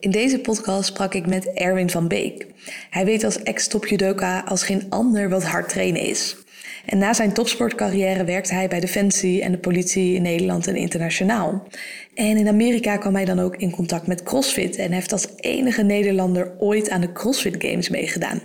[0.00, 2.46] In deze podcast sprak ik met Erwin van Beek.
[2.90, 6.36] Hij weet als ex-top judoka als geen ander wat hard trainen is.
[6.86, 11.66] En na zijn topsportcarrière werkte hij bij Defensie en de politie in Nederland en internationaal.
[12.14, 15.82] En in Amerika kwam hij dan ook in contact met CrossFit en heeft als enige
[15.82, 18.40] Nederlander ooit aan de CrossFit Games meegedaan.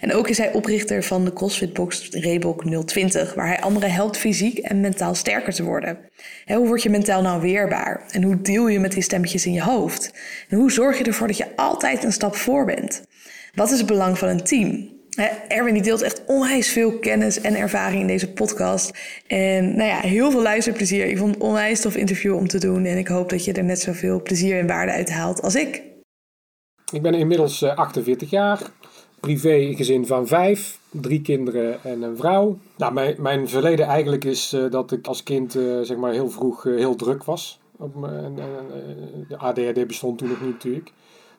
[0.00, 4.16] En ook is hij oprichter van de CrossFit Box Reebok 020, waar hij anderen helpt
[4.16, 5.98] fysiek en mentaal sterker te worden.
[6.46, 8.04] hoe word je mentaal nou weerbaar?
[8.10, 10.14] En hoe deel je met die stemmetjes in je hoofd?
[10.48, 13.02] En hoe zorg je ervoor dat je altijd een stap voor bent?
[13.54, 14.98] Wat is het belang van een team?
[15.48, 18.90] Erwin die deelt echt onwijs veel kennis en ervaring in deze podcast.
[19.26, 21.06] En nou ja, heel veel luisterplezier.
[21.06, 22.84] Ik vond het onwijs tof interview om te doen.
[22.84, 25.82] En ik hoop dat je er net zoveel plezier en waarde uit haalt als ik.
[26.92, 28.60] Ik ben inmiddels 48 eh, jaar.
[29.20, 30.78] Privé gezin van vijf.
[30.90, 32.58] Drie kinderen en een vrouw.
[32.76, 36.30] Nou, mijn, mijn verleden eigenlijk is uh, dat ik als kind uh, zeg maar heel
[36.30, 37.60] vroeg heel druk was.
[39.28, 40.92] De ADHD bestond toen nog niet natuurlijk.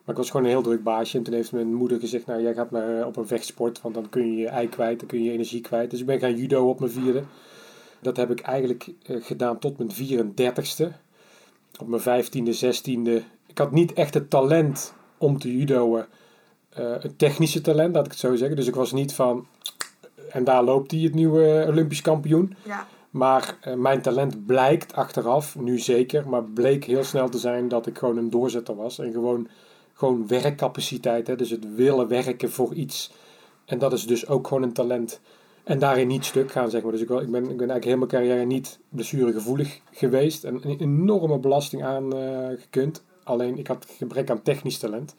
[0.06, 1.18] Maar ik was gewoon een heel druk baasje.
[1.18, 3.82] En toen heeft mijn moeder gezegd, nou jij gaat maar eh, op een vechtsport.
[3.82, 5.92] Want dan kun je je ei kwijt, dan kun je je energie kwijt.
[5.92, 7.24] Dus ik ben gaan judo op mijn vierde.
[8.02, 10.88] Dat heb ik eigenlijk eh, gedaan tot mijn 34ste.
[11.80, 13.24] Op mijn vijftiende, zestiende.
[13.48, 16.06] Ik had niet echt het talent om te judoën.
[16.74, 18.56] Het technische talent, laat ik het zo zeggen.
[18.56, 19.48] Dus ik was niet van...
[20.30, 22.56] En daar loopt hij, het nieuwe Olympisch kampioen.
[22.64, 22.88] Ja.
[23.10, 27.98] Maar mijn talent blijkt achteraf, nu zeker, maar bleek heel snel te zijn dat ik
[27.98, 29.00] gewoon een doorzetter was.
[29.00, 29.48] En gewoon
[30.02, 31.28] gewoon werkcapaciteit.
[31.28, 31.36] Hè?
[31.36, 33.12] Dus het willen werken voor iets.
[33.66, 35.20] En dat is dus ook gewoon een talent.
[35.64, 36.92] En daarin niet stuk gaan, zeg maar.
[36.92, 40.44] Dus ik, ik, ben, ik ben eigenlijk heel mijn carrière niet blessuregevoelig geweest.
[40.44, 42.98] En een enorme belasting aangekund.
[42.98, 45.16] Uh, Alleen ik had gebrek aan technisch talent.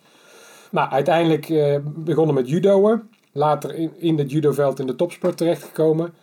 [0.73, 3.03] Nou, uiteindelijk uh, begonnen met judoën.
[3.33, 6.15] Later in, in het judoveld in de topsport terechtgekomen.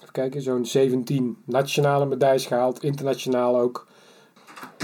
[0.00, 2.82] Even kijken, zo'n 17 nationale medailles gehaald.
[2.82, 3.86] Internationaal ook.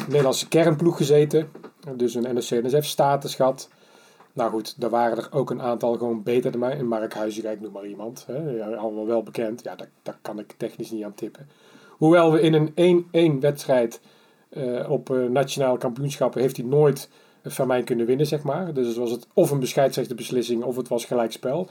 [0.07, 1.51] Nederlandse kernploeg gezeten.
[1.97, 3.69] Dus een NOC-NSF-status gehad.
[4.33, 6.77] Nou goed, daar waren er ook een aantal gewoon beter dan mij.
[6.77, 8.25] In Mark Huizinga, noem maar iemand.
[8.27, 8.65] Hè.
[8.77, 9.63] Allemaal wel bekend.
[9.63, 11.49] Ja, daar, kan ik technisch niet aan tippen.
[11.89, 14.01] Hoewel we in een 1-1 wedstrijd
[14.51, 17.09] uh, op uh, nationale kampioenschappen heeft hij nooit
[17.45, 18.75] van mij kunnen winnen, zeg maar.
[18.75, 21.69] Dus was het of een bescheidsrechte beslissing of het was gelijkspel.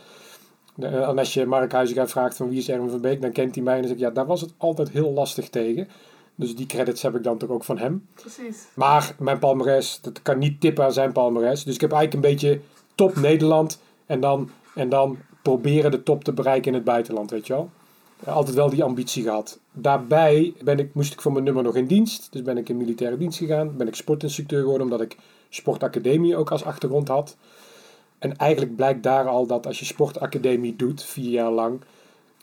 [0.78, 3.56] Uh, en als je Mark Huizinga vraagt van wie is Erwin van Beek, dan kent
[3.56, 5.88] hij mij en dan zeg ik ja, daar was het altijd heel lastig tegen.
[6.36, 8.08] Dus die credits heb ik dan toch ook van hem.
[8.14, 8.68] Precies.
[8.74, 11.64] Maar mijn palmares, dat kan niet tippen aan zijn palmares.
[11.64, 12.60] Dus ik heb eigenlijk een beetje
[12.96, 13.82] top Nederland.
[14.06, 17.70] En dan, en dan proberen de top te bereiken in het buitenland, weet je wel.
[18.26, 19.60] Altijd wel die ambitie gehad.
[19.72, 22.28] Daarbij ben ik, moest ik voor mijn nummer nog in dienst.
[22.32, 23.78] Dus ben ik in militaire dienst gegaan.
[23.78, 25.18] Ben ik sportinstructeur geworden omdat ik
[25.50, 27.38] sportacademie ook als achtergrond had.
[28.20, 31.82] En eigenlijk blijkt daar al dat als je sportacademie doet, vier jaar lang.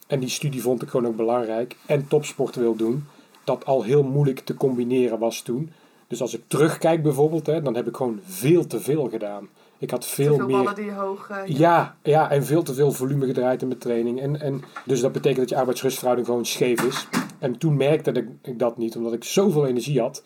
[0.07, 1.75] En die studie vond ik gewoon ook belangrijk.
[1.85, 3.05] En topsport wil doen
[3.43, 5.71] dat al heel moeilijk te combineren was toen.
[6.07, 9.47] Dus als ik terugkijk bijvoorbeeld, hè, dan heb ik gewoon veel te veel gedaan.
[9.79, 10.75] Ik had veel, veel meer.
[10.75, 11.29] die hoog.
[11.29, 11.95] Uh, ja.
[12.03, 12.31] ja.
[12.31, 14.21] en veel te veel volume gedraaid in mijn training.
[14.21, 17.07] En, en, dus dat betekent dat je arbeidsrustverhouding gewoon scheef is.
[17.39, 20.23] En toen merkte ik, ik dat niet, omdat ik zoveel energie had.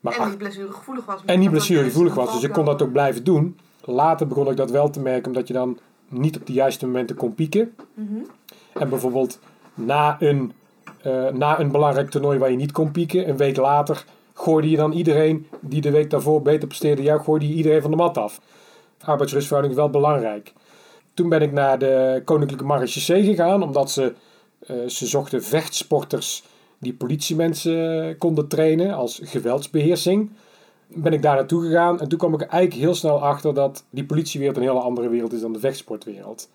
[0.00, 1.20] Maar en niet blessuregevoelig was.
[1.24, 3.58] En niet blessuregevoelig was, dus ik kon dat ook blijven doen.
[3.84, 5.78] Later begon ik dat wel te merken, omdat je dan
[6.08, 7.74] niet op de juiste momenten kon pieken.
[7.94, 8.26] Mm -hmm.
[8.72, 9.38] En bijvoorbeeld
[9.74, 10.52] na een
[11.06, 14.04] uh, na een belangrijk toernooi waar je niet kon pieken, een week later
[14.34, 17.90] gooide je dan iedereen die de week daarvoor beter presteerde, ja, gooide je iedereen van
[17.90, 18.40] de mat af.
[19.04, 20.52] Arbeidsrustverhouding wel belangrijk.
[21.14, 24.14] Toen ben ik naar de Koninklijke Marechaussee gegaan, omdat ze,
[24.70, 26.42] uh, ze zochten vechtsporters
[26.78, 30.30] die politiemensen konden trainen als geweldsbeheersing.
[30.86, 34.04] Ben ik daar naartoe gegaan en toen kwam ik eigenlijk heel snel achter dat die
[34.04, 36.48] politiewereld een hele andere wereld is dan de vechtsportwereld.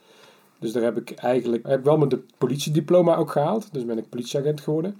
[0.59, 3.67] Dus daar heb ik eigenlijk heb wel mijn politiediploma ook gehaald.
[3.71, 4.99] Dus ben ik politieagent geworden.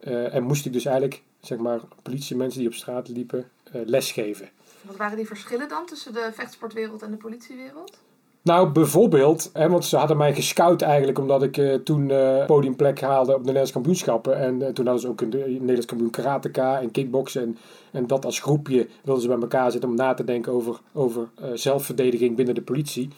[0.00, 3.44] Uh, en moest ik dus eigenlijk, zeg maar, politiemensen die op straat liepen,
[3.74, 4.48] uh, lesgeven.
[4.86, 7.98] Wat waren die verschillen dan tussen de vechtsportwereld en de politiewereld?
[8.42, 13.00] Nou, bijvoorbeeld, hè, want ze hadden mij gescout eigenlijk omdat ik uh, toen uh, podiumplek
[13.00, 14.38] haalde op de Nederlandse kampioenschappen.
[14.38, 17.42] En uh, toen hadden ze ook een, een Nederlands kampioen karateka en kickboksen.
[17.42, 17.58] En,
[17.92, 21.28] en dat als groepje wilden ze bij elkaar zitten om na te denken over, over
[21.54, 23.08] zelfverdediging binnen de politie.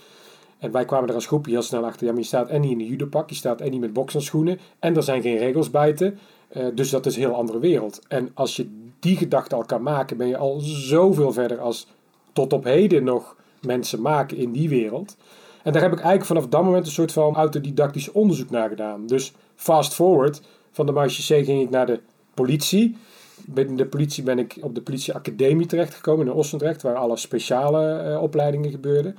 [0.59, 2.07] En wij kwamen er als groepje heel snel achter.
[2.07, 4.59] Ja, maar je staat en niet in een judopak, je staat en niet met bokserschoenen.
[4.79, 6.19] En er zijn geen regels buiten.
[6.57, 8.01] Uh, dus dat is een heel andere wereld.
[8.09, 11.87] En als je die gedachte al kan maken, ben je al zoveel verder als
[12.33, 15.17] tot op heden nog mensen maken in die wereld.
[15.63, 19.07] En daar heb ik eigenlijk vanaf dat moment een soort van autodidactisch onderzoek naar gedaan.
[19.07, 22.01] Dus fast forward, van de Marche ging ik naar de
[22.35, 22.97] politie.
[23.45, 28.23] Binnen de politie ben ik op de politieacademie terechtgekomen in Ossendrecht, waar alle speciale uh,
[28.23, 29.17] opleidingen gebeurden.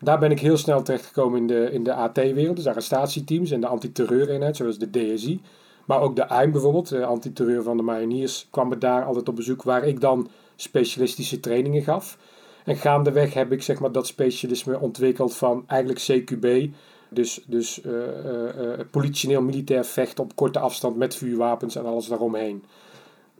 [0.00, 3.66] Daar ben ik heel snel terechtgekomen in de, in de AT-wereld, dus arrestatieteams en de
[3.66, 5.40] antiterreureenheid, zoals de DSI.
[5.88, 9.36] Maar ook de AIM bijvoorbeeld, de antiterreur van de mariniers, kwam me daar altijd op
[9.36, 12.18] bezoek, waar ik dan specialistische trainingen gaf.
[12.64, 16.68] En gaandeweg heb ik zeg maar, dat specialisme ontwikkeld van eigenlijk CQB.
[17.10, 22.64] Dus, dus uh, uh, politioneel militair vechten op korte afstand met vuurwapens en alles daaromheen.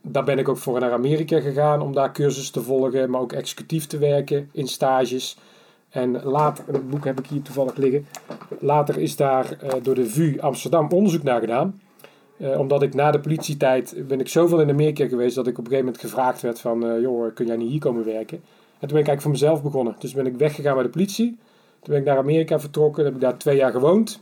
[0.03, 3.33] Daar ben ik ook voor naar Amerika gegaan om daar cursussen te volgen, maar ook
[3.33, 5.39] executief te werken in stages.
[5.89, 8.07] En later, het boek heb ik hier toevallig liggen.
[8.59, 11.81] Later is daar door de VU Amsterdam onderzoek naar gedaan.
[12.41, 15.65] Uh, omdat ik na de politietijd ben ik zoveel in Amerika geweest dat ik op
[15.65, 18.37] een gegeven moment gevraagd werd van uh, joh, kun jij niet hier komen werken?
[18.37, 19.97] En toen ben ik eigenlijk voor mezelf begonnen.
[19.99, 21.27] Dus ben ik weggegaan bij de politie.
[21.81, 23.05] Toen ben ik naar Amerika vertrokken.
[23.05, 24.21] heb ik daar twee jaar gewoond.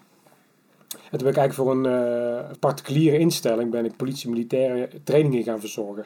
[0.88, 5.60] En toen ben ik eigenlijk voor een uh, particuliere instelling ben ik politie-militaire trainingen gaan
[5.60, 6.04] verzorgen.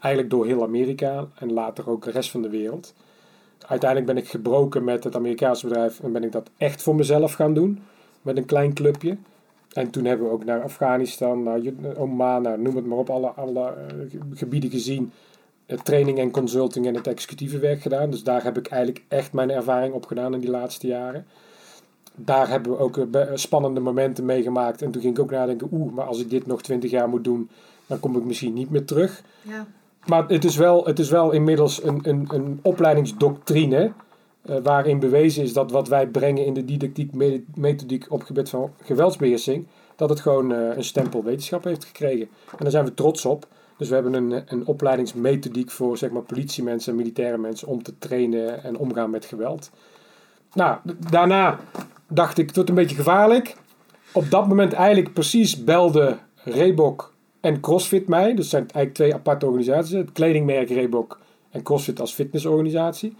[0.00, 2.94] Eigenlijk door heel Amerika en later ook de rest van de wereld.
[3.66, 7.32] Uiteindelijk ben ik gebroken met het Amerikaanse bedrijf en ben ik dat echt voor mezelf
[7.32, 7.82] gaan doen.
[8.22, 9.16] Met een klein clubje.
[9.72, 11.60] En toen hebben we ook naar Afghanistan, naar
[11.96, 13.74] Oman, naar, noem het maar op, alle, alle
[14.12, 15.12] uh, gebieden gezien.
[15.82, 18.10] Training en consulting en het executieve werk gedaan.
[18.10, 21.26] Dus daar heb ik eigenlijk echt mijn ervaring op gedaan in die laatste jaren.
[22.14, 24.82] Daar hebben we ook uh, spannende momenten meegemaakt.
[24.82, 27.24] En toen ging ik ook nadenken, oeh, maar als ik dit nog twintig jaar moet
[27.24, 27.50] doen,
[27.86, 29.22] dan kom ik misschien niet meer terug.
[29.42, 29.66] Ja.
[30.06, 33.92] Maar het is wel, het is wel inmiddels een, een, een opleidingsdoctrine
[34.42, 37.12] waarin bewezen is dat wat wij brengen in de didactiek,
[37.54, 42.28] methodiek op het gebied van geweldsbeheersing, dat het gewoon uh, een stempel wetenschap heeft gekregen.
[42.50, 43.46] En daar zijn we trots op.
[43.76, 47.98] Dus we hebben een, een opleidingsmethodiek voor zeg maar, politiemensen en militaire mensen om te
[47.98, 49.70] trainen en omgaan met geweld.
[50.52, 50.78] Nou,
[51.10, 51.58] daarna
[52.08, 53.56] dacht ik, het wordt een beetje gevaarlijk.
[54.12, 58.34] Op dat moment eigenlijk precies belde Reebok en CrossFit mij.
[58.34, 59.92] Dus zijn eigenlijk twee aparte organisaties.
[59.92, 61.18] Het kledingmerk Reebok
[61.50, 63.16] en CrossFit als fitnessorganisatie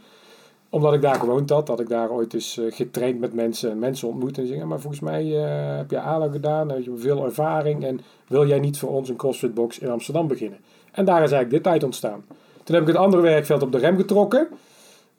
[0.70, 4.08] omdat ik daar gewoond had, had ik daar ooit uh, getraind met mensen en mensen
[4.08, 4.38] ontmoet.
[4.38, 7.84] En zeggen, maar volgens mij uh, heb je ALO gedaan, heb je veel ervaring.
[7.84, 10.58] En wil jij niet voor ons een CrossFit box in Amsterdam beginnen?
[10.92, 12.24] En daar is eigenlijk dit uit ontstaan.
[12.64, 14.48] Toen heb ik het andere werkveld op de rem getrokken.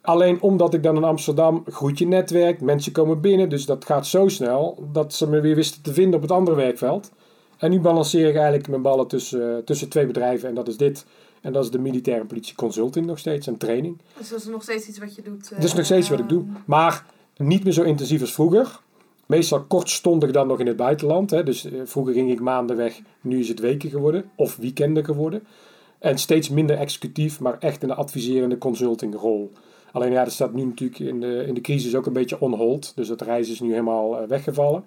[0.02, 3.50] Alleen omdat ik dan in Amsterdam groeit je netwerk, mensen komen binnen.
[3.50, 6.56] Dus dat gaat zo snel dat ze me weer wisten te vinden op het andere
[6.58, 7.12] werkveld.
[7.58, 10.50] En nu balanceer ik eigenlijk mijn ballen tussen, tussen twee bedrijven.
[10.50, 11.06] En dat is dit
[11.42, 13.98] en dat is de militaire politie consulting nog steeds en training.
[14.18, 15.50] Dus dat is nog steeds iets wat je doet?
[15.50, 16.44] dat is nog steeds wat ik doe.
[16.66, 17.06] Maar
[17.38, 18.80] niet meer zo intensief als vroeger.
[19.26, 21.30] Meestal kortstondig dan nog in het buitenland.
[21.32, 21.44] Hè.
[21.44, 24.30] Dus eh, vroeger ging ik maanden weg, nu is het weken geworden.
[24.36, 25.44] Of weekenden geworden.
[26.00, 29.52] En steeds minder executief, maar echt in de adviserende consultingrol.
[29.92, 32.54] Alleen ja, dat staat nu natuurlijk in de, in de crisis ook een beetje on
[32.54, 32.92] hold.
[32.96, 34.84] Dus dat reizen is nu helemaal uh, weggevallen.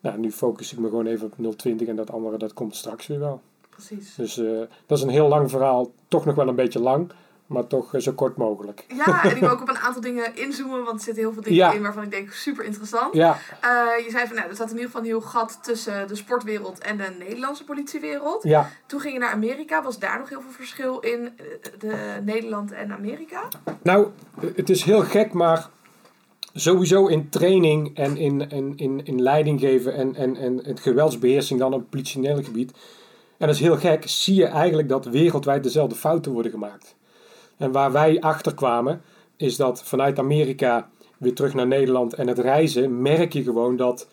[0.00, 3.06] Nou, nu focus ik me gewoon even op 020 en dat andere, dat komt straks
[3.06, 3.40] weer wel
[3.86, 4.14] precies.
[4.14, 5.90] Dus uh, dat is een heel lang verhaal.
[6.08, 7.10] Toch nog wel een beetje lang,
[7.46, 8.84] maar toch uh, zo kort mogelijk.
[8.88, 11.42] Ja, en ik wil ook op een aantal dingen inzoomen, want er zitten heel veel
[11.42, 13.14] dingen in waarvan ik denk super interessant.
[13.14, 13.38] Ja.
[13.64, 16.14] Uh, je zei van, nou, er zat in ieder geval een heel gat tussen de
[16.14, 18.42] sportwereld en de Nederlandse politiewereld.
[18.42, 18.70] Ja.
[18.86, 19.82] Toen ging je naar Amerika.
[19.82, 21.38] Was daar nog heel veel verschil in
[21.78, 23.48] de Nederland en Amerika?
[23.82, 24.08] Nou,
[24.54, 25.68] het is heel gek, maar
[26.52, 31.60] sowieso in training en in, in, in, in leiding geven en, en, en het geweldsbeheersing
[31.60, 32.72] dan op het gebied
[33.38, 36.96] en dat is heel gek, zie je eigenlijk dat wereldwijd dezelfde fouten worden gemaakt.
[37.56, 39.02] En waar wij achter kwamen,
[39.36, 40.88] is dat vanuit Amerika
[41.18, 44.08] weer terug naar Nederland en het reizen, merk je gewoon dat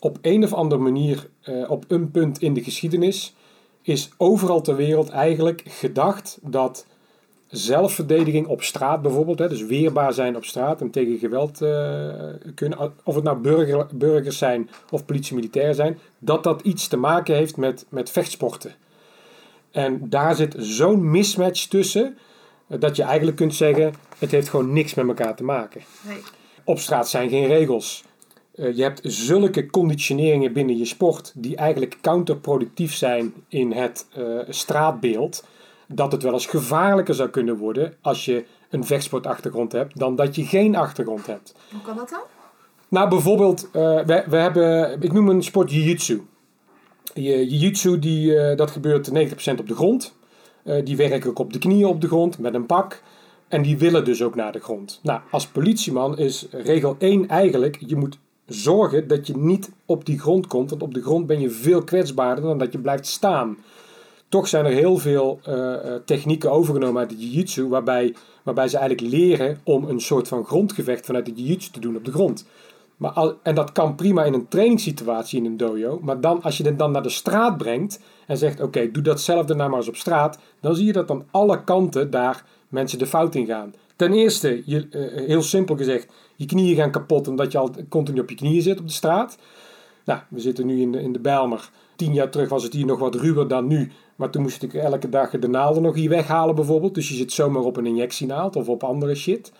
[0.00, 3.34] op een of andere manier, eh, op een punt in de geschiedenis,
[3.82, 6.86] is overal ter wereld eigenlijk gedacht dat
[7.52, 12.14] zelfverdediging op straat bijvoorbeeld, hè, dus weerbaar zijn op straat en tegen geweld uh,
[12.54, 17.34] kunnen, of het nou burger, burgers zijn of politie-militair zijn, dat dat iets te maken
[17.34, 18.74] heeft met, met vechtsporten.
[19.70, 22.18] En daar zit zo'n mismatch tussen,
[22.66, 25.80] eh, dat je eigenlijk kunt zeggen, het heeft gewoon niks met elkaar te maken.
[26.06, 26.18] Nee.
[26.64, 28.04] Op straat zijn geen regels.
[28.54, 34.06] Uh, je hebt zulke conditioneringen binnen je sport die eigenlijk counterproductief zijn in het
[34.48, 35.44] straatbeeld
[35.94, 40.36] dat het wel eens gevaarlijker zou kunnen worden als je een vechtsportachtergrond hebt dan dat
[40.36, 41.54] je geen achtergrond hebt.
[41.70, 42.20] Hoe kan dat dan?
[42.88, 46.22] Nou, bijvoorbeeld, uh, we, we hebben, ik noem een sport jiu-jitsu.
[47.14, 50.14] Jiu-jitsu, die, uh, dat gebeurt 90% op de grond.
[50.64, 53.02] Uh, die werken ook op de knieën op de grond met een pak.
[53.48, 55.00] En die willen dus ook naar de grond.
[55.02, 60.18] Nou, als politieman is regel 1 eigenlijk, je moet zorgen dat je niet op die
[60.18, 60.70] grond komt.
[60.70, 63.56] Want op de grond ben je veel kwetsbaarder dan dat je blijft staan
[64.32, 65.74] toch zijn er heel veel uh,
[66.04, 71.06] technieken overgenomen uit de jiu-jitsu, waarbij, waarbij ze eigenlijk leren om een soort van grondgevecht
[71.06, 72.46] vanuit de jiu-jitsu te doen op de grond.
[72.96, 76.56] Maar al, en dat kan prima in een trainingssituatie in een dojo, maar dan, als
[76.56, 79.88] je het dan naar de straat brengt en zegt: Oké, doe datzelfde nou maar eens
[79.88, 83.74] op straat, dan zie je dat aan alle kanten daar mensen de fout in gaan.
[83.96, 88.20] Ten eerste, je, uh, heel simpel gezegd, je knieën gaan kapot omdat je al continu
[88.20, 89.38] op je knieën zit op de straat.
[90.04, 92.86] Nou, we zitten nu in de, in de Bijlmer tien jaar terug was het hier
[92.86, 93.90] nog wat ruwer dan nu.
[94.16, 96.94] Maar toen moest ik elke dag de naalden nog hier weghalen bijvoorbeeld.
[96.94, 99.52] Dus je zit zomaar op een injectienaald of op andere shit.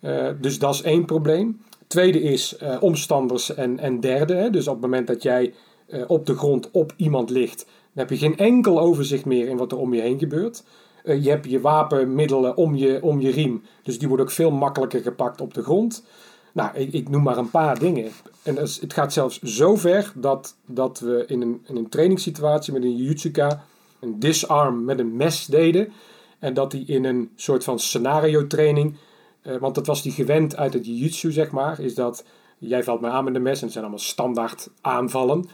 [0.00, 1.60] Uh, dus dat is één probleem.
[1.86, 4.34] Tweede is uh, omstanders en, en derde.
[4.34, 4.50] Hè.
[4.50, 5.54] Dus op het moment dat jij
[5.88, 9.56] uh, op de grond op iemand ligt, dan heb je geen enkel overzicht meer in
[9.56, 10.64] wat er om je heen gebeurt.
[11.04, 13.62] je hebt je wapenmiddelen om je, om je riem.
[13.82, 16.04] Dus die worden ook veel makkelijker gepakt op de grond.
[16.52, 18.10] Nou, ik, ik noem maar een paar dingen.
[18.42, 22.82] En het gaat zelfs zo ver dat, dat we in een, in een trainingssituatie met
[22.82, 23.64] een jiu-jitsuka
[24.06, 25.92] een disarm met een mes deden.
[26.38, 28.96] En dat die in een soort van scenario training,
[29.42, 32.24] uh, want dat was die gewend uit het jiu-jitsu zeg maar, is dat
[32.58, 35.48] jij valt mij aan met een mes en het zijn allemaal standaard aanvallen.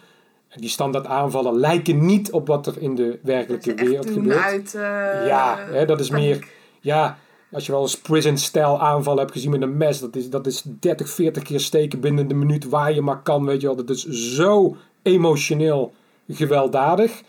[0.48, 4.44] En die standaard aanvallen lijken niet op wat er in de werkelijke wereld gebeurt.
[4.44, 4.82] Uit, uh,
[5.26, 6.48] ja, hè, dat is meer.
[6.80, 7.18] Ja,
[7.52, 10.62] als je wel eens prison-stijl aanval hebt gezien met een mes, dat is, dat is
[10.64, 13.76] 30, 40 keer steken binnen de minuut waar je maar kan, weet je wel.
[13.76, 15.92] Dat is zo emotioneel
[16.28, 17.22] gewelddadig.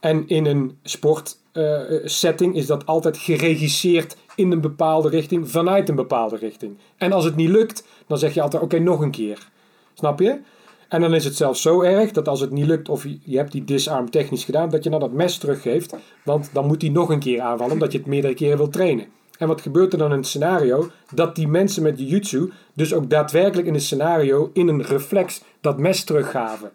[0.00, 5.94] En in een sportsetting uh, is dat altijd geregisseerd in een bepaalde richting, vanuit een
[5.94, 6.76] bepaalde richting.
[6.96, 9.48] En als het niet lukt, dan zeg je altijd: oké, nog een keer.
[9.94, 10.40] Snap je?
[10.88, 13.52] En dan is het zelfs zo erg dat als het niet lukt of je, hebt
[13.52, 15.96] die disarm technisch gedaan, dat je dan dat mes teruggeeft.
[16.24, 19.06] Want dan moet hij nog een keer aanvallen, omdat je het meerdere keren wilt trainen.
[19.38, 20.90] En wat gebeurt er dan in het scenario?
[21.14, 25.78] Dat die mensen met jiu-jitsu dus ook daadwerkelijk in het scenario in een reflex dat
[25.78, 26.70] mes teruggaven.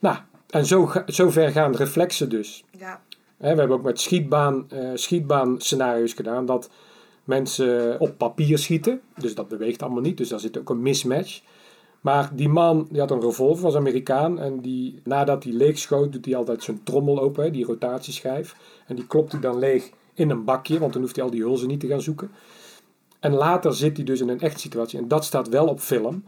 [0.00, 0.16] Nou,
[0.50, 2.64] en zo, zo ver gaan reflexen dus.
[2.78, 3.00] Ja.
[3.36, 6.70] we hebben ook met schietbaan, uh, schietbaan scenario's gedaan dat
[7.24, 9.00] mensen op papier schieten.
[9.16, 11.40] Dus dat beweegt allemaal niet, dus daar zit ook een mismatch.
[12.00, 14.38] Maar die man die had een revolver, was Amerikaan.
[14.38, 18.56] En die, nadat hij leeg schoot, doet hij altijd zijn trommel open, die rotatieschijf.
[18.86, 21.42] En die klopt hij dan leeg in een bakje, want dan hoeft hij al die
[21.42, 22.30] hulzen niet te gaan zoeken.
[23.20, 24.98] En later zit hij dus in een echt situatie.
[24.98, 26.24] En dat staat wel op film.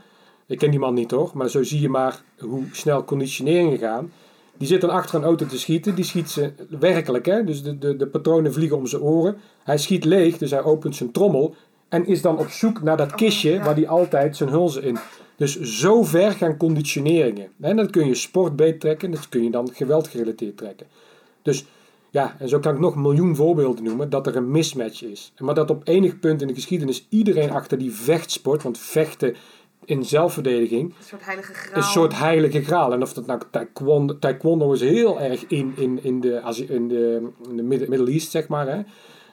[0.48, 4.12] Ik ken die man niet hoor, maar zo zie je maar hoe snel conditioneringen gaan.
[4.56, 5.94] Die zit dan achter een auto te schieten.
[5.94, 7.44] Die schiet ze werkelijk, hè?
[7.44, 9.36] dus de, de, de patronen vliegen om zijn oren.
[9.64, 11.54] Hij schiet leeg, dus hij opent zijn trommel.
[11.88, 14.98] En is dan op zoek naar dat kistje waar hij altijd zijn hulzen in.
[15.36, 17.48] Dus zo ver gaan conditioneringen.
[17.60, 20.86] En dat kun je sportbeet trekken, dat kun je dan geweld gerelateerd trekken.
[21.42, 21.66] Dus
[22.10, 25.32] ja, en zo kan ik nog een miljoen voorbeelden noemen dat er een mismatch is.
[25.38, 29.34] Maar dat op enig punt in de geschiedenis iedereen achter die vechtsport, want vechten
[29.88, 30.88] in zelfverdediging.
[30.88, 31.76] Een soort heilige graal.
[31.76, 32.92] Een soort heilige graal.
[32.92, 37.28] En of dat nou taekwondo, taekwondo is heel erg in, in, in, de, in, de,
[37.48, 38.68] in de Middle East, zeg maar.
[38.68, 38.82] Hè.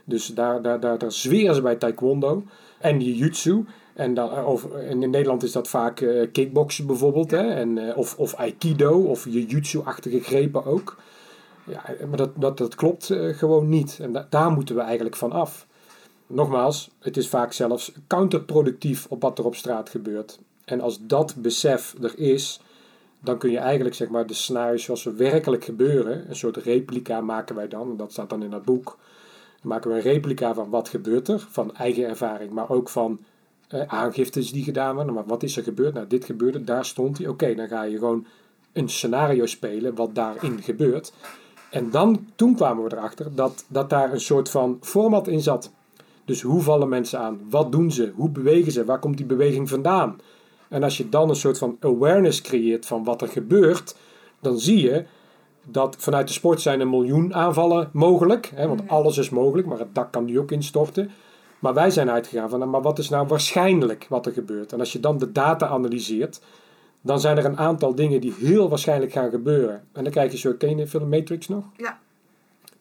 [0.05, 2.43] Dus daar, daar, daar, daar zweren ze bij taekwondo.
[2.79, 3.65] En jiu-jitsu.
[3.93, 7.31] En, dan, eh, of, en in Nederland is dat vaak uh, kickboksen bijvoorbeeld.
[7.31, 7.49] Hè.
[7.53, 10.97] En, uh, of, of aikido of jiu-jitsu-achtige grepen ook.
[11.63, 13.97] Ja, maar dat, dat, dat klopt uh, gewoon niet.
[14.01, 15.67] En da daar moeten we eigenlijk van af.
[16.27, 20.39] Nogmaals, het is vaak zelfs counterproductief op wat er op straat gebeurt.
[20.65, 22.61] En als dat besef er is,
[23.19, 27.21] dan kun je eigenlijk zeg maar, de scenario's zoals ze werkelijk gebeuren, een soort replica
[27.21, 28.97] maken wij dan, en dat staat dan in dat boek.
[29.61, 33.19] Dan maken we een replica van wat gebeurt er, van eigen ervaring, maar ook van
[33.67, 35.13] eh, aangiftes die gedaan worden.
[35.13, 35.93] Maar wat is er gebeurd?
[35.93, 37.27] Nou, dit gebeurde, daar stond hij.
[37.27, 38.25] Oké, dan ga je gewoon
[38.73, 41.13] een scenario spelen wat daarin gebeurt.
[41.69, 45.71] En dan, toen kwamen we erachter dat, dat daar een soort van format in zat.
[46.25, 47.39] Dus hoe vallen mensen aan?
[47.49, 48.11] Wat doen ze?
[48.15, 48.85] Hoe bewegen ze?
[48.85, 50.19] Waar komt die beweging vandaan?
[50.67, 53.95] En als je dan een soort van awareness creëert van wat er gebeurt,
[54.39, 55.05] dan zie je
[55.65, 58.51] dat vanuit de sport zijn een miljoen aanvallen mogelijk.
[58.55, 61.11] Hè, want alles is mogelijk, maar het dak kan nu ook instorten.
[61.59, 64.73] Maar wij zijn uitgegaan van, nou, maar wat is nou waarschijnlijk wat er gebeurt?
[64.73, 66.41] En als je dan de data analyseert,
[67.01, 69.83] dan zijn er een aantal dingen die heel waarschijnlijk gaan gebeuren.
[69.93, 71.63] En dan krijg je zo, ken je de film Matrix nog?
[71.77, 71.99] Ja.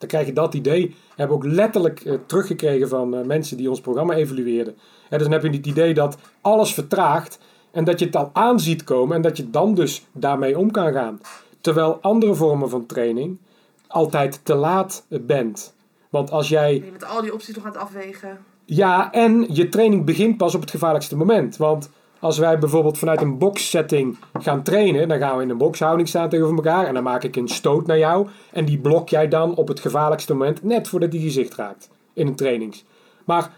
[0.04, 0.86] Dan krijg je dat idee.
[0.86, 4.74] We hebben ook letterlijk uh, teruggekregen van uh, mensen die ons programma evalueerden.
[5.08, 7.38] En dus dan heb je het idee dat alles vertraagt
[7.70, 10.70] en dat je het al aan ziet komen en dat je dan dus daarmee om
[10.70, 11.20] kan gaan.
[11.60, 13.38] Terwijl andere vormen van training
[13.86, 15.74] altijd te laat bent.
[16.10, 16.74] Want als jij.
[16.74, 18.38] Je met al die opties nog aan het afwegen.
[18.64, 21.56] Ja, en je training begint pas op het gevaarlijkste moment.
[21.56, 21.90] Want
[22.24, 26.28] als wij bijvoorbeeld vanuit een boxsetting gaan trainen, dan gaan we in een boxhouding staan
[26.28, 29.54] tegenover elkaar en dan maak ik een stoot naar jou en die blok jij dan
[29.54, 32.84] op het gevaarlijkste moment net voordat die gezicht raakt in een trainings.
[33.24, 33.50] Maar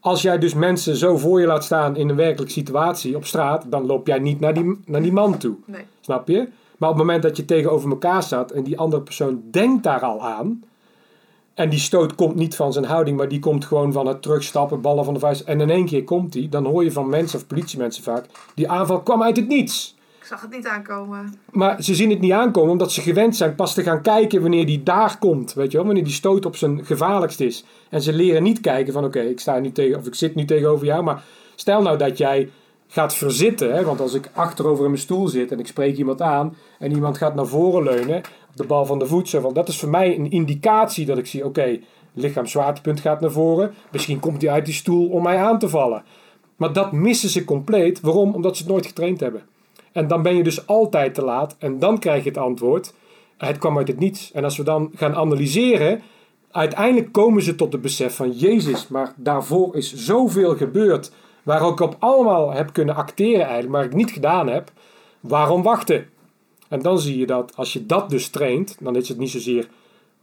[0.00, 3.64] als jij dus mensen zo voor je laat staan in een werkelijke situatie op straat,
[3.68, 5.56] dan loop jij niet naar die, naar die man toe.
[5.64, 5.84] Nee.
[6.00, 6.48] Snap je?
[6.78, 10.00] Maar op het moment dat je tegenover elkaar staat en die andere persoon denkt daar
[10.00, 10.62] al aan,
[11.54, 14.80] en die stoot komt niet van zijn houding, maar die komt gewoon van het terugstappen,
[14.80, 15.40] ballen van de vuist.
[15.40, 18.68] En in één keer komt die, dan hoor je van mensen of politiemensen vaak, die
[18.68, 19.98] aanval kwam uit het niets.
[20.20, 21.34] Ik zag het niet aankomen.
[21.50, 24.66] Maar ze zien het niet aankomen omdat ze gewend zijn pas te gaan kijken wanneer
[24.66, 25.52] die daar komt.
[25.54, 27.64] Weet je wel, wanneer die stoot op zijn gevaarlijkst is.
[27.88, 30.44] En ze leren niet kijken van oké, ik sta nu tegen, of ik zit nu
[30.44, 31.22] tegenover jou, maar
[31.54, 32.50] stel nou dat jij
[32.90, 33.74] gaat verzitten.
[33.74, 33.84] Hè?
[33.84, 37.18] Want als ik achterover in mijn stoel zit en ik spreek iemand aan en iemand
[37.18, 38.22] gaat naar voren leunen
[38.54, 41.44] de bal van de voet, van, dat is voor mij een indicatie dat ik zie:
[41.44, 43.74] oké, okay, lichaamswaartepunt gaat naar voren.
[43.92, 46.02] Misschien komt hij uit die stoel om mij aan te vallen.
[46.56, 48.00] Maar dat missen ze compleet.
[48.00, 48.34] Waarom?
[48.34, 49.42] Omdat ze het nooit getraind hebben.
[49.92, 52.94] En dan ben je dus altijd te laat en dan krijg je het antwoord:
[53.36, 54.32] het kwam uit het niets.
[54.32, 56.02] En als we dan gaan analyseren,
[56.50, 61.80] uiteindelijk komen ze tot het besef van Jezus, maar daarvoor is zoveel gebeurd waar ik
[61.80, 64.72] op allemaal heb kunnen acteren eigenlijk, maar ik niet gedaan heb,
[65.20, 66.06] waarom wachten?
[66.70, 69.68] En dan zie je dat als je dat dus traint, dan is het niet zozeer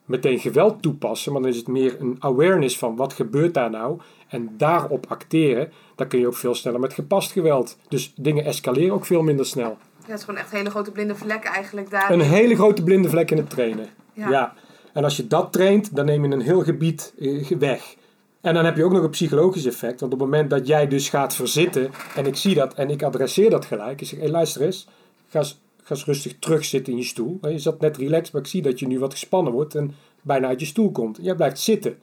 [0.05, 3.99] meteen geweld toepassen, maar dan is het meer een awareness van wat gebeurt daar nou
[4.27, 5.71] en daarop acteren.
[5.95, 7.77] Dan kun je ook veel sneller met gepast geweld.
[7.87, 9.77] Dus dingen escaleren ook veel minder snel.
[9.99, 12.11] Ja, het is gewoon echt hele grote blinde vlekken eigenlijk daar.
[12.11, 13.87] Een hele grote blinde vlek in het trainen.
[14.13, 14.29] Ja.
[14.29, 14.53] ja.
[14.93, 17.95] En als je dat traint, dan neem je een heel gebied eh, weg.
[18.41, 19.99] En dan heb je ook nog een psychologisch effect.
[19.99, 23.03] Want op het moment dat jij dus gaat verzitten en ik zie dat en ik
[23.03, 24.01] adresseer dat gelijk.
[24.01, 24.87] Ik zeg, hé luister eens,
[25.29, 27.39] ga eens, ga eens rustig terugzitten in je stoel.
[27.41, 30.47] Je zat net relaxed, maar ik zie dat je nu wat gespannen wordt en bijna
[30.47, 31.17] uit je stoel komt.
[31.21, 31.97] Jij blijft zitten.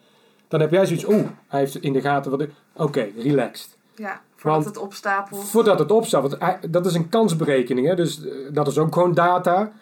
[0.49, 2.51] Dan heb jij zoiets, oeh, hij heeft in de gaten wat ik...
[2.77, 3.77] Oké, relaxed.
[3.97, 5.45] Ja, voordat het opstapelt.
[5.45, 6.39] Voordat het opstapelt.
[6.71, 7.95] Dat is een kansberekening, hè?
[7.95, 9.73] dus eh, dat is ook gewoon data.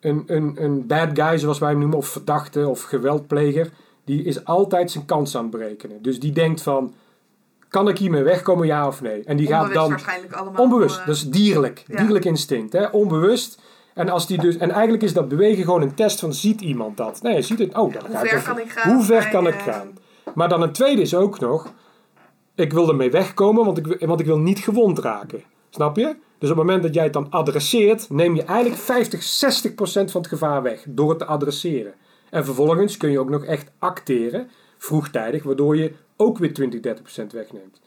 [0.00, 3.70] Een, een, een bad guy, zoals wij hem noemen, of verdachte of geweldpleger
[4.04, 6.02] die is altijd zijn kans aan het berekenen.
[6.02, 6.94] Dus die denkt van,
[7.70, 9.22] kan ik hiermee wegkomen, ja of nee?
[9.24, 9.90] En die onbewust gaat dan...
[9.90, 10.62] waarschijnlijk allemaal.
[10.62, 11.84] Onbewust, uh, dat is dierlijk.
[11.86, 12.86] Dierlijk instinct, hè?
[12.86, 13.60] onbewust.
[13.94, 16.96] En, als die dus, en eigenlijk is dat bewegen gewoon een test van, ziet iemand
[16.96, 17.22] dat?
[17.22, 18.92] Nee, je ziet het, oh, dan Hoe ver kan ik gaan?
[18.92, 19.98] Hoe ver kan ik gaan?
[20.34, 21.72] Maar dan een tweede is ook nog,
[22.54, 25.42] ik wil ermee wegkomen, want ik, want ik wil niet gewond raken.
[25.70, 26.16] Snap je?
[26.38, 30.10] Dus op het moment dat jij het dan adresseert, neem je eigenlijk 50, 60 procent
[30.10, 31.94] van het gevaar weg door het te adresseren.
[32.30, 37.26] En vervolgens kun je ook nog echt acteren, vroegtijdig, waardoor je ook weer 20, 30%
[37.32, 37.80] wegneemt.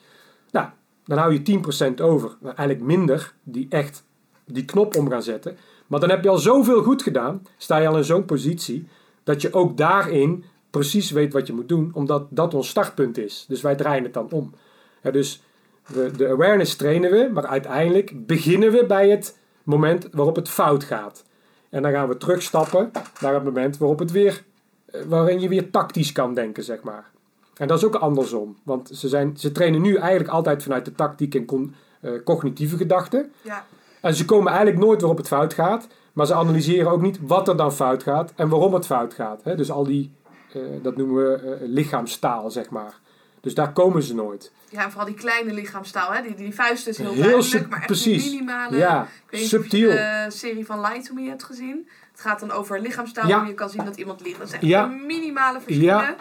[0.52, 0.68] Nou,
[1.06, 1.60] dan hou je
[2.00, 2.36] 10% over.
[2.40, 4.04] Nou, eigenlijk minder die echt
[4.46, 5.58] die knop om gaan zetten.
[5.88, 8.88] Maar dan heb je al zoveel goed gedaan, sta je al in zo'n positie,
[9.24, 13.46] dat je ook daarin precies weet wat je moet doen, omdat dat ons startpunt is.
[13.48, 14.54] Dus wij draaien het dan om.
[15.02, 15.44] Dus
[15.94, 20.84] de, de awareness trainen we, maar uiteindelijk beginnen we bij het moment waarop het fout
[20.84, 21.26] gaat.
[21.70, 22.92] En dan gaan we terugstappen
[23.22, 24.44] naar het moment waarop het weer,
[24.86, 27.12] eh, waarin je weer tactisch kan denken, zeg maar.
[27.58, 28.58] En dat is ook andersom.
[28.64, 32.78] Want ze, zijn, ze trainen nu eigenlijk altijd vanuit de tactiek en con, uh, cognitieve
[32.78, 33.32] gedachten.
[33.42, 33.66] Ja.
[34.02, 35.88] En ze komen eigenlijk nooit waarop het fout gaat.
[36.14, 39.44] Maar ze analyseren ook niet wat er dan fout gaat en waarom het fout gaat.
[39.44, 39.56] Hè?
[39.56, 40.12] Dus al die,
[40.56, 42.94] uh, dat noemen we uh, lichaamstaal, zeg maar.
[43.42, 44.52] Dus daar komen ze nooit.
[44.70, 46.12] Ja, en vooral die kleine lichaamstaal.
[46.14, 46.22] Hè?
[46.22, 48.32] Die, die vuist is heel, heel duidelijk, maar echt precies.
[48.32, 48.78] minimale...
[48.78, 49.90] Ja, ik weet subtiel.
[49.90, 51.90] Niet of je de serie van Light to Me hebt gezien.
[52.12, 53.46] Het gaat dan over lichaamstaal, Ja.
[53.46, 54.38] je kan zien dat iemand liegt.
[54.38, 54.84] Dat is echt Ja.
[54.84, 55.86] een minimale verschillen.
[55.96, 56.16] Ja.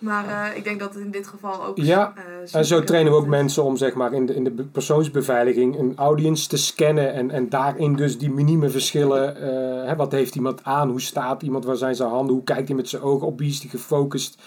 [0.00, 1.76] Maar eh, ik denk dat het in dit geval ook...
[1.76, 4.50] Ja, eh, En zo trainen we ook mensen om zeg maar, in, de, in de
[4.50, 9.36] persoonsbeveiliging een audience te scannen en, en daarin dus die minieme verschillen.
[9.36, 10.88] eh, hè, wat heeft iemand aan?
[10.90, 11.64] Hoe staat iemand?
[11.64, 12.34] Waar zijn zijn handen?
[12.34, 13.26] Hoe kijkt hij met zijn ogen?
[13.26, 14.42] Op wie is hij gefocust?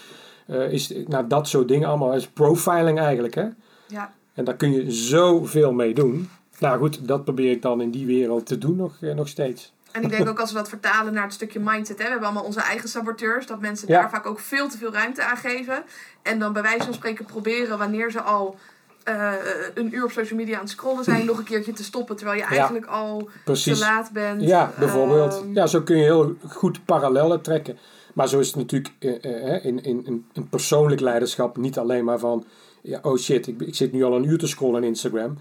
[0.70, 2.08] Is, nou, dat soort dingen allemaal.
[2.08, 3.34] Dat is profiling eigenlijk.
[3.34, 3.46] Hè?
[3.86, 4.12] Ja.
[4.34, 6.28] En daar kun je zoveel mee doen.
[6.58, 9.72] Nou goed, dat probeer ik dan in die wereld te doen nog, nog steeds.
[9.94, 11.98] En ik denk ook als we dat vertalen naar het stukje mindset.
[11.98, 13.46] Hè, we hebben allemaal onze eigen saboteurs.
[13.46, 14.00] Dat mensen Ja.
[14.00, 15.82] daar vaak ook veel te veel ruimte aan geven.
[16.22, 18.56] En dan bij wijze van spreken proberen wanneer ze al
[19.04, 19.32] eh,
[19.74, 21.26] een uur op social media aan het scrollen zijn.
[21.30, 22.16] nog een keertje te stoppen.
[22.16, 23.78] Terwijl je eigenlijk al Precies.
[23.78, 24.42] te laat bent.
[24.42, 25.32] Ja, bijvoorbeeld.
[25.34, 27.78] Ehm, ja, zo kun je heel goed parallellen trekken.
[28.14, 32.04] Maar zo is het natuurlijk eh, eh, in, in, in, in persoonlijk leiderschap niet alleen
[32.04, 32.44] maar van...
[32.82, 35.38] Ja, oh shit, ik, ik zit nu al een uur te scrollen in Instagram.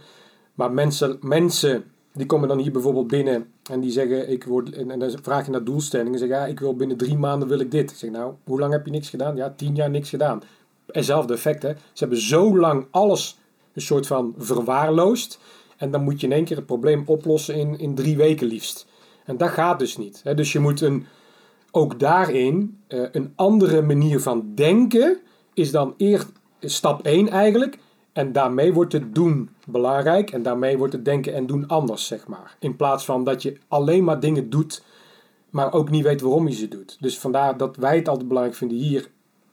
[0.54, 1.84] Maar mensen, mensen
[2.14, 4.30] die komen dan hier bijvoorbeeld binnen en die zeggen...
[4.30, 6.20] Ik word, en, dan vraag je naar doelstellingen.
[6.20, 7.92] Zeggen, ja, ik wil binnen drie maanden wil ik dit.
[7.92, 9.36] Ik zeg, nou, hoe lang heb je niks gedaan?
[9.36, 10.42] Ja, tien jaar niks gedaan.
[10.88, 11.70] Hetzelfde effect, hè.
[11.70, 13.40] Ze hebben zo lang alles
[13.74, 15.40] een soort van verwaarloosd.
[15.78, 18.86] En dan moet je in één keer het probleem oplossen in, in drie weken liefst.
[19.26, 20.22] En dat gaat dus niet.
[20.24, 20.34] Hè?
[20.34, 21.06] Dus je moet een,
[21.72, 25.18] ook daarin eh, een andere manier van denken
[25.54, 26.28] is dan eerst
[26.60, 27.78] stap 1 eigenlijk.
[28.14, 30.32] En daarmee wordt het doen belangrijk.
[30.32, 32.56] En daarmee wordt het denken en doen anders, zeg maar.
[32.60, 34.84] In plaats van dat je alleen maar dingen doet,
[35.50, 36.98] maar ook niet weet waarom je ze doet.
[37.00, 39.10] Dus vandaar dat wij het altijd belangrijk vinden hier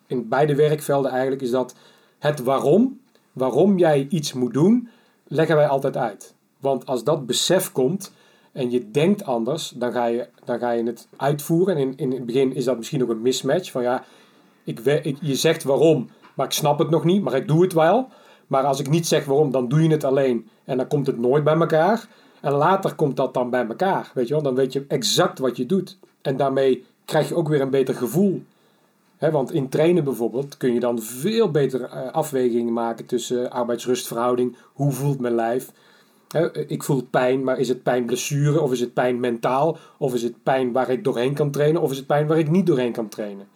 [0.06, 1.74] in beide werkvelden eigenlijk, is dat
[2.18, 3.00] het waarom,
[3.32, 4.88] waarom jij iets moet doen,
[5.24, 6.34] leggen wij altijd uit.
[6.58, 8.12] Want als dat besef komt
[8.52, 11.76] en je denkt anders, dan ga je, dan ga je het uitvoeren.
[11.76, 13.70] En in, in het begin is dat misschien ook een mismatch.
[13.70, 14.04] Van ja,
[14.64, 18.08] ik, je zegt waarom, maar ik snap het nog niet, maar ik doe het wel.
[18.50, 20.48] Maar als ik niet zeg waarom, dan doe je het alleen.
[20.64, 22.08] En dan komt het nooit bij elkaar.
[22.40, 24.10] En later komt dat dan bij elkaar.
[24.14, 24.42] Weet je wel?
[24.42, 25.98] Dan weet je exact wat je doet.
[26.22, 28.42] En daarmee krijg je ook weer een beter gevoel.
[29.18, 34.92] Want in trainen bijvoorbeeld kun je dan veel beter eh, afwegingen maken tussen arbeidsrustverhouding, hoe
[34.92, 35.72] voelt mijn lijf.
[36.66, 38.60] ik voel pijn, maar is het pijn blessure?
[38.60, 39.78] Of is het pijn mentaal?
[39.98, 41.82] Of is het pijn waar ik doorheen kan trainen?
[41.82, 43.48] Of is het pijn waar ik niet doorheen kan trainen?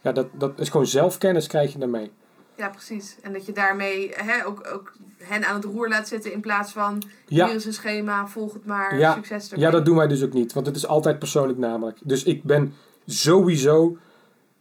[0.00, 2.10] Ja, dat, dat is gewoon zelfkennis krijg je daarmee.
[2.56, 3.16] Ja, precies.
[3.22, 6.72] En dat je daarmee hè, ook, ook hen aan het roer laat zitten in plaats
[6.72, 7.46] van ja.
[7.46, 9.14] hier is een schema, volg het maar, ja.
[9.14, 9.64] succes ermee.
[9.64, 10.52] Ja, dat doen wij dus ook niet.
[10.52, 11.98] Want het is altijd persoonlijk namelijk.
[12.02, 12.74] Dus ik ben
[13.06, 13.96] sowieso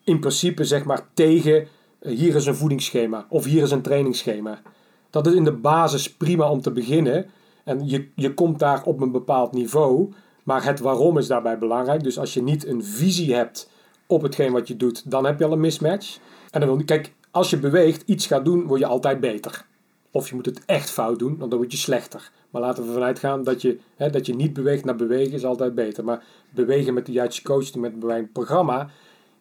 [0.03, 1.67] in principe zeg maar tegen
[1.99, 4.61] eh, hier is een voedingsschema of hier is een trainingsschema.
[5.09, 7.29] Dat is in de basis prima om te beginnen.
[7.63, 10.13] En je, je komt daar op een bepaald niveau.
[10.43, 12.03] Maar het waarom is daarbij belangrijk.
[12.03, 13.69] Dus als je niet een visie hebt
[14.07, 16.17] op hetgeen wat je doet, dan heb je al een mismatch.
[16.51, 19.65] En dan wil kijk, als je beweegt, iets gaat doen, word je altijd beter.
[20.11, 22.31] Of je moet het echt fout doen, want dan word je slechter.
[22.49, 25.45] Maar laten we vanuit gaan dat je, hè, dat je niet beweegt naar bewegen is
[25.45, 26.03] altijd beter.
[26.03, 28.89] Maar bewegen met de juiste coach, met een programma,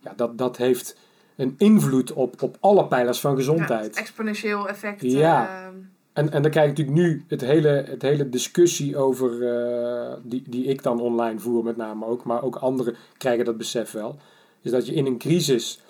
[0.00, 0.96] ja, dat, dat heeft
[1.37, 3.94] een invloed op, op alle pijlers van gezondheid.
[3.94, 5.02] Ja, exponentieel effect.
[5.02, 5.42] Ja.
[5.42, 5.76] Uh,
[6.12, 10.42] en, en dan krijg je natuurlijk nu het hele, het hele discussie over, uh, die,
[10.48, 14.16] die ik dan online voer met name ook, maar ook anderen krijgen dat besef wel.
[14.61, 15.81] Is dat je in een crisis,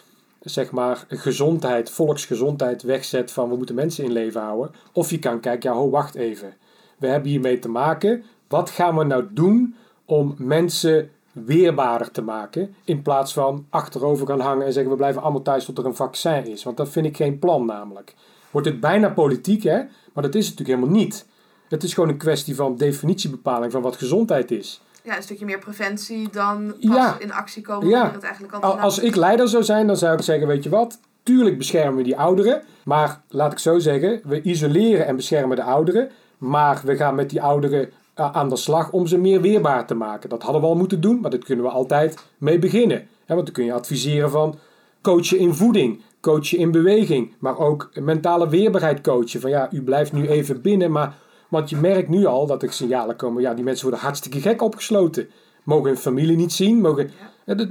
[0.43, 4.75] zeg maar, gezondheid, volksgezondheid wegzet van we moeten mensen in leven houden.
[4.93, 6.55] Of je kan kijken, ja ho, wacht even.
[6.99, 8.25] We hebben hiermee te maken.
[8.49, 9.75] Wat gaan we nou doen
[10.05, 12.75] om mensen weerbaarder te maken.
[12.85, 15.95] In plaats van achterover gaan hangen en zeggen we blijven allemaal thuis tot er een
[15.95, 16.63] vaccin is.
[16.63, 18.15] Want dat vind ik geen plan namelijk.
[18.51, 21.27] Wordt het bijna politiek hè, maar dat is het natuurlijk helemaal niet.
[21.69, 24.81] Het is gewoon een kwestie van definitiebepaling van wat gezondheid is.
[25.03, 28.13] Ja, een stukje meer preventie dan pas in actie komen ja.
[28.13, 31.01] het eigenlijk al Als ik leider zou zijn, dan zou ik zeggen, weet je wat,
[31.23, 32.63] tuurlijk beschermen we die ouderen.
[32.85, 36.11] Maar laat ik zo zeggen, we isoleren en beschermen de ouderen.
[36.39, 40.29] Maar we gaan met die ouderen aan de slag om ze meer weerbaar te maken.
[40.29, 43.09] Dat hadden we al moeten doen, maar dat kunnen we altijd mee beginnen.
[43.27, 44.59] want dan kun je adviseren van
[45.03, 49.41] coachen in voeding, coachen in beweging, maar ook mentale weerbaarheid coachen.
[49.41, 51.15] Van ja, u blijft nu even binnen, maar
[51.53, 53.43] want je merkt nu al dat er signalen komen.
[53.43, 55.29] Ja, die mensen worden hartstikke gek opgesloten.
[55.63, 56.81] Mogen hun familie niet zien.
[56.81, 57.11] Mogen,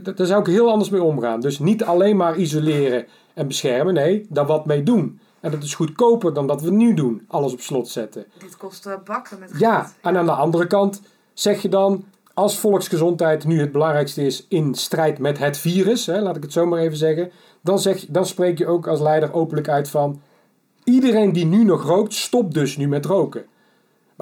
[0.04, 1.40] daar zou ik heel anders mee omgaan.
[1.40, 3.94] Dus niet alleen maar isoleren en beschermen.
[3.94, 5.20] Nee, daar wat mee doen.
[5.40, 7.26] En dat is goedkoper dan dat we nu doen.
[7.28, 8.26] Alles op slot zetten.
[8.40, 9.62] Dit kost uh, bakken met geld.
[9.62, 11.02] Ja, en aan de andere kant
[11.34, 12.06] zeg je dan...
[12.34, 16.06] Als volksgezondheid nu het belangrijkste is in strijd met het virus...
[16.06, 17.32] Hè, laat ik het zo maar even zeggen...
[17.62, 20.22] Dan, zeg, dan spreek je ook als leider openlijk uit van...
[20.84, 23.46] Iedereen die nu nog rookt, stopt dus nu met roken.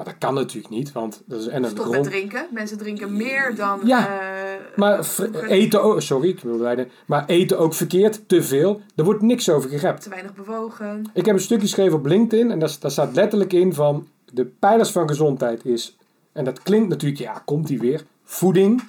[0.00, 1.90] Maar dat kan natuurlijk niet, want dat is en een grond...
[1.90, 2.46] met drinken.
[2.50, 3.80] Mensen drinken meer dan...
[3.84, 5.06] Ja, uh, maar
[5.46, 6.02] eten ook...
[6.02, 6.90] Sorry, ik wil leiden.
[7.06, 8.80] Maar eten ook verkeerd, te veel.
[8.96, 10.02] Er wordt niks over gerept.
[10.02, 11.10] Te weinig bewogen.
[11.14, 14.08] Ik heb een stukje geschreven op LinkedIn en daar, daar staat letterlijk in van...
[14.32, 15.96] De pijlers van gezondheid is...
[16.32, 18.04] En dat klinkt natuurlijk, ja, komt die weer.
[18.24, 18.82] Voeding,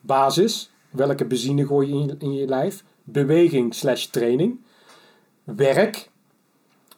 [0.00, 0.70] basis.
[0.90, 2.84] Welke benzine gooi je in, in je lijf?
[3.02, 4.60] Beweging slash training.
[5.44, 6.10] Werk.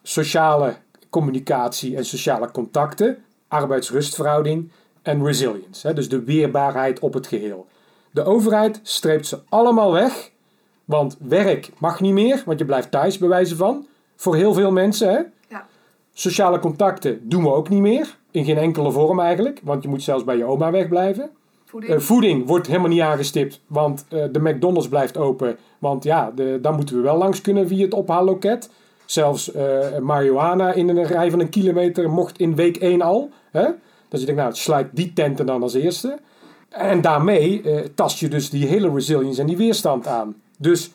[0.03, 0.77] Sociale
[1.11, 4.71] communicatie en sociale contacten arbeidsrustverhouding
[5.03, 5.87] en resilience.
[5.87, 7.67] Hè, dus de weerbaarheid op het geheel.
[8.11, 10.31] De overheid streept ze allemaal weg,
[10.85, 13.87] want werk mag niet meer, want je blijft thuis bij wijze van.
[14.17, 15.09] Voor heel veel mensen.
[15.09, 15.21] Hè?
[15.49, 15.67] Ja.
[16.13, 20.03] Sociale contacten doen we ook niet meer, in geen enkele vorm eigenlijk, want je moet
[20.03, 21.31] zelfs bij je oma wegblijven.
[21.65, 21.93] Voeding.
[21.93, 25.59] Uh, voeding wordt helemaal niet aangestipt, want uh, de McDonald's blijft open.
[25.79, 28.71] Want ja, de, dan moeten we wel langs kunnen via het ophaalloket.
[29.07, 33.31] Zelfs uh, marihuana in een rij van een kilometer mocht in week 1 al.
[33.51, 33.69] Hè?
[34.09, 36.19] Dus ik nou, sluit die tenten dan als eerste.
[36.69, 40.35] En daarmee uh, tast je dus die hele resilience en die weerstand aan.
[40.59, 40.91] Dus,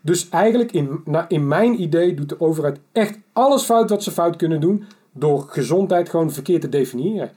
[0.00, 4.36] dus eigenlijk, in, in mijn idee, doet de overheid echt alles fout wat ze fout
[4.36, 4.84] kunnen doen.
[5.12, 7.30] Door gezondheid gewoon verkeerd te definiëren.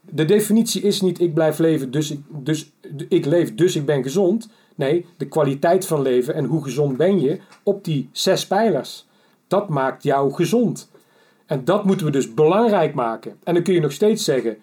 [0.00, 2.72] De definitie is niet ik blijf leven, dus ik, dus
[3.08, 4.48] ik leef, dus ik ben gezond.
[4.74, 9.06] Nee, de kwaliteit van leven en hoe gezond ben je op die zes pijlers.
[9.48, 10.90] Dat maakt jou gezond.
[11.46, 13.36] En dat moeten we dus belangrijk maken.
[13.44, 14.56] En dan kun je nog steeds zeggen: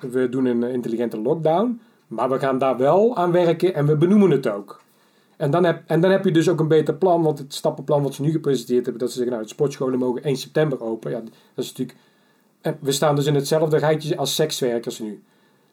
[0.00, 4.30] we doen een intelligente lockdown, maar we gaan daar wel aan werken en we benoemen
[4.30, 4.80] het ook.
[5.36, 8.02] En dan, heb, en dan heb je dus ook een beter plan, want het stappenplan
[8.02, 11.10] wat ze nu gepresenteerd hebben, dat ze zeggen: nou, de sportscholen mogen 1 september open.
[11.10, 11.20] Ja,
[11.54, 11.98] dat is natuurlijk.
[12.80, 15.22] We staan dus in hetzelfde rijtje als sekswerkers nu.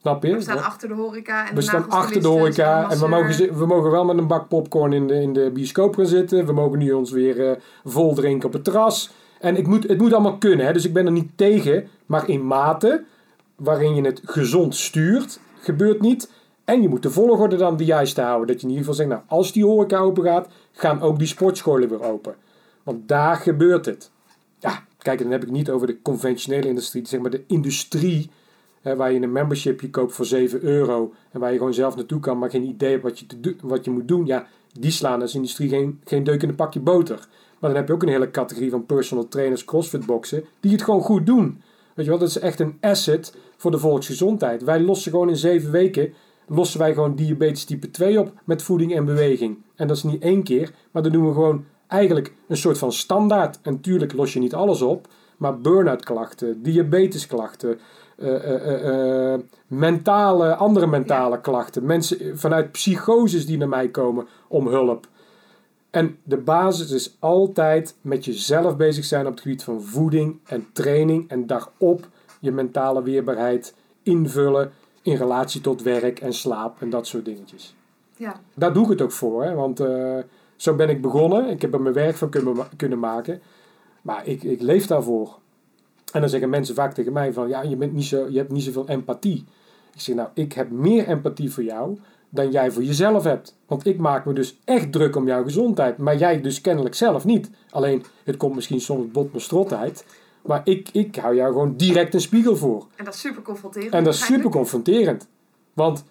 [0.02, 0.34] Snap je?
[0.34, 1.50] We staan achter de horeca.
[1.50, 2.90] En we staan achter de horeca.
[2.90, 5.96] En we mogen, we mogen wel met een bak popcorn in de, in de bioscoop
[5.96, 6.46] gaan zitten.
[6.46, 7.52] We mogen nu ons weer uh,
[7.86, 9.12] vol drinken op het terras.
[9.40, 10.66] En ik moet, het moet allemaal kunnen.
[10.66, 10.74] Hè?
[10.74, 11.88] Dus ik ben er niet tegen.
[12.06, 13.04] Maar in mate
[13.56, 16.32] waarin je het gezond stuurt, gebeurt niet.
[16.66, 18.48] En je moet de volgorde dan de juiste houden.
[18.48, 21.28] Dat je in ieder geval zegt, nou, als die horeca open gaat, gaan ook die
[21.28, 22.36] sportscholen weer open.
[22.84, 24.12] Want daar gebeurt het.
[24.60, 28.30] Ja, kijk, dan heb ik niet over de conventionele industrie, zeg maar de industrie
[28.82, 32.38] Waar je een membership koopt voor 7 euro en waar je gewoon zelf naartoe kan,
[32.38, 34.26] maar geen idee hebt wat je, te wat je moet doen.
[34.26, 34.48] Ja,
[34.80, 37.28] die slaan als industrie geen, geen deuk in een pakje boter.
[37.60, 40.82] Maar dan heb je ook een hele categorie van personal trainers, crossfit boxen, die het
[40.82, 41.62] gewoon goed doen.
[41.94, 44.64] Weet je wel, dat is echt een asset voor de volksgezondheid.
[44.64, 46.14] Wij lossen gewoon in zeven weken
[46.48, 49.58] lossen wij gewoon diabetes type 2 op met voeding en beweging.
[49.76, 52.92] En dat is niet één keer, maar dan doen we gewoon eigenlijk een soort van
[52.92, 53.60] standaard.
[53.62, 57.80] En natuurlijk los je niet alles op, maar burn-out klachten, diabetesklachten,
[58.18, 59.34] uh,
[59.68, 61.86] mentale, andere mentale klachten.
[61.86, 65.08] Mensen vanuit psychoses die naar mij komen om hulp.
[65.90, 70.68] En de basis is altijd met jezelf bezig zijn op het gebied van voeding en
[70.74, 71.30] training.
[71.30, 72.08] En daarop
[72.40, 77.76] je mentale weerbaarheid invullen in relatie tot werk en slaap en dat soort dingetjes.
[78.16, 78.42] Ja.
[78.54, 79.54] Daar doe ik het ook voor, hè?
[79.54, 79.84] want
[80.56, 81.50] zo ben ik begonnen.
[81.50, 83.42] Ik heb er mijn werk van kunnen, kunnen maken.
[84.02, 85.38] Maar ik, ik leef daarvoor.
[86.18, 88.52] En dan zeggen mensen vaak tegen mij van, ja, je, bent niet zo, je hebt
[88.52, 89.46] niet zoveel empathie.
[89.94, 91.98] Ik zeg, nou, ik heb meer empathie voor jou
[92.30, 93.58] dan jij voor jezelf hebt.
[93.68, 95.98] Want ik maak me dus echt druk om jouw gezondheid.
[95.98, 97.50] Maar jij dus kennelijk zelf niet.
[97.70, 100.06] Alleen, het komt misschien soms bot mijn strotheid.
[100.42, 102.86] Maar ik, ik hou jou gewoon direct een spiegel voor.
[102.96, 103.94] En dat is super confronterend.
[103.94, 105.28] En dat is super confronterend.
[105.74, 106.06] Want,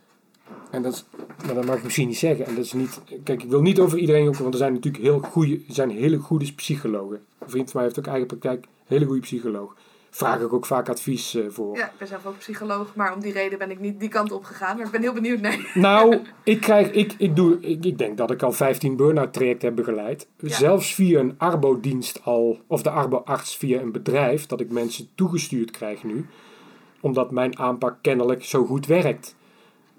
[0.71, 1.05] en dat, is,
[1.47, 2.47] maar dat mag ik misschien niet zeggen.
[2.47, 5.19] En dat is niet, kijk, ik wil niet over iedereen want er zijn natuurlijk heel
[5.19, 7.21] goede, zijn hele goede psychologen.
[7.39, 9.75] Een vriend van mij heeft ook eigen praktijk, hele goede psycholoog
[10.17, 11.77] vraag ik ook vaak advies uh, voor.
[11.77, 14.33] Ja, ik ben zelf ook psycholoog, maar om die reden ben ik niet die kant
[14.33, 14.77] op gegaan.
[14.77, 15.67] Maar ik ben heel benieuwd, nee.
[15.75, 19.69] Nou, ik, krijg, ik, ik, doe, ik, ik denk dat ik al 15 burn-out trajecten
[19.69, 20.29] heb begeleid.
[20.41, 25.71] Zelfs via een arbodienst al, of de arboarts via een bedrijf, dat ik mensen toegestuurd
[25.71, 26.27] krijg nu.
[27.01, 29.37] Omdat mijn aanpak kennelijk zo goed werkt.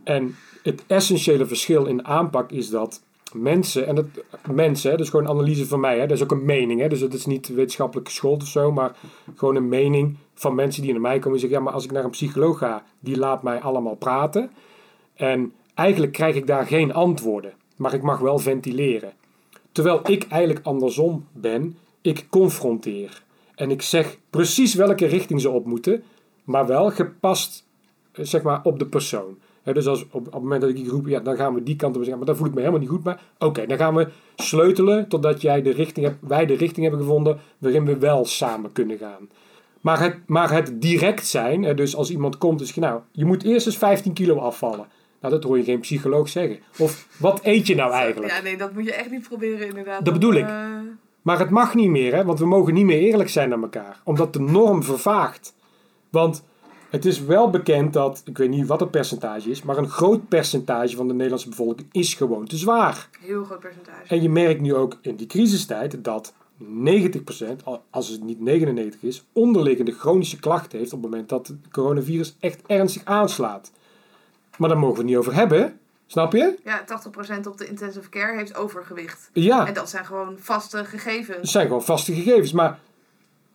[0.04, 3.02] En het essentiële verschil in aanpak is dat
[3.34, 4.06] mensen, en dat,
[4.52, 7.00] mensen, is gewoon een analyse van mij, hè, dat is ook een mening, hè, dus
[7.00, 8.96] het is niet wetenschappelijk geschoold of zo, maar
[9.36, 11.92] gewoon een mening van mensen die naar mij komen en zeggen, ja, maar als ik
[11.92, 14.52] naar een psycholoog ga, die laat mij allemaal praten.
[15.14, 19.14] En eigenlijk krijg ik daar geen antwoorden, maar ik mag wel ventileren.
[19.72, 23.24] Terwijl ik eigenlijk andersom ben, ik confronteer.
[23.56, 26.04] En ik zeg precies welke richting ze op moeten,
[26.44, 27.66] maar wel gepast
[28.12, 29.38] eh, zeg maar, op de persoon
[29.74, 31.76] dus als, op, op het moment dat ik die groep, ja, dan gaan we die
[31.76, 33.18] kant op zeggen, maar daar voel ik me helemaal niet goed bij.
[33.40, 37.40] Oké, dan gaan we sleutelen totdat jij de richting hebt, wij de richting hebben gevonden
[37.58, 39.30] waarin we wel samen kunnen gaan.
[39.82, 43.66] Maar het, maar het direct zijn, dus als iemand komt, dus nou, je moet eerst
[43.66, 44.88] eens 15 kilo afvallen.
[45.22, 46.60] Nou, dat hoor je geen psycholoog zeggen.
[46.78, 48.32] Of wat eet je nou eigenlijk?
[48.32, 50.06] Ja, nee, dat moet je echt niet proberen, inderdaad.
[50.06, 50.48] Dat bedoel ik.
[50.48, 50.66] Eh,
[51.22, 54.02] maar het mag niet meer, hè, want we mogen niet meer eerlijk zijn naar elkaar,
[54.04, 55.56] omdat de norm vervaagt.
[56.10, 56.46] Want
[56.90, 60.28] het is wel bekend dat, ik weet niet wat het percentage is, maar een groot
[60.28, 63.10] percentage van de Nederlandse bevolking is gewoon te zwaar.
[63.20, 64.08] Heel groot percentage.
[64.08, 66.66] En je merkt nu ook in die crisistijd dat 90%,
[67.90, 72.36] als het niet 99% is, onderliggende chronische klachten heeft op het moment dat het coronavirus
[72.40, 73.72] echt ernstig aanslaat.
[74.58, 75.80] Maar daar mogen we het niet over hebben.
[76.06, 76.58] Snap je?
[76.64, 76.86] Ja,
[77.44, 79.30] 80% op de intensive care heeft overgewicht.
[79.34, 79.68] Ja.
[79.68, 81.38] En dat zijn gewoon vaste gegevens.
[81.38, 82.52] Dat zijn gewoon vaste gegevens.
[82.52, 82.80] Maar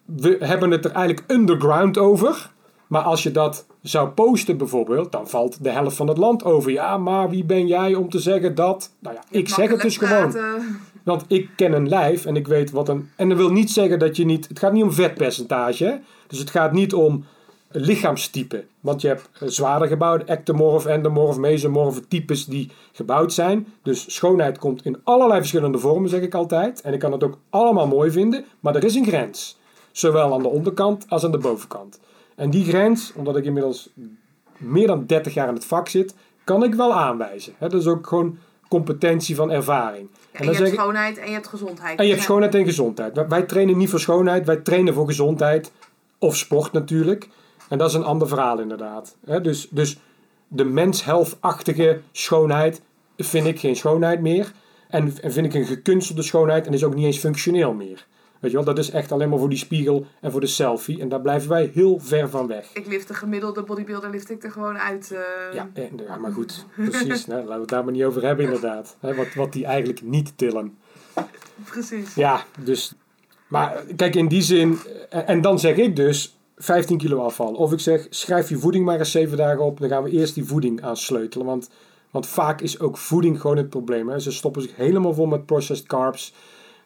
[0.05, 2.51] we hebben het er eigenlijk underground over.
[2.93, 6.71] Maar als je dat zou posten bijvoorbeeld, dan valt de helft van het land over.
[6.71, 8.91] Ja, maar wie ben jij om te zeggen dat?
[8.99, 10.37] Nou ja, ik zeg het dus gewoon.
[11.03, 13.11] Want ik ken een lijf en ik weet wat een.
[13.17, 14.49] En dat wil niet zeggen dat je niet.
[14.49, 16.01] Het gaat niet om vetpercentage.
[16.27, 17.25] Dus het gaat niet om
[17.69, 18.65] lichaamstype.
[18.81, 23.67] Want je hebt zwaarder gebouwde ectomorf, endomorf, mesomorfe types die gebouwd zijn.
[23.83, 26.81] Dus schoonheid komt in allerlei verschillende vormen, zeg ik altijd.
[26.81, 29.59] En ik kan het ook allemaal mooi vinden, maar er is een grens.
[29.93, 32.01] Zowel aan de onderkant als aan de bovenkant.
[32.37, 33.91] En die grens, omdat ik inmiddels
[34.57, 36.15] meer dan 30 jaar in het vak zit,
[36.45, 37.55] kan ik wel aanwijzen.
[37.59, 40.09] dat is ook gewoon competentie van ervaring.
[40.33, 41.99] en, je hebt schoonheid en je hebt gezondheid.
[41.99, 43.27] En je hebt schoonheid en gezondheid.
[43.29, 45.73] Wij trainen niet voor schoonheid, wij trainen voor gezondheid.
[46.19, 47.29] Of sport natuurlijk.
[47.69, 49.17] En dat is een ander verhaal inderdaad.
[49.43, 49.99] dus, dus
[50.49, 52.83] de menshelfachtige schoonheid
[53.17, 54.53] vind ik geen schoonheid meer.
[54.89, 58.07] En, en vind ik een gekunstelde schoonheid en is ook niet eens functioneel meer.
[58.43, 61.01] Weet je wel, dat is echt alleen maar voor die spiegel en voor de selfie.
[61.01, 62.71] En daar blijven wij heel ver van weg.
[62.75, 65.11] Ik lift de gemiddelde bodybuilder lift ik er gewoon uit.
[65.13, 65.19] Uh...
[65.55, 65.69] Ja,
[66.07, 66.67] ja, maar goed.
[66.75, 67.27] Precies.
[67.27, 68.97] nou, laten we het daar maar niet over hebben inderdaad.
[69.01, 70.77] wat, wat die eigenlijk niet tillen.
[71.65, 72.15] Precies.
[72.15, 72.95] Ja, dus...
[73.49, 74.79] Maar kijk, in die zin...
[75.11, 77.57] En, en dan zeg ik dus 15 kilo afvallen.
[77.57, 79.81] Of ik zeg, schrijf je voeding maar eens 7 dagen op.
[79.81, 81.47] Dan gaan we eerst die voeding aansleutelen.
[81.47, 81.71] Want,
[82.11, 84.09] want vaak is ook voeding gewoon het probleem.
[84.09, 84.19] Hè.
[84.19, 86.35] Ze stoppen zich helemaal vol met processed carbs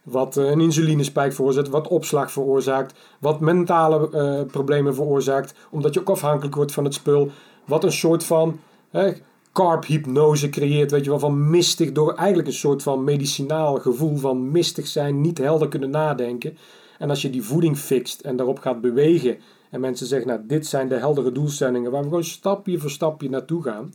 [0.06, 6.00] wat eh, een insulinespijk veroorzaakt, wat opslag veroorzaakt, wat mentale uh, problemen veroorzaakt, omdat je
[6.00, 7.30] ook afhankelijk wordt van het spul,
[7.64, 9.12] wat een soort van eh,
[9.52, 14.50] carb-hypnose creëert, weet je wel, van mistig, door eigenlijk een soort van medicinaal gevoel van
[14.50, 16.56] mistig zijn, niet helder kunnen nadenken.
[16.98, 19.38] En als je die voeding fixt en daarop gaat bewegen
[19.70, 23.28] en mensen zeggen, nou, dit zijn de heldere doelstellingen waar we gewoon stapje voor stapje
[23.28, 23.92] naartoe gaan,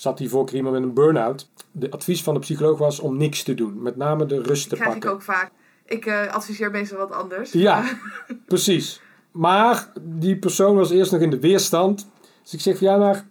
[0.00, 1.48] zat hij voor iemand met een burn-out.
[1.72, 3.82] De advies van de psycholoog was om niks te doen.
[3.82, 4.92] Met name de rust te pakken.
[4.92, 5.50] Dat krijg ik ook vaak.
[5.84, 7.52] Ik uh, adviseer meestal wat anders.
[7.52, 7.84] Ja,
[8.46, 9.00] precies.
[9.30, 12.08] Maar die persoon was eerst nog in de weerstand.
[12.42, 13.26] Dus ik zeg, ja, maar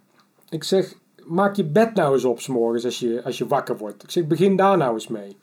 [0.48, 0.94] ik zeg,
[1.26, 4.02] maak je bed nou eens op 's morgens als je, als je wakker wordt.
[4.02, 5.36] Ik zeg, begin daar nou eens mee.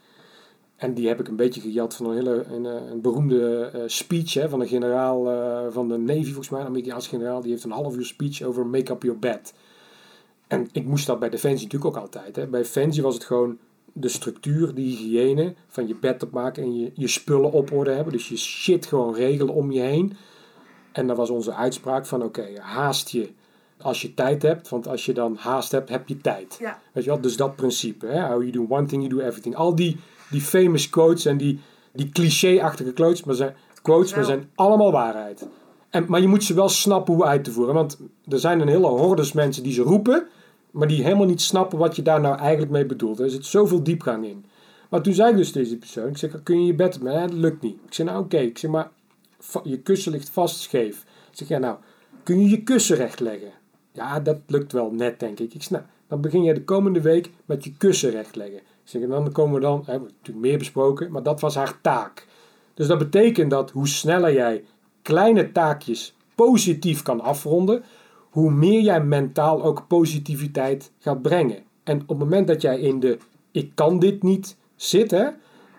[0.75, 3.81] En die heb ik een beetje gejat van een hele een, eh, een beroemde uh,
[3.85, 7.41] speech hè, van een generaal uh, van de Navy, volgens mij, een Amerikaanse generaal.
[7.41, 9.53] Die heeft een half uur speech over make up your bed.
[10.47, 12.35] En ik moest dat bij Defensie natuurlijk ook altijd.
[12.35, 12.47] Hè.
[12.47, 13.57] Bij Defensie was het gewoon
[13.93, 18.13] de structuur, de hygiëne van je bed opmaken en je, je spullen op orde hebben.
[18.13, 20.17] Dus je shit gewoon regelen om je heen.
[20.91, 23.29] En dat was onze uitspraak van oké, haast je
[23.81, 24.69] als je tijd hebt.
[24.69, 26.57] Want als je dan haast hebt, heb je tijd.
[26.59, 26.79] Ja.
[26.93, 27.21] Weet je wel?
[27.21, 28.05] Dus dat principe.
[28.05, 28.27] Hè?
[28.27, 29.55] How you do one thing, you do everything.
[29.55, 31.59] Al die, die famous quotes en die,
[31.91, 35.47] die cliché-achtige quotes, maar zijn, quotes, maar zijn allemaal waarheid.
[36.07, 37.73] Maar je moet ze wel snappen hoe uit te voeren.
[37.73, 40.27] Want er zijn een hele hordes mensen die ze roepen,
[40.71, 43.19] maar die helemaal niet snappen wat je daar nou eigenlijk mee bedoelt.
[43.19, 44.45] Er zit zoveel diepgang in.
[44.89, 47.01] Maar toen zei ik dus die persoon, ik zeg, kun je je bed?
[47.01, 47.77] Nee, dat lukt niet.
[47.85, 48.37] Ik zeg, nou oké.
[48.37, 48.91] Ik zeg, maar
[49.63, 51.05] je kussen ligt vast scheef.
[51.31, 51.77] Ik zeg, ja nou,
[52.23, 53.51] kun je je kussen recht leggen?
[53.91, 55.53] Ja, dat lukt wel net, denk ik.
[55.53, 58.57] Ik zeg, nou, dan begin jij de komende week met je kussen recht leggen.
[58.57, 61.55] Ik zeg, en dan komen we dan, hebben we natuurlijk meer besproken, maar dat was
[61.55, 62.27] haar taak.
[62.73, 64.63] Dus dat betekent dat hoe sneller jij
[65.07, 67.83] kleine taakjes positief kan afronden,
[68.29, 71.63] hoe meer jij mentaal ook positiviteit gaat brengen.
[71.83, 73.17] En op het moment dat jij in de
[73.51, 75.27] ik kan dit niet zit, hè,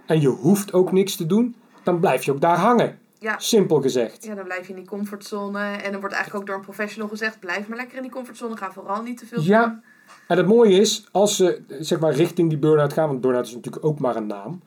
[0.06, 2.98] en je hoeft ook niks te doen, dan blijf je ook daar hangen.
[3.18, 3.38] Ja.
[3.38, 4.24] Simpel gezegd.
[4.24, 5.60] Ja, dan blijf je in die comfortzone.
[5.60, 8.56] En dan wordt eigenlijk ook door een professional gezegd: blijf maar lekker in die comfortzone.
[8.56, 9.66] Ga vooral niet te veel Ja.
[9.66, 9.82] doen.
[10.28, 13.54] En het mooie is, als ze zeg maar richting die burn-out gaan, want burn-out is
[13.54, 14.62] natuurlijk ook maar een naam.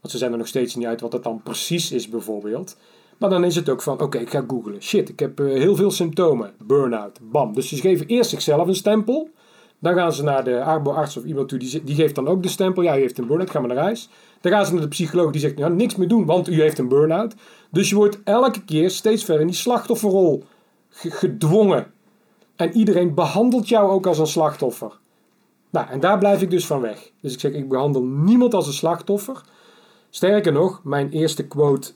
[0.00, 2.76] Want ze zijn er nog steeds niet uit wat dat dan precies is, bijvoorbeeld.
[3.18, 4.82] Maar dan is het ook van, oké, ik ga googlen.
[4.82, 6.52] Shit, ik heb eh, heel veel symptomen.
[6.58, 7.54] Burn-out, bam.
[7.54, 9.28] Dus ze geven eerst zichzelf een stempel.
[9.78, 12.48] Dan gaan ze naar de arboarts of iemand toe, die, die geeft dan ook de
[12.48, 12.82] stempel.
[12.82, 14.08] Ja, u heeft een burn-out, ga maar naar huis.
[14.40, 16.78] Dan gaan ze naar de psycholoog, die zegt, ja, niks meer doen, want u heeft
[16.78, 17.34] een burn-out.
[17.70, 20.44] Dus je wordt elke keer steeds verder in die slachtofferrol
[20.88, 21.86] ge- gedwongen.
[22.56, 24.98] En iedereen behandelt jou ook als een slachtoffer.
[25.70, 27.10] Nou, en daar blijf ik dus van weg.
[27.20, 29.40] Dus ik zeg, ik behandel niemand als een slachtoffer.
[30.10, 31.92] Sterker nog, mijn eerste quote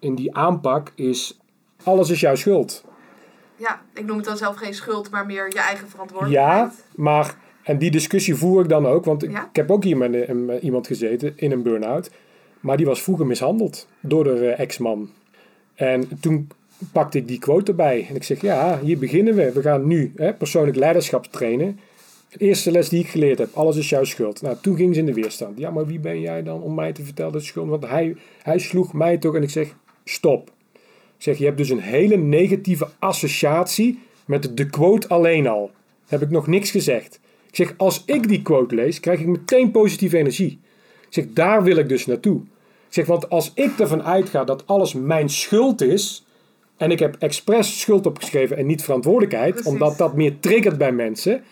[0.00, 1.38] in die aanpak is:
[1.82, 2.84] Alles is jouw schuld.
[3.56, 6.72] Ja, ik noem het dan zelf geen schuld, maar meer je eigen Ja, verantwoordelijkheid.
[6.94, 9.48] maar, en die discussie voer ik dan ook, want ik, Ja?
[9.48, 10.28] ik heb ook hier met,
[10.62, 12.10] iemand gezeten in een burn-out.
[12.60, 15.10] Maar die was vroeger mishandeld door de eh, ex-man.
[15.74, 16.48] En toen
[16.92, 18.06] pakte ik die quote erbij.
[18.08, 19.52] En ik zeg, ja, hier beginnen we.
[19.52, 21.78] We gaan nu hè, persoonlijk leiderschap trainen.
[22.30, 24.42] De eerste les die ik geleerd heb, alles is jouw schuld.
[24.42, 25.58] Nou, toen ging ze in de weerstand.
[25.58, 28.16] Ja, maar wie ben jij dan om mij te vertellen dat het schuld Want hij,
[28.42, 29.74] hij sloeg mij toch en ik zeg,
[30.08, 30.50] stop.
[31.16, 35.70] Ik zeg, je hebt dus een hele negatieve associatie met de quote alleen al.
[36.06, 37.20] Heb ik nog niks gezegd.
[37.48, 40.60] Ik zeg, als ik die quote lees, krijg ik meteen positieve energie.
[41.00, 42.36] Ik zeg, daar wil ik dus naartoe.
[42.86, 46.26] Ik zeg, want als ik ervan uitga dat alles mijn schuld is,
[46.76, 49.72] en ik heb expres schuld opgeschreven en niet verantwoordelijkheid, Precies.
[49.72, 51.42] omdat dat meer triggert bij mensen.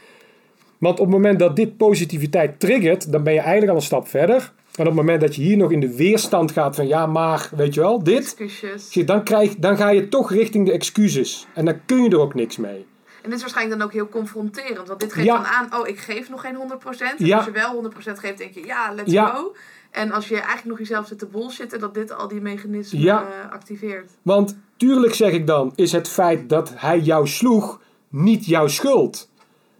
[0.79, 4.09] Want op het moment dat dit positiviteit triggert, dan ben je eigenlijk al een stap
[4.09, 4.53] verder.
[4.75, 7.51] En op het moment dat je hier nog in de weerstand gaat van ja, maar
[7.57, 8.93] weet je wel, dit, Excuses.
[9.07, 11.47] Dan, krijg, dan ga je toch richting de excuses.
[11.55, 12.87] En dan kun je er ook niks mee.
[13.23, 14.89] En dit is waarschijnlijk dan ook heel confronterend.
[14.89, 15.35] Want dit geeft Ja.
[15.37, 17.21] dan aan, oh, ik geef nog geen 100%.
[17.21, 17.37] En Ja.
[17.37, 19.27] als je wel 100% geeft, denk je, ja, let's Ja.
[19.27, 19.55] go.
[19.91, 23.23] En als je eigenlijk nog jezelf zit te bullshitten, dat dit al die mechanismen Ja.
[23.45, 24.11] eh, activeert.
[24.23, 29.31] Want tuurlijk zeg ik dan, is het feit dat hij jou sloeg niet jouw schuld.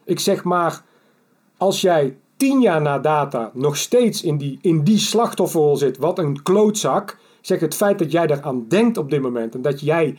[0.05, 0.83] Ik zeg maar,
[1.57, 6.19] als jij tien jaar na data nog steeds in die, in die slachtofferrol zit, wat
[6.19, 7.19] een klootzak.
[7.41, 10.19] Zeg het feit dat jij eraan denkt op dit moment en dat jij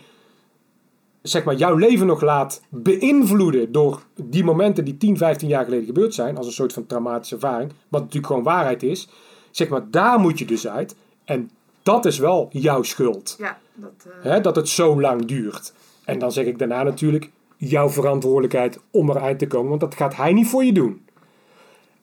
[1.22, 5.86] zeg maar, jouw leven nog laat beïnvloeden door die momenten die 10, 15 jaar geleden
[5.86, 9.10] gebeurd zijn, als een soort van traumatische ervaring, wat natuurlijk gewoon waarheid is.
[9.52, 10.96] Zeg maar, daar moet je dus uit.
[11.26, 11.50] En
[11.84, 13.36] dat is wel jouw schuld.
[13.40, 14.08] Ja, dat...
[14.24, 15.74] eh, dat het zo lang duurt.
[16.06, 20.16] En dan zeg ik daarna natuurlijk jouw verantwoordelijkheid om eruit te komen, want dat gaat
[20.16, 21.05] hij niet voor je doen.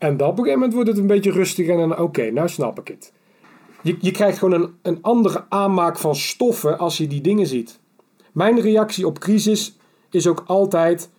[0.02, 2.78] En dan op een gegeven moment wordt het een beetje rustig en oké, nou snap
[2.78, 3.12] ik het.
[3.82, 7.80] Je, je krijgt gewoon een, een andere aanmaak van stoffen als je die dingen ziet.
[8.32, 9.76] Mijn reactie op crisis
[10.10, 11.10] is ook altijd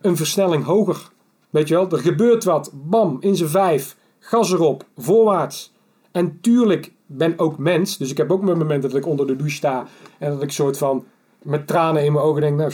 [0.00, 1.10] een versnelling hoger.
[1.50, 5.72] Weet je wel, er gebeurt wat, bam, in zijn vijf, gas erop, voorwaarts.
[6.12, 9.36] En tuurlijk ben ook mens, dus ik heb ook mijn momenten dat ik onder de
[9.36, 9.86] douche sta
[10.18, 11.04] en dat ik soort van
[11.42, 12.72] met tranen in mijn ogen denk, nou,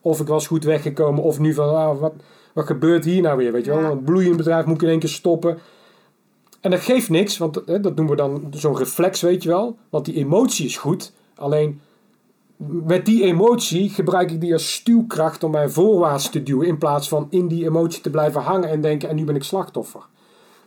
[0.00, 2.14] of ik was goed weggekomen, of nu van, ah, wat,
[2.52, 3.90] wat gebeurt hier nou weer, weet je wel.
[3.90, 5.58] Een bloeiend bedrijf moet ik in één keer stoppen.
[6.60, 9.76] En dat geeft niks, want hè, dat noemen we dan zo'n reflex, weet je wel.
[9.90, 11.80] Want die emotie is goed, alleen
[12.66, 16.66] met die emotie gebruik ik die als stuwkracht om mij voorwaarts te duwen.
[16.66, 19.42] In plaats van in die emotie te blijven hangen en denken: en nu ben ik
[19.42, 20.00] slachtoffer.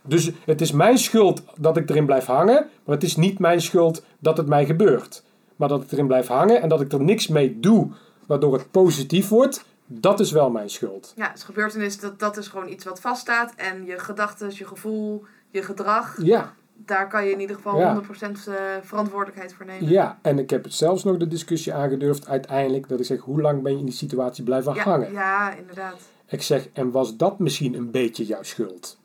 [0.07, 3.61] Dus het is mijn schuld dat ik erin blijf hangen, maar het is niet mijn
[3.61, 5.23] schuld dat het mij gebeurt.
[5.55, 7.87] maar dat het erin blijft hangen en dat ik er niks mee doe
[8.27, 11.13] waardoor het positief wordt, dat is wel mijn schuld.
[11.15, 13.53] Ja, dus gebeurtenis, dat, dat is gewoon iets wat vaststaat.
[13.55, 18.01] En je gedachten, je gevoel, je gedrag, Ja, daar kan je in ieder geval Ja.
[18.01, 19.89] 100% eh, verantwoordelijkheid voor nemen.
[19.89, 23.41] ja, en ik heb het zelfs nog de discussie aangedurfd uiteindelijk dat ik zeg, hoe
[23.41, 25.11] lang ben je in die situatie blijven ja, hangen?
[25.11, 25.97] ja, inderdaad.
[26.27, 28.97] Ik zeg, en was dat misschien een beetje jouw schuld?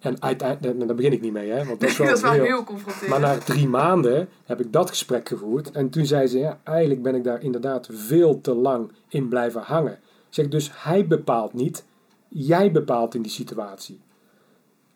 [0.00, 2.32] En uiteindelijk, daar begin ik niet mee, hè, want dat is wel, dat is wel
[2.32, 3.10] heel- heel confronterend.
[3.10, 5.70] Maar na drie maanden heb ik dat gesprek gevoerd.
[5.70, 9.60] En toen zei ze, ja, eigenlijk ben ik daar inderdaad veel te lang in blijven
[9.62, 9.92] hangen.
[9.92, 9.98] Ik
[10.36, 11.84] zeg, dus hij bepaalt niet,
[12.28, 14.00] jij bepaalt in die situatie.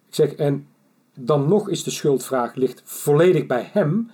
[0.08, 0.66] Ik zeg, en
[1.18, 4.10] dan nog is de schuldvraag ligt volledig bij hem.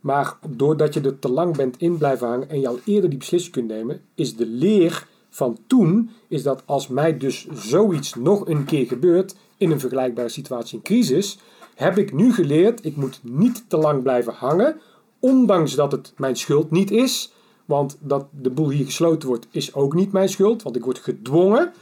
[0.00, 3.18] Maar doordat je er te lang bent in blijven hangen en je al eerder die
[3.18, 8.48] beslissing kunt nemen, is de leer van toen, is dat als mij dus zoiets nog
[8.48, 11.38] een keer gebeurt in een vergelijkbare situatie in crisis,
[11.74, 14.80] heb ik nu geleerd, ik moet niet te lang blijven hangen,
[15.20, 17.32] ondanks dat het mijn schuld niet is.
[17.64, 20.98] Want dat de boel hier gesloten wordt, is ook niet mijn schuld, want ik word
[20.98, 21.72] gedwongen.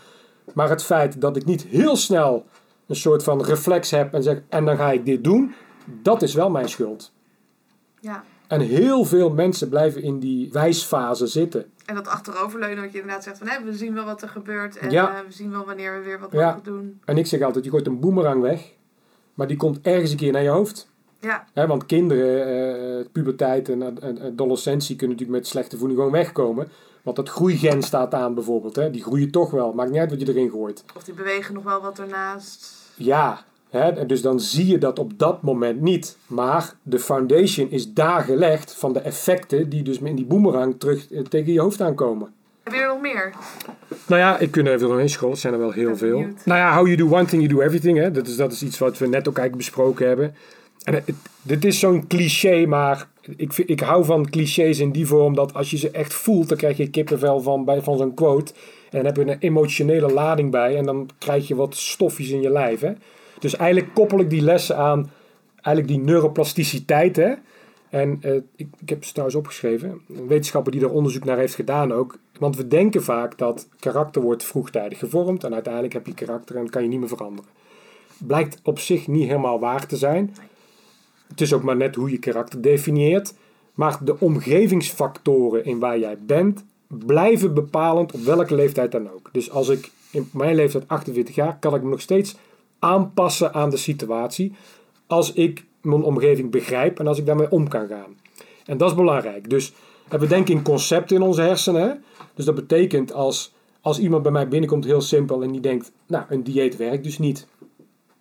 [0.54, 2.46] Maar het feit dat ik niet heel snel
[2.86, 5.54] een soort van reflex heb en zeg, en dan ga ik dit doen,
[6.02, 7.12] dat is wel mijn schuld.
[8.00, 8.24] Ja.
[8.50, 11.64] En heel veel mensen blijven in die wijsfase zitten.
[11.86, 14.76] En dat achteroverleunen, wat je inderdaad zegt van hè, we zien wel wat er gebeurt
[14.78, 15.14] en Ja.
[15.18, 16.46] eh, we zien wel wanneer we weer wat Ja.
[16.46, 17.00] mogen doen.
[17.04, 18.72] En ik zeg altijd, je gooit een boemerang weg,
[19.34, 20.88] maar die komt ergens een keer naar je hoofd.
[21.20, 22.46] Ja, Hè, want kinderen,
[22.98, 26.68] eh, puberteit en, en, en adolescentie kunnen natuurlijk met slechte voeding gewoon wegkomen.
[27.02, 28.76] Want dat groeigen staat aan bijvoorbeeld.
[28.76, 28.90] Hè.
[28.90, 29.72] Die groeien toch wel.
[29.72, 30.84] Maakt niet uit wat je erin gooit.
[30.96, 32.74] of die bewegen nog wel wat ernaast.
[32.94, 36.16] Ja, hè, en dus dan zie je dat op dat moment niet.
[36.26, 41.12] Maar de foundation is daar gelegd van de effecten die dus in die boemerang terug
[41.12, 42.32] eh, tegen je hoofd aankomen.
[42.62, 43.32] Heb je er nog meer?
[44.06, 45.32] Nou ja, ik kan er even doorheen scrollen.
[45.32, 46.18] Het zijn er wel heel veel.
[46.18, 46.44] benieuwd.
[46.44, 47.98] Nou ja, how you do one thing, you do everything.
[47.98, 48.10] Hè?
[48.10, 50.34] Dat, is, dat is iets wat we net ook eigenlijk besproken hebben.
[50.84, 51.04] En het,
[51.42, 55.54] dit is zo'n cliché, maar ik, vind- ik hou van clichés in die vorm dat
[55.54, 58.52] als je ze echt voelt, dan krijg je kippenvel van, bij, van zo'n quote.
[58.90, 62.40] En dan heb je een emotionele lading bij en dan krijg je wat stofjes in
[62.42, 62.80] je lijf.
[62.80, 62.92] Hè?
[63.40, 65.10] Dus eigenlijk koppel ik die lessen aan
[65.54, 67.16] eigenlijk die neuroplasticiteit.
[67.16, 67.32] Hè?
[67.88, 70.00] En eh, ik, ik heb ze trouwens opgeschreven.
[70.08, 72.18] Een wetenschapper die er onderzoek naar heeft gedaan ook.
[72.38, 75.44] Want we denken vaak dat karakter wordt vroegtijdig gevormd.
[75.44, 77.50] En uiteindelijk heb je karakter en kan je niet meer veranderen.
[78.18, 80.34] Blijkt op zich niet helemaal waar te zijn.
[81.28, 83.34] Het is ook maar net hoe je karakter definieert.
[83.74, 89.28] Maar de omgevingsfactoren in waar jij bent, blijven bepalend op welke leeftijd dan ook.
[89.32, 92.36] Dus als ik in mijn leeftijd 48 jaar, kan ik me nog steeds
[92.80, 94.52] aanpassen aan de situatie.
[95.06, 98.16] Als ik mijn omgeving begrijp en als ik daarmee om kan gaan.
[98.64, 99.50] En dat is belangrijk.
[99.50, 99.72] Dus
[100.08, 101.82] we denken in concepten in onze hersenen.
[101.82, 101.94] hè.
[102.34, 106.24] Dus dat betekent als, als iemand bij mij binnenkomt, heel simpel, en die denkt, nou,
[106.28, 107.46] een dieet werkt dus niet.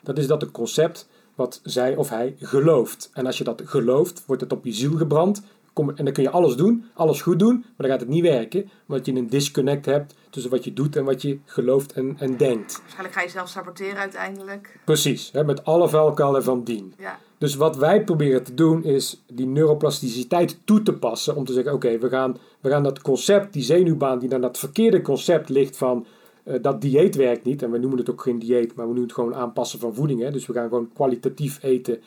[0.02, 3.10] Dat is dat een concept wat zij of hij gelooft.
[3.14, 5.44] En als je dat gelooft, wordt het op je ziel gebrand.
[5.80, 8.24] Kom, en dan kun je alles doen, alles goed doen, maar dan gaat het niet
[8.24, 8.70] werken.
[8.88, 12.38] Omdat je een disconnect hebt tussen wat je doet en wat je gelooft en, en
[12.38, 12.80] denkt.
[12.80, 14.80] Waarschijnlijk ga je zelf saboteren uiteindelijk.
[14.86, 16.94] Precies, hè, met alle vuilkuilen van dien.
[16.98, 21.36] Ja, Dus wat wij proberen te doen is die neuroplasticiteit toe te passen.
[21.36, 24.58] Om te zeggen, oké, we, gaan, we gaan dat concept, die zenuwbaan die naar dat
[24.58, 26.06] verkeerde concept ligt van
[26.44, 27.64] eh, dat dieet werkt niet.
[27.64, 30.22] En we noemen het ook geen dieet, maar we noemen het gewoon aanpassen van voeding.
[30.22, 30.32] Hè.
[30.32, 32.00] Dus we gaan gewoon kwalitatief eten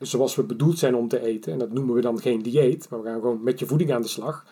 [0.00, 1.52] zoals we bedoeld zijn om te eten.
[1.52, 4.02] En dat noemen we dan geen dieet, maar we gaan gewoon met je voeding aan
[4.02, 4.44] de slag.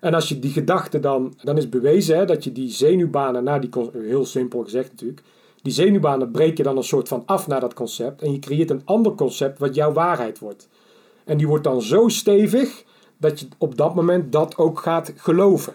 [0.00, 3.60] En als je die gedachte dan, dan is bewezen hè, dat je die zenuwbanen naar
[3.60, 5.22] die, heel simpel gezegd natuurlijk,
[5.62, 8.70] die zenuwbanen breek je dan een soort van af naar dat concept en je creëert
[8.70, 10.68] een ander concept wat jouw waarheid wordt.
[11.24, 12.84] En die wordt dan zo stevig
[13.16, 15.74] dat je op dat moment dat ook gaat geloven.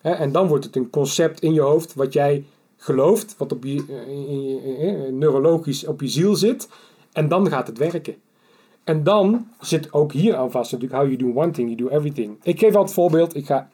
[0.00, 2.44] Hè, en dan wordt het een concept in je hoofd wat jij
[2.76, 6.68] gelooft, wat op je, eh, je- eh, neurologisch op je ziel zit.
[7.12, 8.14] En dan gaat het werken.
[8.84, 11.96] En dan zit ook hier aan vast natuurlijk, how you do one thing, you do
[11.96, 12.38] everything.
[12.42, 13.68] Ik geef altijd voorbeeld, ik ga,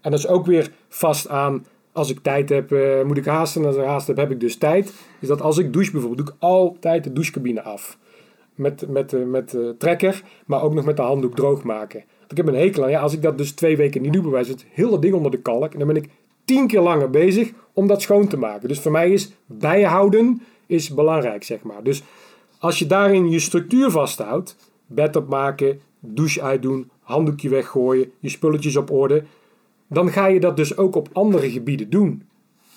[0.00, 3.60] en dat is ook weer vast aan, als ik tijd heb, eh, moet ik haasten.
[3.60, 4.92] En als ik haast heb, heb ik dus tijd.
[5.20, 7.98] Is dat als ik douche bijvoorbeeld, doe ik altijd de douchecabine af.
[8.54, 12.04] Met, met, eh, met de trekker, maar ook nog met de handdoek droog maken.
[12.18, 14.44] Want ik heb een hekel aan, ja, als ik dat dus twee weken niet doe,
[14.44, 15.72] van, heel dat ding onder de kalk.
[15.72, 16.08] En dan ben ik
[16.44, 18.68] tien keer langer bezig om dat schoon te maken.
[18.68, 21.82] Dus voor mij is bijhouden is belangrijk, zeg maar.
[21.82, 22.02] Dus
[22.62, 24.56] als je daarin je structuur vasthoudt,
[24.86, 29.24] bed opmaken, douche uitdoen, handdoekje weggooien, je spulletjes op orde,
[29.88, 32.22] dan ga je dat dus ook op andere gebieden doen.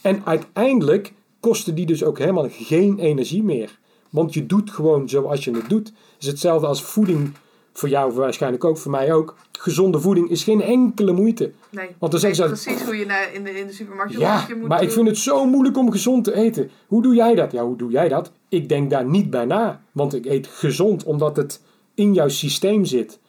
[0.01, 3.79] En uiteindelijk kosten die dus ook helemaal geen energie meer.
[4.09, 5.87] Want je doet gewoon zoals je het doet.
[5.87, 7.31] Het is hetzelfde als voeding
[7.77, 9.35] voor jou waarschijnlijk ook, voor mij ook.
[9.51, 11.51] Gezonde voeding is geen enkele moeite.
[11.69, 11.87] nee.
[11.99, 14.19] Want dan Je zeggen ze- precies hoe je naar, in, de, in de supermarkt je
[14.19, 16.69] Ja, rondje moet maar ik vind het zo moeilijk om gezond te eten.
[16.87, 17.51] Hoe doe jij dat?
[17.51, 18.31] Ja, hoe doe jij dat?
[18.49, 19.81] Ik denk daar niet bij na.
[19.91, 21.61] Want ik eet gezond omdat het
[21.93, 23.19] in jouw systeem zit.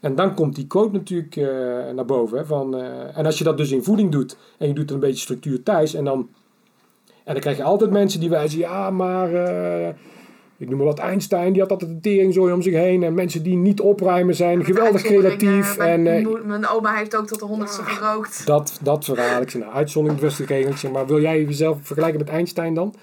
[0.00, 1.46] En dan komt die quote natuurlijk eh,
[1.94, 2.38] naar boven.
[2.38, 4.94] Hè, van, eh, en als je dat dus in voeding doet en je doet er
[4.94, 6.28] een beetje structuur thuis en dan,
[7.24, 9.94] en dan krijg je altijd mensen die wijzen, ja maar eh,
[10.60, 13.42] ik noem maar wat Einstein, die had altijd een teringzooi om zich heen en mensen
[13.42, 15.48] die niet opruimen zijn Met geweldig creatief.
[15.48, 15.88] uitzonderingen.
[15.88, 18.46] En, Mijn, eh, moe- mijn oma heeft ook tot de honderdste gerookt.
[18.46, 19.40] dat, dat verhaal.
[19.42, 20.32] Ik zeg, nou, uitzondering
[20.78, 22.94] zeg, maar wil jij jezelf vergelijken met Einstein dan?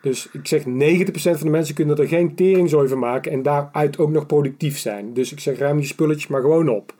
[0.00, 3.98] Dus ik zeg, 90% van de mensen kunnen er geen teringzooi van maken en daaruit
[3.98, 5.14] ook nog productief zijn.
[5.14, 6.94] Dus ik zeg, ruim je spulletjes maar gewoon op.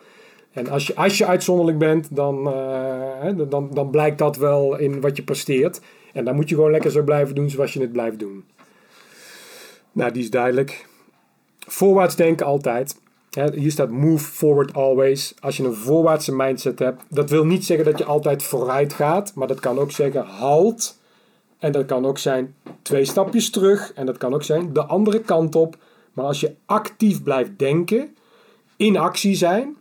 [0.53, 2.53] En als je, als je uitzonderlijk bent, dan, eh,
[3.20, 5.80] hè, dan, dan blijkt dat wel in wat je presteert.
[6.12, 8.44] En dan moet je gewoon lekker zo blijven doen zoals je het blijft doen.
[9.99, 10.86] Nou, die is duidelijk.
[11.59, 13.01] Voorwaarts denken altijd.
[13.55, 15.34] Hier staat move forward always.
[15.40, 19.34] Als je een voorwaartse mindset hebt, dat wil niet zeggen dat je altijd vooruit gaat,
[19.34, 20.99] maar dat kan ook zeggen halt.
[21.59, 23.92] En dat kan ook zijn twee stapjes terug.
[23.92, 25.76] En dat kan ook zijn de andere kant op.
[26.12, 28.16] Maar als je actief blijft denken,
[28.76, 29.76] in actie zijn.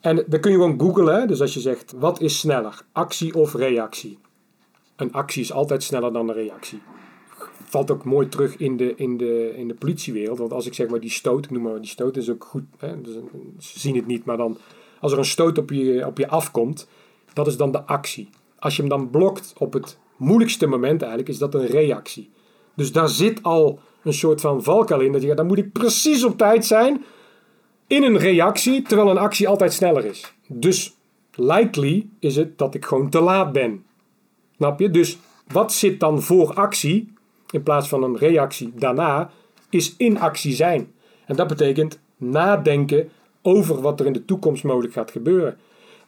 [0.00, 1.28] En dan kun je gewoon googlen.
[1.28, 2.82] Dus als je zegt, wat is sneller?
[2.92, 4.18] Actie of reactie?
[4.96, 6.80] Een actie is altijd sneller dan een reactie.
[7.68, 10.38] Valt ook mooi terug in de, in de, in de politiewereld.
[10.38, 12.62] Want als ik zeg maar die stoot, ik noem maar die stoot, is ook goed.
[12.78, 13.00] Hè?
[13.00, 14.56] Dus, een- ze zien het niet, maar dan
[15.00, 16.88] als er een stoot op je, op je afkomt,
[17.32, 18.28] dat is dan de actie.
[18.58, 22.30] Als je hem dan blokt op het moeilijkste moment eigenlijk, is dat een reactie.
[22.74, 25.12] Dus daar zit al een soort van valkuil in.
[25.12, 27.04] Dat je, dan moet ik precies op tijd zijn
[27.86, 30.34] in een reactie, terwijl een actie altijd sneller is.
[30.48, 30.96] Dus
[31.34, 33.84] likely is het dat ik gewoon te laat ben.
[34.56, 34.90] Snap je?
[34.90, 37.12] Dus wat zit dan voor actie,
[37.50, 39.30] in plaats van een reactie daarna,
[39.70, 40.92] is in actie zijn.
[41.26, 43.08] En dat betekent nadenken
[43.42, 45.56] over wat er in de toekomst mogelijk gaat gebeuren.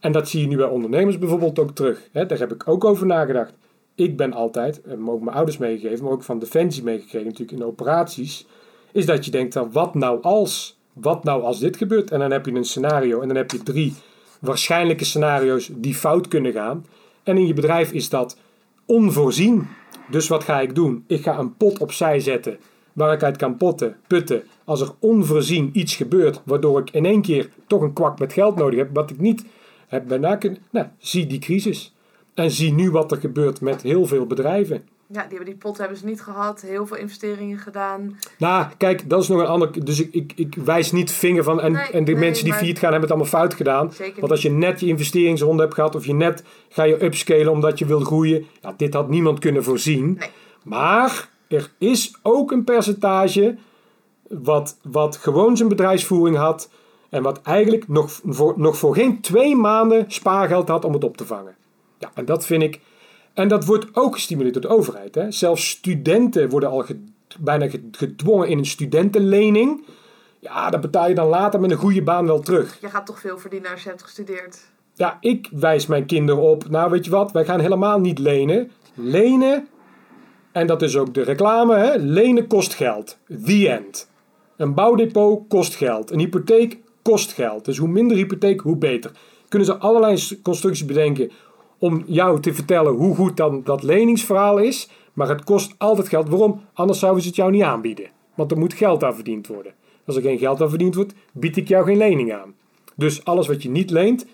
[0.01, 2.09] En dat zie je nu bij ondernemers bijvoorbeeld ook terug.
[2.12, 3.55] Daar heb ik ook over nagedacht.
[3.95, 7.64] Ik ben altijd, en ook mijn ouders meegegeven, maar ook van Defensie meegekregen natuurlijk in
[7.64, 8.47] operaties,
[8.93, 10.78] is dat je denkt, dan, wat nou als?
[10.93, 12.11] Wat nou als dit gebeurt?
[12.11, 13.95] En dan heb je een scenario en dan heb je drie
[14.41, 16.86] waarschijnlijke scenario's die fout kunnen gaan.
[17.22, 18.39] En in je bedrijf is dat
[18.86, 19.68] onvoorzien.
[20.11, 21.04] Dus wat ga ik doen?
[21.06, 22.59] Ik ga een pot opzij zetten
[22.92, 24.42] waar ik uit kan potten, putten.
[24.64, 28.56] Als er onvoorzien iets gebeurt, waardoor ik in één keer toch een kwak met geld
[28.56, 29.44] nodig heb, wat ik niet
[29.88, 30.59] heb bijna kunnen.
[30.70, 31.94] Nou, zie die crisis.
[32.34, 34.82] En zie nu wat er gebeurt met heel veel bedrijven.
[35.12, 36.61] Ja, die, die pot hebben ze niet gehad.
[36.61, 38.18] Heel veel investeringen gedaan.
[38.38, 39.84] Nou, kijk, dat is nog een ander.
[39.84, 41.61] Dus ik, ik, ik wijs niet vinger van.
[41.61, 43.92] En, Nee, en de nee, mensen die failliet gaan, hebben het allemaal fout gedaan.
[43.92, 47.52] Zeker Want als je net je investeringsronde hebt gehad, of je net ga je upscalen
[47.52, 48.46] omdat je wil groeien.
[48.61, 50.16] Ja, dit had niemand kunnen voorzien.
[50.18, 50.28] Nee.
[50.64, 53.56] Maar er is ook een percentage
[54.28, 56.70] wat, wat gewoon zijn bedrijfsvoering had.
[57.09, 61.16] En wat eigenlijk nog voor, nog voor geen twee maanden spaargeld had om het op
[61.16, 61.54] te vangen.
[61.98, 62.80] Ja, en dat vind ik.
[63.39, 65.14] En dat wordt ook gestimuleerd door de overheid.
[65.14, 65.30] Hè?
[65.30, 66.84] Zelfs studenten worden al
[67.41, 69.84] bijna ge- gedwongen in een studentenlening.
[70.39, 72.78] Ja, dat betaal je dan later met een goede baan wel terug.
[72.80, 74.59] Je gaat toch veel verdienen als je hebt gestudeerd.
[74.95, 76.68] Ja, ik wijs mijn kinderen op.
[76.68, 77.32] Nou, weet je wat?
[77.32, 78.70] Wij gaan helemaal niet lenen.
[78.95, 79.68] Lenen,
[80.53, 81.97] en dat is ook de reclame, hè?
[81.97, 83.18] lenen kost geld.
[83.45, 84.11] The end.
[84.57, 86.11] Een bouwdepot kost geld.
[86.11, 87.64] Een hypotheek kost geld.
[87.64, 89.11] Dus hoe minder hypotheek, hoe beter.
[89.49, 91.30] Kunnen ze allerlei constructies bedenken
[91.78, 94.88] om jou te vertellen hoe goed dan dat leningsverhaal is.
[95.12, 96.28] Maar het kost altijd geld.
[96.28, 96.60] Waarom?
[96.72, 98.10] Anders zouden ze het jou niet aanbieden.
[98.34, 99.72] Want er moet geld aan verdiend worden.
[100.06, 102.54] Als er geen geld aan verdiend wordt, bied ik jou geen lening aan.
[102.94, 104.26] Dus alles wat je niet leent,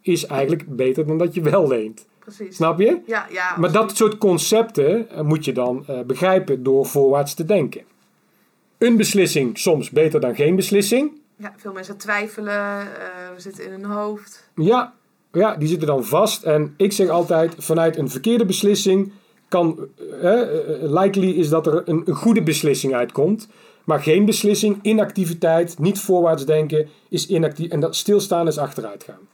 [0.00, 2.06] is eigenlijk beter dan dat je wel leent.
[2.18, 2.56] Precies.
[2.56, 3.00] Snap je?
[3.06, 3.56] Ja, ja.
[3.56, 7.82] Maar dat soort concepten eh, moet je dan eh, begrijpen door voorwaarts te denken.
[8.78, 11.20] Een beslissing soms beter dan geen beslissing.
[11.36, 12.80] Ja, veel mensen twijfelen.
[12.80, 12.86] eh,
[13.34, 14.50] we zitten in hun hoofd.
[14.54, 14.94] Ja,
[15.34, 16.42] ja, die zitten dan vast.
[16.42, 19.12] En ik zeg altijd, vanuit een verkeerde beslissing
[19.48, 19.88] kan,
[20.20, 20.48] eh, eh,
[20.80, 23.48] likely is dat er een, een goede beslissing uitkomt.
[23.84, 27.70] Maar geen beslissing, inactiviteit, niet voorwaarts denken, is inactief.
[27.70, 29.28] En dat stilstaan is achteruit gaan.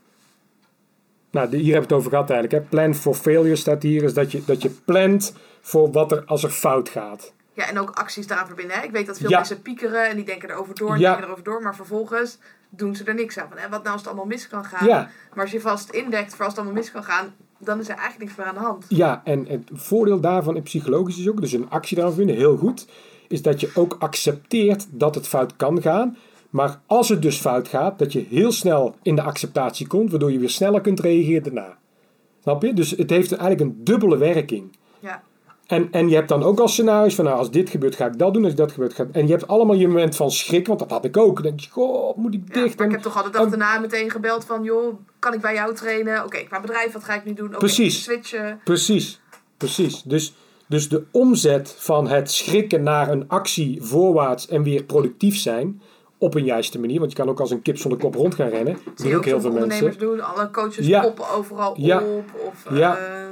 [1.30, 2.62] Nou, hier hebben we het over gehad eigenlijk.
[2.64, 2.68] Hè.
[2.70, 4.02] Plan for failure staat hier.
[4.02, 7.32] Is dat je, dat je plant voor wat er als er fout gaat.
[7.54, 8.76] Ja, en ook acties daaraan verbinden.
[8.76, 8.84] Hè?
[8.84, 9.36] Ik weet dat veel Ja.
[9.36, 11.08] mensen piekeren en die denken erover door en Ja.
[11.08, 11.62] denken erover door.
[11.62, 12.38] Maar vervolgens
[12.70, 13.48] doen ze er niks aan.
[13.48, 14.86] Van, hè, wat nou als het allemaal mis kan gaan?
[14.86, 15.10] Ja.
[15.34, 17.96] Maar als je vast indekt voor als het allemaal mis kan gaan, dan is er
[17.96, 18.84] eigenlijk niks meer aan de hand.
[18.88, 22.56] Ja, en het voordeel daarvan in psychologisch is ook, dus een actie daarvan vinden, heel
[22.56, 22.86] goed,
[23.28, 26.16] is dat je ook accepteert dat het fout kan gaan.
[26.50, 30.32] Maar als het dus fout gaat, dat je heel snel in de acceptatie komt, waardoor
[30.32, 31.78] je weer sneller kunt reageren daarna.
[32.42, 32.72] Snap je?
[32.72, 34.76] Dus het heeft eigenlijk een dubbele werking.
[35.70, 38.18] En, en je hebt dan ook al scenario's van, nou, als dit gebeurt, ga ik
[38.18, 38.44] dat doen.
[38.44, 39.08] Als dat gebeurt, ga ik...
[39.12, 41.34] En je hebt allemaal je moment van schrik, want dat had ik ook.
[41.34, 42.62] Dan denk je, goh, moet ik ja.
[42.62, 42.78] dicht?
[42.78, 44.64] maar ik En- heb toch altijd dag en- daarna meteen gebeld van...
[44.64, 46.24] joh, kan ik bij jou trainen?
[46.24, 47.48] Oké, qua bedrijf, wat ga ik nu doen?
[47.48, 48.02] Precies.
[48.02, 48.60] switchen.
[48.64, 49.20] Precies,
[49.56, 50.02] precies.
[50.02, 50.34] Dus,
[50.68, 55.80] dus de omzet van het schrikken naar een actie voorwaarts en weer productief zijn,
[56.18, 56.98] op een juiste manier.
[56.98, 58.72] Want je kan ook als een kip zonder kop rond gaan rennen.
[58.84, 60.00] Dat Zie doen ook heel veel ondernemers mensen.
[60.00, 60.20] doen.
[60.20, 61.00] Alle coaches Ja.
[61.00, 62.02] poppen overal Ja.
[62.02, 62.24] op.
[62.46, 62.94] Of eh, Ja.
[62.94, 63.28] de,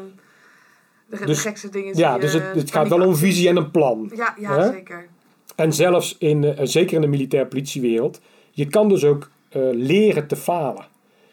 [1.10, 1.96] de Dus- gekste dingen.
[1.96, 4.10] Ja, dus het, het gaat wel om visie en een plan.
[4.14, 4.72] Ja, ja Hè?
[4.72, 5.08] zeker.
[5.56, 10.26] En zelfs in, eh, zeker in de militair politiewereld, je kan dus ook eh, leren
[10.26, 10.86] te falen.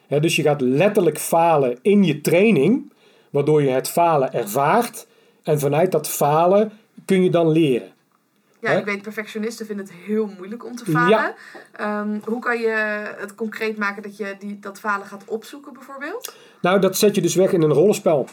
[0.07, 2.93] Hè, dus je gaat letterlijk falen in je training,
[3.29, 5.07] waardoor je het falen ervaart.
[5.43, 6.71] En vanuit dat falen
[7.05, 7.93] kun je dan leren.
[8.59, 11.35] Ja, ik weet, perfectionisten vinden het heel moeilijk om te falen.
[11.71, 16.35] Ehm, hoe kan je het concreet maken dat je die, dat falen gaat opzoeken, bijvoorbeeld?
[16.61, 18.27] Nou, dat zet je dus weg in een rollenspel.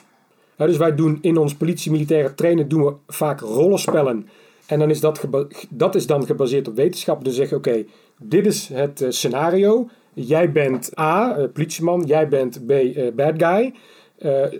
[0.67, 4.29] Dus wij doen in ons politie-militaire trainen doen we vaak rollenspellen.
[4.67, 5.29] En dan is dat,
[5.71, 7.25] dat is dan gebaseerd op wetenschap.
[7.25, 7.85] Dus zeggen, oké,
[8.19, 9.89] dit is het eh, scenario.
[10.15, 12.03] Jij bent A, eh, politieman.
[12.07, 13.75] Jij bent B, eh, bad guy.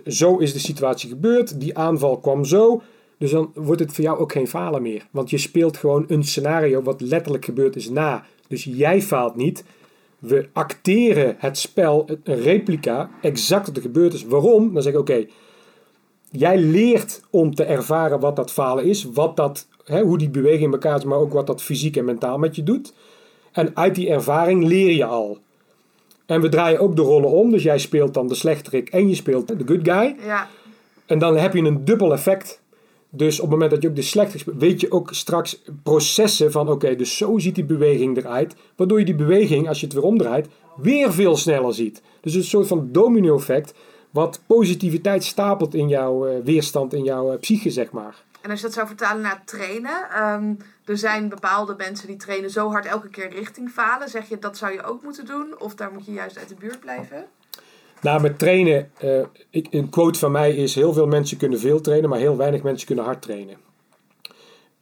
[0.05, 1.59] Zo is de situatie gebeurd.
[1.59, 2.81] Die aanval kwam zo.
[3.17, 5.07] Dus dan wordt het voor jou ook geen falen meer.
[5.11, 8.25] Want je speelt gewoon een scenario wat letterlijk gebeurd is na.
[8.47, 9.63] Dus jij faalt niet.
[10.19, 14.23] We acteren het spel, een replica, exact wat er gebeurd is.
[14.23, 14.73] Waarom?
[14.73, 15.25] Dan zeg ik, oké,
[16.35, 19.03] jij leert om te ervaren wat dat falen is.
[19.03, 22.05] Wat dat, hè, hoe die beweging in elkaar is, maar ook wat dat fysiek en
[22.05, 22.93] mentaal met je doet.
[23.51, 25.37] En uit die ervaring leer je al.
[26.25, 27.51] En we draaien ook de rollen om.
[27.51, 30.15] Dus jij speelt dan de slechterik en je speelt de good guy.
[30.25, 30.47] Ja,
[31.05, 32.61] En dan heb je een dubbel effect.
[33.09, 36.51] Dus op het moment dat je ook de slechte speelt, weet je ook straks processen
[36.51, 38.55] van oké, dus zo ziet die beweging eruit.
[38.75, 42.01] Waardoor je die beweging, als je het weer omdraait, weer veel sneller ziet.
[42.21, 43.73] Dus een soort van domino effect,
[44.13, 48.15] wat positiviteit stapelt in jouw eh, weerstand, in jouw eh, psyche, zeg maar.
[48.41, 50.09] en als je dat zou vertalen naar trainen.
[50.09, 50.53] ehm,
[50.85, 54.09] er zijn bepaalde mensen die trainen zo hard elke keer richting falen.
[54.09, 55.59] Zeg je dat zou je ook moeten doen?
[55.59, 57.25] Of daar moet je juist uit de buurt blijven?
[58.01, 61.81] Nou, met trainen, eh, ik, een quote van mij is: heel veel mensen kunnen veel
[61.81, 63.57] trainen, maar heel weinig mensen kunnen hard trainen.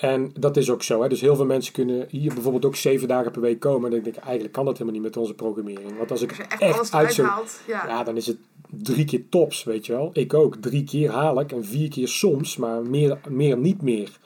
[0.02, 1.02] En dat is ook zo.
[1.02, 1.10] Hè?
[1.10, 3.86] Dus heel veel mensen kunnen hier bijvoorbeeld ook zeven dagen per week komen.
[3.86, 5.98] En dan denk ik, eigenlijk kan dat helemaal niet met onze programmering.
[5.98, 7.28] Want als ik Als echt, echt alles uit eruit zou...
[7.28, 7.60] haalt.
[7.68, 7.88] Ja.
[7.88, 8.38] Ja, dan is het
[8.70, 10.10] drie keer tops, weet je wel.
[10.14, 10.56] Ik ook.
[10.56, 14.20] Drie keer haal ik en vier keer soms, maar meer, meer niet meer.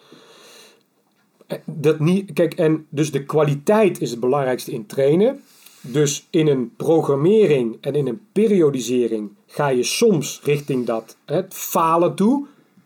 [1.65, 5.41] Dat niet, kijk, en dus de kwaliteit is het belangrijkste in trainen.
[5.81, 12.15] Dus in een programmering en in een periodisering ga je soms richting dat hè, falen
[12.15, 12.45] toe.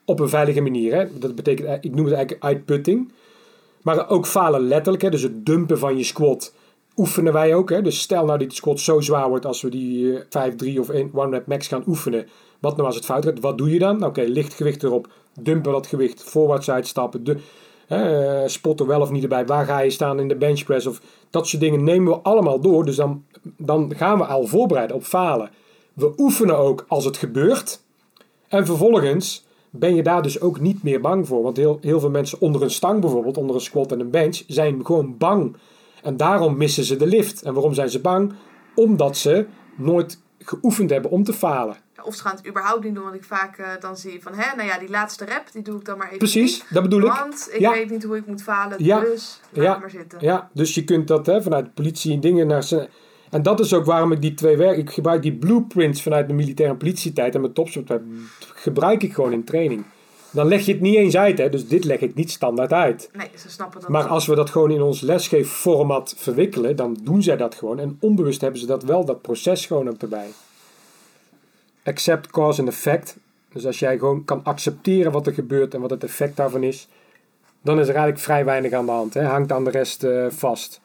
[0.10, 0.96] Op een veilige manier.
[0.96, 1.20] Hè.
[1.20, 3.12] Dat betekent, eh, ik noem het eigenlijk uitputting.
[3.82, 5.04] Maar ook falen letterlijk.
[5.04, 5.10] Hè.
[5.10, 6.54] Dus het dumpen van je squat
[6.98, 7.70] oefenen wij ook.
[7.70, 7.82] Hè.
[7.82, 10.80] Dus stel nou dat die squat zo zwaar wordt als we die eh, 5, 3
[10.80, 12.28] of 1 one rep max gaan oefenen.
[12.60, 13.40] Wat nou als het fout gaat?
[13.40, 13.98] Wat doe je dan?
[13.98, 15.08] Nou, Oké, licht gewicht erop.
[15.40, 16.24] Dumpen dat gewicht.
[16.24, 17.24] Voorwaarts uitstappen.
[17.24, 17.38] De,
[17.88, 19.46] eh, wel of niet erbij.
[19.46, 20.86] Waar ga je staan in de bench press?
[20.86, 22.86] Of dat soort dingen nemen we allemaal door.
[22.86, 23.24] Dus dan,
[23.58, 25.50] dan gaan we al voorbereiden op falen.
[25.94, 27.82] We oefenen ook als het gebeurt.
[28.48, 31.42] En vervolgens ben je daar dus ook niet meer bang voor.
[31.44, 34.44] Want heel, heel veel mensen onder een stang bijvoorbeeld, onder een squat en een bench,
[34.48, 35.56] zijn gewoon bang.
[36.04, 37.42] En daarom missen ze de lift.
[37.42, 38.34] En waarom zijn ze bang?
[38.76, 39.46] Omdat ze
[39.78, 41.76] nooit geoefend hebben om te falen.
[42.04, 43.04] Of ze gaan het überhaupt niet doen.
[43.04, 45.80] Want ik vaak eh, dan zie van, hè, nou ja, die laatste rep, die doe
[45.80, 46.74] ik dan maar even Precies, niet.
[46.74, 47.12] dat bedoel ik.
[47.14, 47.72] Want ik Ja.
[47.72, 49.00] weet niet hoe ik moet falen, Ja.
[49.00, 49.78] dus laat Ja.
[49.78, 50.18] maar zitten.
[50.22, 52.90] Ja, dus je kunt dat hè, vanuit de politie en dingen naar ze.
[53.30, 54.78] En dat is ook waarom ik die twee werk.
[54.78, 58.02] Ik gebruik die blueprints vanuit de militaire politietijd en mijn topsport
[58.40, 59.84] gebruik ik gewoon in training.
[60.32, 61.50] Dan leg je het niet eens uit, hè?
[61.50, 63.10] dus dit leg ik niet standaard uit.
[63.14, 67.24] Nee, ze snappen dat Maar als we dat gewoon in ons lesgeefformat verwikkelen, dan doen
[67.24, 67.80] zij dat gewoon.
[67.80, 70.28] En onbewust hebben ze dat wel, dat proces gewoon ook erbij.
[71.84, 73.18] Accept cause and effect.
[73.54, 76.88] Dus als jij gewoon kan accepteren wat er gebeurt en wat het effect daarvan is,
[77.62, 79.14] dan is er eigenlijk vrij weinig aan de hand.
[79.14, 79.24] Hè?
[79.24, 80.82] Hangt aan de rest eh, vast.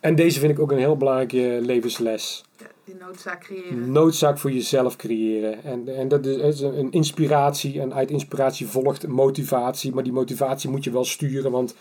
[0.00, 2.44] En deze vind ik ook een heel belangrijke levensles.
[2.58, 3.92] Ja, die noodzaak creëren.
[3.92, 5.64] Noodzaak voor jezelf creëren.
[5.64, 7.80] En, en dat is, een inspiratie.
[7.80, 9.94] En uit inspiratie volgt motivatie.
[9.94, 11.50] Maar die motivatie moet je wel sturen.
[11.50, 11.74] Want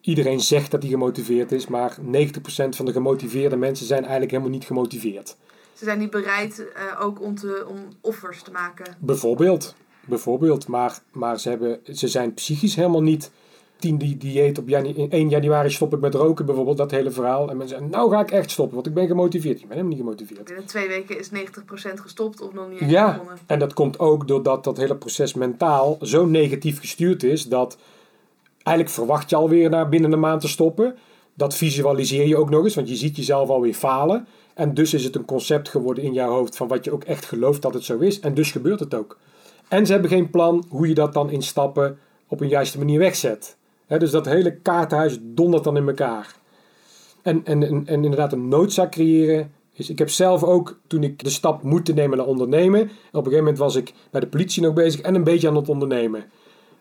[0.00, 1.66] iedereen zegt dat hij gemotiveerd is.
[1.66, 2.04] Maar 90%
[2.68, 5.36] van de gemotiveerde mensen zijn eigenlijk helemaal niet gemotiveerd.
[5.72, 8.96] Ze zijn niet bereid eh, ook om, te, om offers te maken.
[8.98, 9.74] Bijvoorbeeld.
[10.06, 10.68] Bijvoorbeeld.
[10.68, 13.30] Maar, maar ze, hebben, ze zijn psychisch helemaal niet...
[13.78, 16.76] 10 die dieet op janu 1 januari stop ik met roken bijvoorbeeld.
[16.76, 17.50] Dat hele verhaal.
[17.50, 18.74] En mensen zeggen, nou ga ik echt stoppen.
[18.74, 19.54] Want ik ben gemotiveerd.
[19.60, 20.44] Ik ben helemaal niet gemotiveerd.
[20.44, 21.32] Binnen twee weken is 90%
[21.94, 23.38] gestopt of nog niet Ja, begonnen.
[23.46, 27.78] en dat komt ook doordat dat hele proces mentaal zo negatief gestuurd is dat
[28.62, 30.96] eigenlijk verwacht je alweer na binnen een maand te stoppen.
[31.34, 34.26] Dat visualiseer je ook nog eens, want je ziet jezelf alweer falen.
[34.54, 37.24] En dus is het een concept geworden in jouw hoofd van wat je ook echt
[37.24, 38.20] gelooft dat het zo is.
[38.20, 39.18] En dus gebeurt het ook.
[39.68, 41.98] En ze hebben geen plan hoe je dat dan in stappen
[42.28, 43.56] op een juiste manier wegzet.
[43.88, 46.36] Dus dat hele kaartenhuis dondert dan in elkaar.
[47.22, 49.52] En, en, en, en inderdaad een noodzaak creëren.
[49.72, 52.80] Is, ik heb zelf ook, toen ik de stap moeten nemen naar ondernemen.
[52.80, 55.56] Op een gegeven moment was ik bij de politie nog bezig en een beetje aan
[55.56, 56.24] het ondernemen.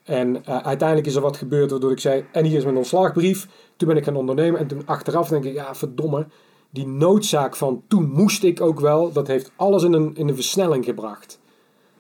[0.03, 3.47] En eh, uiteindelijk is er wat gebeurd waardoor ik zei, en hier is mijn ontslagbrief.
[3.75, 6.27] Toen ben ik gaan ondernemen en toen achteraf denk ik, ja verdomme,
[6.69, 10.35] die noodzaak van toen moest ik ook wel, dat heeft alles in een, in een
[10.35, 11.39] versnelling gebracht.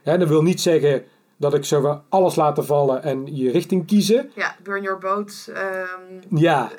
[0.03, 1.03] Dat wil niet zeggen
[1.37, 4.31] dat ik zo van alles laten vallen en je richting kiezen.
[4.35, 6.71] Ja, burn your boat ehm, Ja,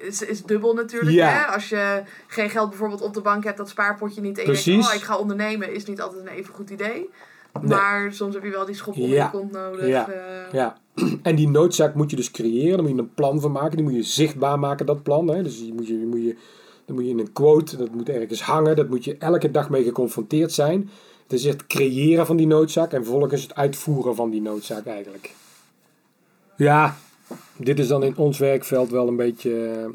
[0.00, 1.12] is, is dubbel natuurlijk.
[1.16, 1.28] Ja.
[1.28, 1.44] Hè?
[1.44, 4.36] Als je geen geld bijvoorbeeld op de bank hebt, dat spaarpotje niet.
[4.38, 4.72] En je Precies.
[4.74, 7.10] denkt, oh, ik ga ondernemen, is niet altijd een even goed idee.
[7.62, 9.24] Maar soms heb je wel die schop onder Ja.
[9.24, 9.86] je kont nodig.
[9.86, 10.08] Ja.
[10.08, 10.52] eh.
[10.52, 10.76] ja.
[11.22, 12.70] En die noodzaak moet je dus creëren.
[12.72, 13.76] Daar moet je een plan van maken.
[13.76, 15.28] Die moet je zichtbaar maken, dat plan.
[15.28, 15.42] Hè.
[15.42, 16.36] Dus die moet je, die moet je,
[16.84, 18.76] dan moet je in een quote, dat moet ergens hangen.
[18.76, 20.90] Dat moet je elke dag mee geconfronteerd zijn.
[21.32, 25.34] Is het creëren van die noodzaak en vervolgens het uitvoeren van die noodzaak eigenlijk.
[26.56, 26.96] Ja,
[27.56, 29.66] dit is dan in ons werkveld wel een beetje...
[29.66, 29.88] eh,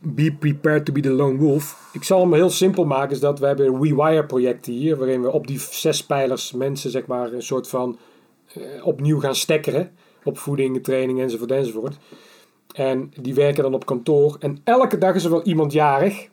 [0.00, 1.90] Be prepared to be the lone wolf.
[1.92, 3.10] Ik zal hem heel simpel maken.
[3.10, 4.96] Is dat we hebben een WeWire projecten hier.
[4.96, 7.98] Waarin we op die zes pijlers mensen zeg maar een soort van
[8.54, 9.90] eh, opnieuw gaan stekkeren.
[10.24, 11.96] Opvoeding, training enzovoort enzovoort.
[12.74, 14.36] En die werken dan op kantoor.
[14.40, 16.28] En elke dag is er wel iemand jarig.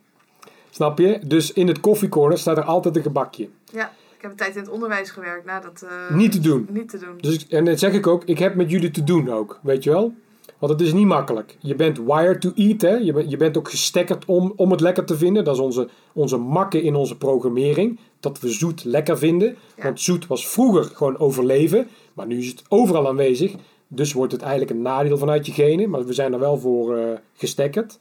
[0.76, 1.19] Snap je?
[1.26, 3.49] Dus in het koffiecorner staat er altijd een gebakje.
[3.71, 5.45] Ja, ik heb een tijd in het onderwijs gewerkt.
[5.45, 6.67] Nou, dat, eh, Niet te doen.
[6.71, 7.17] Niet te doen.
[7.21, 9.89] Dus en dat zeg ik ook, ik heb met jullie te doen ook, weet je
[9.89, 10.13] wel?
[10.59, 11.57] Want het is niet makkelijk.
[11.59, 12.95] Je bent wired to eat, hè?
[12.95, 15.43] Je, bent, je bent ook gestekkerd om, om het lekker te vinden.
[15.43, 17.99] Dat is onze, onze makke in onze programmering.
[18.19, 19.55] Dat we zoet lekker vinden.
[19.76, 19.84] Ja.
[19.84, 21.88] Want zoet was vroeger gewoon overleven.
[22.13, 23.55] Maar nu is het overal aanwezig.
[23.88, 25.89] Dus wordt het eigenlijk een nadeel vanuit je genen.
[25.89, 27.97] Maar we zijn er wel voor eh gestekkerd.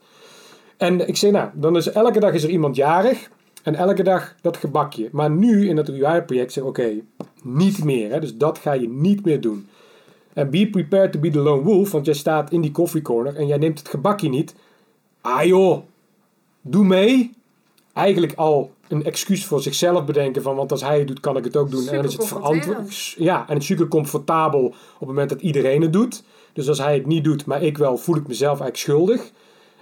[0.77, 3.29] En ik zeg nou, dan is elke dag is er iemand jarig.
[3.63, 5.09] En elke dag dat gebakje.
[5.11, 6.91] Maar nu in het UI-project zeg ik, oké,
[7.43, 8.11] niet meer.
[8.11, 8.19] Hè?
[8.19, 9.67] Dus dat ga je niet meer doen.
[10.33, 11.91] En be prepared to be the lone wolf.
[11.91, 14.55] Want jij staat in die koffiecorner en jij neemt het gebakje niet.
[15.21, 15.81] Ah joh,
[16.61, 17.31] doe mee.
[17.93, 21.43] Eigenlijk al een excuus voor zichzelf bedenken van, want als hij het doet, kan ik
[21.43, 21.87] het ook doen.
[21.87, 23.15] en dan is het verantwoord.
[23.17, 26.23] Ja, en het is super comfortabel op het moment dat iedereen het doet.
[26.53, 29.31] Dus als hij het niet doet, maar ik wel, voel ik mezelf eigenlijk schuldig.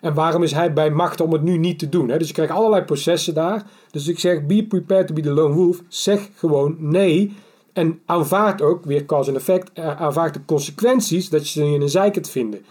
[0.03, 2.09] En waarom is hij bij macht om het nu niet te doen?
[2.09, 2.17] Hè?
[2.17, 3.63] Dus je krijgt allerlei processen daar.
[3.91, 5.81] Dus ik zeg, be prepared to be the lone wolf.
[5.87, 7.35] Zeg gewoon nee.
[7.73, 11.81] En aanvaard ook, weer cause and effect, eh, aanvaard de consequenties dat je ze in
[11.81, 12.65] een zeikert vinden.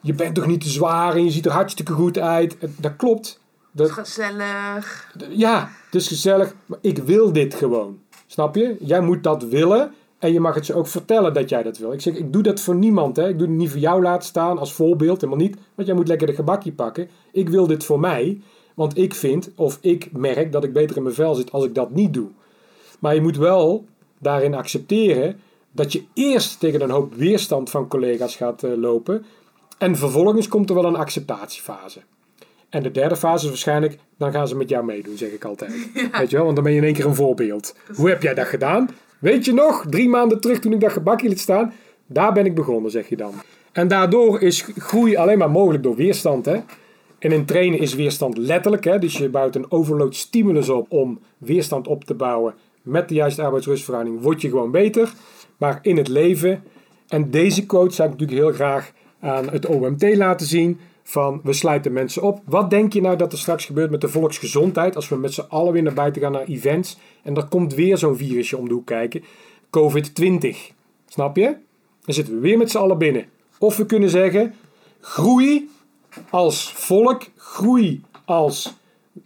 [0.00, 2.56] Je bent toch niet te zwaar en je ziet er hartstikke goed uit.
[2.76, 3.40] Dat klopt.
[3.72, 5.14] Dat, Gezellig.
[5.28, 7.98] ja, het is gezellig, maar ik wil dit gewoon.
[8.26, 8.76] Snap je?
[8.80, 11.92] Jij moet dat willen en je mag het ze ook vertellen dat jij dat wil.
[11.92, 13.16] Ik zeg, ik doe dat voor niemand.
[13.16, 13.28] Hè.
[13.28, 15.56] Ik doe het niet voor jou laten staan als voorbeeld, helemaal niet.
[15.74, 17.08] Want jij moet lekker de gebakje pakken.
[17.32, 18.40] Ik wil dit voor mij,
[18.74, 21.74] want ik vind of ik merk dat ik beter in mijn vel zit als ik
[21.74, 22.28] dat niet doe.
[22.98, 23.84] Maar je moet wel
[24.18, 25.40] daarin accepteren
[25.72, 29.24] dat je eerst tegen een hoop weerstand van collega's gaat eh, lopen.
[29.78, 32.00] En vervolgens komt er wel een acceptatiefase.
[32.68, 35.72] En de derde fase is waarschijnlijk, dan gaan ze met jou meedoen, zeg ik altijd.
[36.18, 37.74] Weet je wel, want dan ben je in één keer een voorbeeld.
[37.94, 38.88] Hoe heb jij dat gedaan?
[39.20, 41.72] Weet je nog, drie maanden terug toen ik dat gebakje liet staan,
[42.06, 43.32] daar ben ik begonnen, zeg je dan.
[43.72, 46.44] En daardoor is groei alleen maar mogelijk door weerstand.
[46.44, 46.56] Hè?
[47.18, 48.84] En in trainen is weerstand letterlijk.
[48.84, 48.98] Hè?
[48.98, 52.54] Dus je bouwt een overload stimulus op om weerstand op te bouwen.
[52.82, 55.12] Met de juiste arbeidsrustverhouding word je gewoon beter.
[55.56, 56.62] Maar in het leven,
[57.08, 60.78] en deze quote zou ik natuurlijk heel graag aan het OMT laten zien.
[61.10, 62.40] Van we sluiten mensen op.
[62.44, 65.46] Wat denk je nou dat er straks gebeurt met de volksgezondheid als we met z'n
[65.48, 68.74] allen weer naar buiten gaan naar events en er komt weer zo'n virusje om de
[68.74, 69.24] hoek kijken?
[69.64, 70.56] COVID-20.
[71.06, 71.56] Snap je?
[72.04, 73.24] Dan zitten we weer met z'n allen binnen.
[73.58, 74.54] Of we kunnen zeggen:
[75.00, 75.70] groei
[76.30, 78.74] als volk, groei als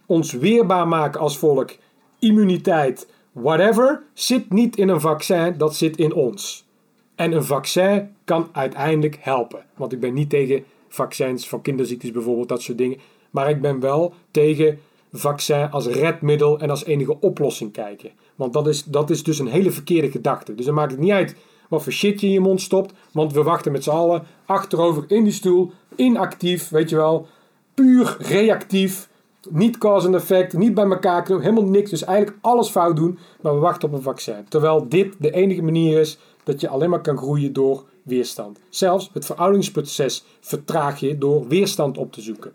[0.07, 1.77] ons weerbaar maken als volk,
[2.19, 6.67] immuniteit, whatever, zit niet in een vaccin, dat zit in ons.
[7.15, 9.65] En een vaccin kan uiteindelijk helpen.
[9.75, 10.65] Want ik ben niet tegen
[10.95, 12.99] vaccins van kinderziektes bijvoorbeeld, dat soort dingen.
[13.31, 14.79] Maar ik ben wel tegen
[15.13, 18.11] vaccin als redmiddel en als enige oplossing kijken.
[18.35, 20.55] Want dat is, dat is dus een hele verkeerde gedachte.
[20.55, 21.37] Dus dan maakt het niet uit
[21.69, 22.93] wat voor shit je in je mond stopt.
[23.13, 27.27] Want we wachten met z'n allen achterover in die stoel, inactief, weet je wel.
[27.75, 29.09] Puur reactief.
[29.51, 31.91] Niet cause and effect, niet bij elkaar knopen, helemaal niks.
[31.91, 34.47] Dus eigenlijk alles fout doen, maar we wachten op een vaccin.
[34.49, 38.59] Terwijl dit de enige manier is dat je alleen maar kan groeien door weerstand.
[38.69, 42.53] Zelfs het verouderingsproces vertraag je door weerstand op te zoeken.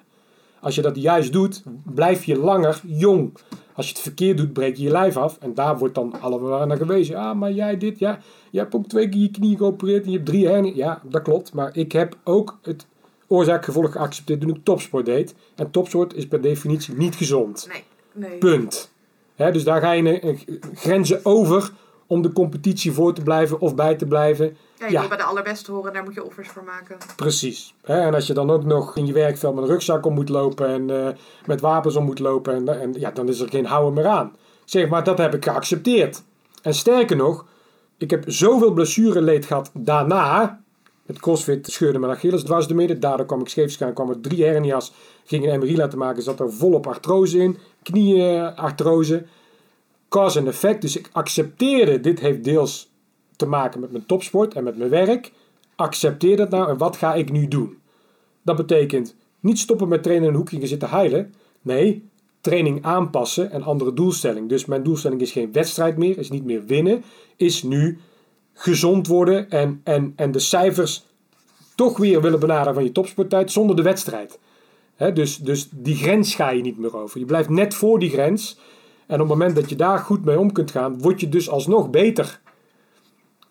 [0.61, 3.37] Als je dat juist doet, blijf je langer jong.
[3.73, 5.37] Als je het verkeerd doet, breek je je lijf af.
[5.39, 7.15] En daar wordt dan allemaal naar gewezen.
[7.15, 8.19] Ja, maar jij dit, ja.
[8.51, 10.75] Je hebt ook twee keer je knie geopereerd en je hebt drie herniën.
[10.75, 11.53] Ja, dat klopt.
[11.53, 12.85] Maar ik heb ook het
[13.27, 15.35] oorzaak-gevolg geaccepteerd toen ik topsport deed.
[15.55, 17.67] En topsport is per definitie niet gezond.
[17.71, 17.83] Nee.
[18.13, 18.37] nee.
[18.37, 18.91] Punt.
[19.35, 20.37] Dus daar ga je
[20.73, 21.71] grenzen over
[22.09, 24.57] om de competitie voor te blijven of bij te blijven.
[24.79, 25.07] Ja, je Ja.
[25.07, 26.97] bij de allerbeste horen, daar moet je offers voor maken.
[27.15, 27.75] Precies.
[27.81, 30.29] Hè, en als je dan ook nog in je werkveld met een rugzak om moet
[30.29, 31.13] lopen en eh,
[31.45, 34.35] met wapens om moet lopen, en, en ja, dan is er geen houden meer aan.
[34.65, 36.23] Zeg maar, dat heb ik geaccepteerd.
[36.61, 37.45] En sterker nog,
[37.97, 40.61] Ik heb zoveel blessureleed gehad daarna.
[41.05, 42.99] Het crossfit scheurde mijn Achilles dwars de midden.
[42.99, 43.93] Daardoor kwam ik scheef staan.
[43.93, 44.93] kwam er drie hernia's.
[45.25, 46.23] Ging een MRI laten maken.
[46.23, 47.57] Zat er volop artrose in.
[47.83, 49.25] Knieartrose.
[50.09, 50.81] Cause en effect.
[50.81, 51.99] Dus ik accepteerde.
[51.99, 52.91] Dit heeft deels
[53.35, 55.31] te maken met mijn topsport en met mijn werk.
[55.75, 56.69] Accepteer dat nou.
[56.69, 57.77] En wat ga ik nu doen?
[58.41, 61.33] Dat betekent niet stoppen met trainen in een hoekje zitten heilen.
[61.61, 62.09] Nee,
[62.41, 64.49] training aanpassen en andere doelstelling.
[64.49, 67.03] Dus mijn doelstelling is geen wedstrijd meer, is niet meer winnen,
[67.35, 67.99] is nu
[68.53, 71.05] gezond worden en, en, en de cijfers
[71.75, 74.39] toch weer willen benaderen van je topsporttijd zonder de wedstrijd.
[75.13, 77.19] dus, dus die grens ga je niet meer over.
[77.19, 78.59] Je blijft net voor die grens.
[79.09, 81.49] En op het moment dat je daar goed mee om kunt gaan, word je dus
[81.49, 82.39] alsnog beter.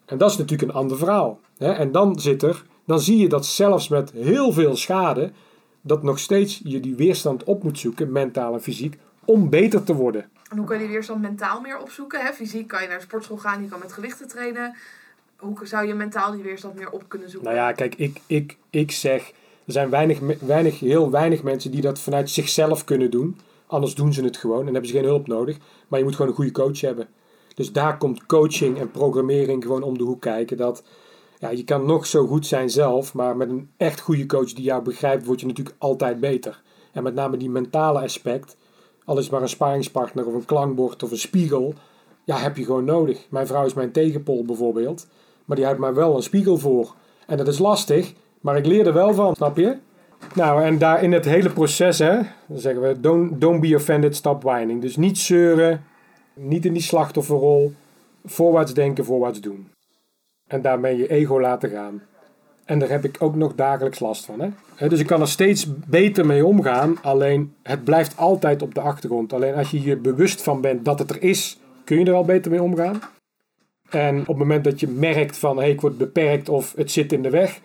[0.04, 1.40] En dat is natuurlijk een ander verhaal.
[1.58, 5.32] en dan zit er, dan zie je dat zelfs met heel veel schade,
[5.80, 9.94] dat nog steeds je die weerstand op moet zoeken, mentaal en fysiek, om beter te
[9.94, 10.30] worden.
[10.50, 12.20] En hoe kan je die weerstand mentaal meer opzoeken?
[12.20, 12.32] Hè?
[12.32, 14.76] Fysiek kan je naar de sportschool gaan, je kan met gewichten trainen.
[15.36, 17.50] Hoe zou je mentaal die weerstand meer op kunnen zoeken?
[17.50, 19.28] Nou ja, kijk, ik, ik, ik zeg,
[19.64, 23.36] er zijn weinig, weinig, heel weinig mensen die dat vanuit zichzelf kunnen doen.
[23.68, 25.56] Anders doen ze het gewoon en hebben ze geen hulp nodig.
[25.88, 27.08] Maar je moet gewoon een goede coach hebben.
[27.54, 30.56] Dus daar komt coaching en programmering gewoon om de hoek kijken.
[30.56, 30.82] Dat
[31.38, 34.64] ja, je kan nog zo goed zijn zelf, maar met een echt goede coach die
[34.64, 36.62] jou begrijpt, word je natuurlijk altijd beter.
[36.92, 38.56] En met name die mentale aspect,
[39.04, 41.74] al is maar een sparingspartner of een klankbord of een spiegel,
[42.24, 43.26] ja, heb je gewoon nodig.
[43.30, 45.06] Mijn vrouw is mijn tegenpol bijvoorbeeld,
[45.44, 46.94] maar die houdt mij wel een spiegel voor.
[47.26, 49.76] En dat is lastig, maar ik leer er wel van, snap je?
[50.34, 52.14] Nou, en daar in het hele proces, hè,
[52.46, 54.80] dan zeggen we: don't, don't be offended, stop whining.
[54.80, 55.84] Dus niet zeuren,
[56.34, 57.72] niet in die slachtofferrol,
[58.24, 59.68] voorwaarts denken, voorwaarts doen.
[60.46, 62.02] En daarmee je ego laten gaan.
[62.64, 64.52] En daar heb ik ook nog dagelijks last van.
[64.74, 64.88] Hè?
[64.88, 67.02] Dus ik kan er steeds beter mee omgaan.
[67.02, 69.32] Alleen het blijft altijd op de achtergrond.
[69.32, 72.24] Alleen als je je bewust van bent dat het er is, kun je er al
[72.24, 73.00] beter mee omgaan.
[73.90, 77.12] En op het moment dat je merkt van hey, ik word beperkt of het zit
[77.12, 77.60] in de weg,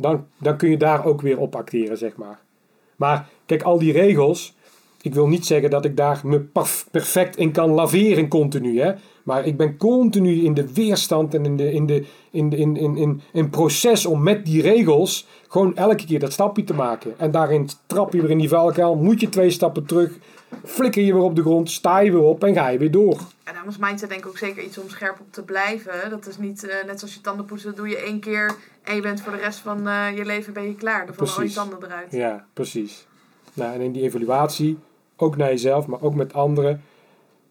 [0.00, 2.40] dan, dan kun je daar ook weer op acteren, zeg maar.
[2.96, 4.54] Maar kijk, al die regels,
[5.02, 6.40] ik wil niet zeggen dat ik daar me
[6.90, 8.80] perfect in kan laveren continu.
[8.80, 8.92] Hè?
[9.24, 12.96] Maar ik ben continu in de weerstand en in, de, in, de, in, in, in,
[12.96, 17.14] in, in proces om met die regels gewoon elke keer dat stapje te maken.
[17.18, 20.18] En daarin trap je weer in die valkuil, moet je twee stappen terug,
[20.64, 23.18] flikker je weer op de grond, sta je weer op en ga je weer door.
[23.50, 26.10] En dan is mindset denk ik ook zeker iets om scherp op te blijven.
[26.10, 29.00] Dat is niet uh, net zoals je tanden poetsen, doe je één keer en je
[29.00, 31.06] bent voor de rest van uh, je leven ben je klaar.
[31.06, 32.12] Dan vallen al je tanden eruit.
[32.12, 33.06] Ja, precies.
[33.52, 34.78] Nou, en in die evaluatie,
[35.16, 36.82] ook naar jezelf, maar ook met anderen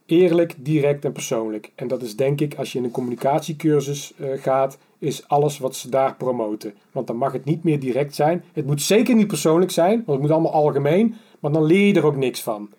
[0.10, 1.72] Eerlijk, direct en persoonlijk.
[1.76, 5.76] En dat is denk ik, als je in een communicatiecursus uh, gaat, is alles wat
[5.76, 6.74] ze daar promoten.
[6.92, 8.44] Want dan mag het niet meer direct zijn.
[8.54, 11.16] Het moet zeker niet persoonlijk zijn, want het moet allemaal algemeen.
[11.40, 12.70] Maar dan leer je er ook niks van.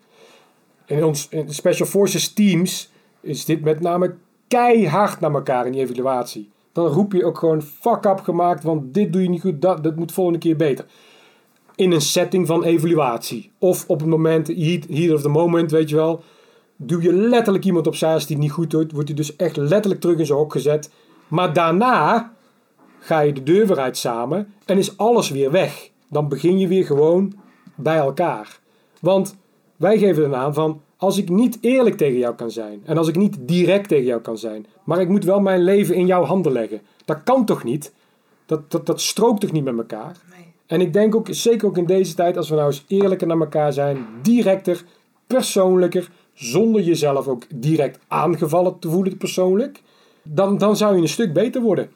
[0.87, 2.91] In ons in Special Forces teams
[3.21, 4.15] is dit met name
[4.49, 6.51] keihard naar elkaar in die evaluatie.
[6.73, 9.85] Dan roep je ook gewoon fuck up gemaakt, want dit doe je niet goed, dat,
[9.85, 10.85] dat moet volgende keer beter.
[11.75, 13.51] In een setting van evaluatie.
[13.59, 16.23] Of op het moment, heat, of the moment, weet je wel
[16.83, 20.01] Doe je letterlijk iemand opzij als die niet goed doet, wordt hij dus echt letterlijk
[20.01, 20.91] terug in zijn hok gezet.
[21.29, 22.33] Maar daarna
[22.99, 25.91] ga je de deur weer uit samen en is alles weer weg.
[26.09, 27.33] Dan begin je weer gewoon
[27.75, 28.59] bij elkaar.
[29.01, 29.37] Want
[29.77, 33.09] wij geven een aan van als ik niet eerlijk tegen jou kan zijn en als
[33.09, 36.25] ik niet direct tegen jou kan zijn, maar ik moet wel mijn leven in jouw
[36.25, 36.81] handen leggen.
[37.05, 37.93] Dat kan toch niet?
[38.47, 40.17] Dat, dat, dat strookt toch niet met elkaar?
[40.35, 40.53] Nee.
[40.67, 43.41] En ik denk ook, zeker ook in deze tijd, als we nou eens eerlijker naar
[43.41, 44.85] elkaar zijn, directer,
[45.27, 49.83] persoonlijker, zonder jezelf ook direct aangevallen te voelen persoonlijk,
[50.23, 51.91] dan, dan zou je een stuk beter worden.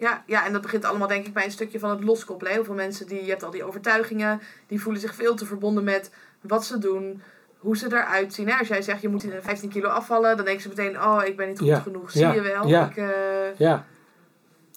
[0.00, 2.52] Ja, ja, en dat begint allemaal denk ik bij een stukje van het loskoppelen.
[2.52, 5.84] Heel veel mensen, die, je hebt al die overtuigingen, die voelen zich veel te verbonden
[5.84, 6.10] met
[6.40, 7.22] wat ze doen,
[7.66, 8.52] hoe ze eruit zien.
[8.52, 11.48] Als jij zegt, je moet 15 kilo afvallen, dan denken ze meteen, oh, ik ben
[11.48, 12.10] niet goed genoeg.
[12.10, 12.66] Zie je wel?
[12.66, 12.88] Ja.
[12.90, 13.06] Ik, uh...
[13.56, 13.86] ja.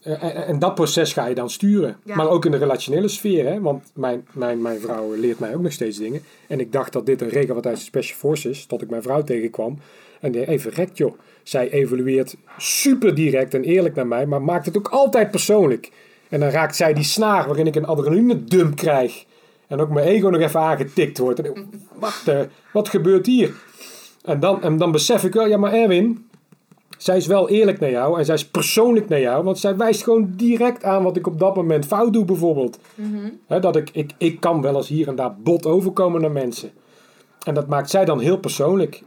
[0.03, 1.97] En, en, dat proces ga je dan sturen.
[2.03, 3.45] Maar ook in de relationele sfeer.
[3.45, 3.61] Hè?
[3.61, 6.21] Want mijn, mijn, mijn vrouw leert mij ook nog steeds dingen.
[6.47, 9.01] En ik dacht dat dit een regel wat uit de Special Forces, tot ik mijn
[9.01, 9.79] vrouw tegenkwam.
[10.19, 11.19] En die even rekt joh.
[11.43, 15.91] Zij evalueert super direct en eerlijk naar mij, maar maakt het ook altijd persoonlijk.
[16.29, 19.25] En dan raakt zij die snaar waarin ik een adrenaline dump krijg.
[19.69, 21.41] En ook mijn ego nog even aangetikt wordt.
[21.41, 22.39] En, wat, uh,
[22.73, 23.53] wat gebeurt hier?
[24.23, 26.29] En dan, en dan besef ik wel, ja maar Erwin,
[26.97, 29.43] zij is wel eerlijk naar jou en zij is persoonlijk naar jou.
[29.43, 32.79] Want zij wijst gewoon direct aan wat ik op dat moment fout doe, bijvoorbeeld.
[32.95, 33.61] Mhm.
[33.61, 36.71] dat ik, ik, ik kan wel eens hier en daar bot overkomen naar mensen.
[37.43, 39.03] En dat maakt zij dan heel persoonlijk.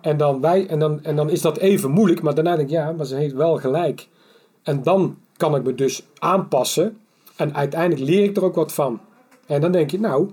[0.00, 2.74] En dan, wij, en, dan, en dan is dat even moeilijk, maar daarna denk ik,
[2.74, 4.08] ja, maar ze heeft wel gelijk.
[4.62, 6.98] En dan kan ik me dus aanpassen.
[7.36, 9.00] En uiteindelijk leer ik er ook wat van.
[9.50, 10.30] En dan denk je, nou,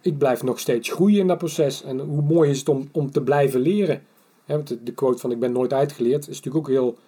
[0.00, 1.82] ik blijf nog steeds groeien in dat proces.
[1.82, 4.02] En hoe mooi is het om, om te blijven leren
[4.82, 6.98] de quote van ik ben nooit uitgeleerd is natuurlijk ook heel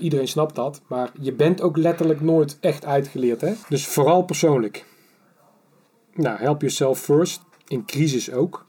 [0.00, 0.80] iedereen snapt dat.
[0.86, 3.40] Maar je bent ook letterlijk nooit echt uitgeleerd.
[3.40, 3.52] Hè?
[3.68, 4.84] Dus vooral persoonlijk.
[6.14, 7.42] Nou, help yourself first.
[7.66, 8.66] In crisis ook.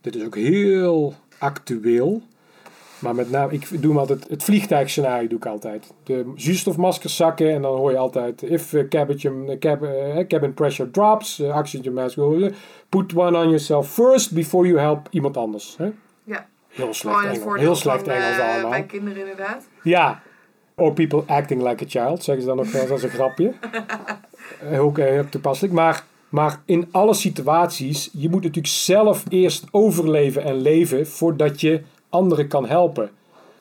[0.00, 2.22] Dit is ook heel actueel.
[2.98, 5.92] Maar met name, ik doe altijd, het vliegtuigscenario doe ik altijd.
[6.02, 11.40] De zuurstofmaskers zakken en dan hoor je altijd, if cabin, cab, uh, cabin pressure drops,
[11.40, 12.18] oxygen mask,
[12.88, 15.74] put one on yourself first before you help iemand anders.
[15.78, 15.90] Hè?
[16.24, 16.46] Ja.
[16.68, 18.70] Heel slecht Engels, heel slecht van, Engels uh, allemaal.
[18.70, 19.68] Bij kinderen inderdaad.
[19.82, 20.22] Ja.
[20.74, 23.52] Or people acting like a child, zeggen ze dan nog wel eens als een grapje.
[24.78, 25.74] Ook heel toepasselijk.
[25.74, 31.82] Maar, maar in alle situaties, je moet natuurlijk zelf eerst overleven en leven voordat je
[32.08, 33.10] anderen kan helpen.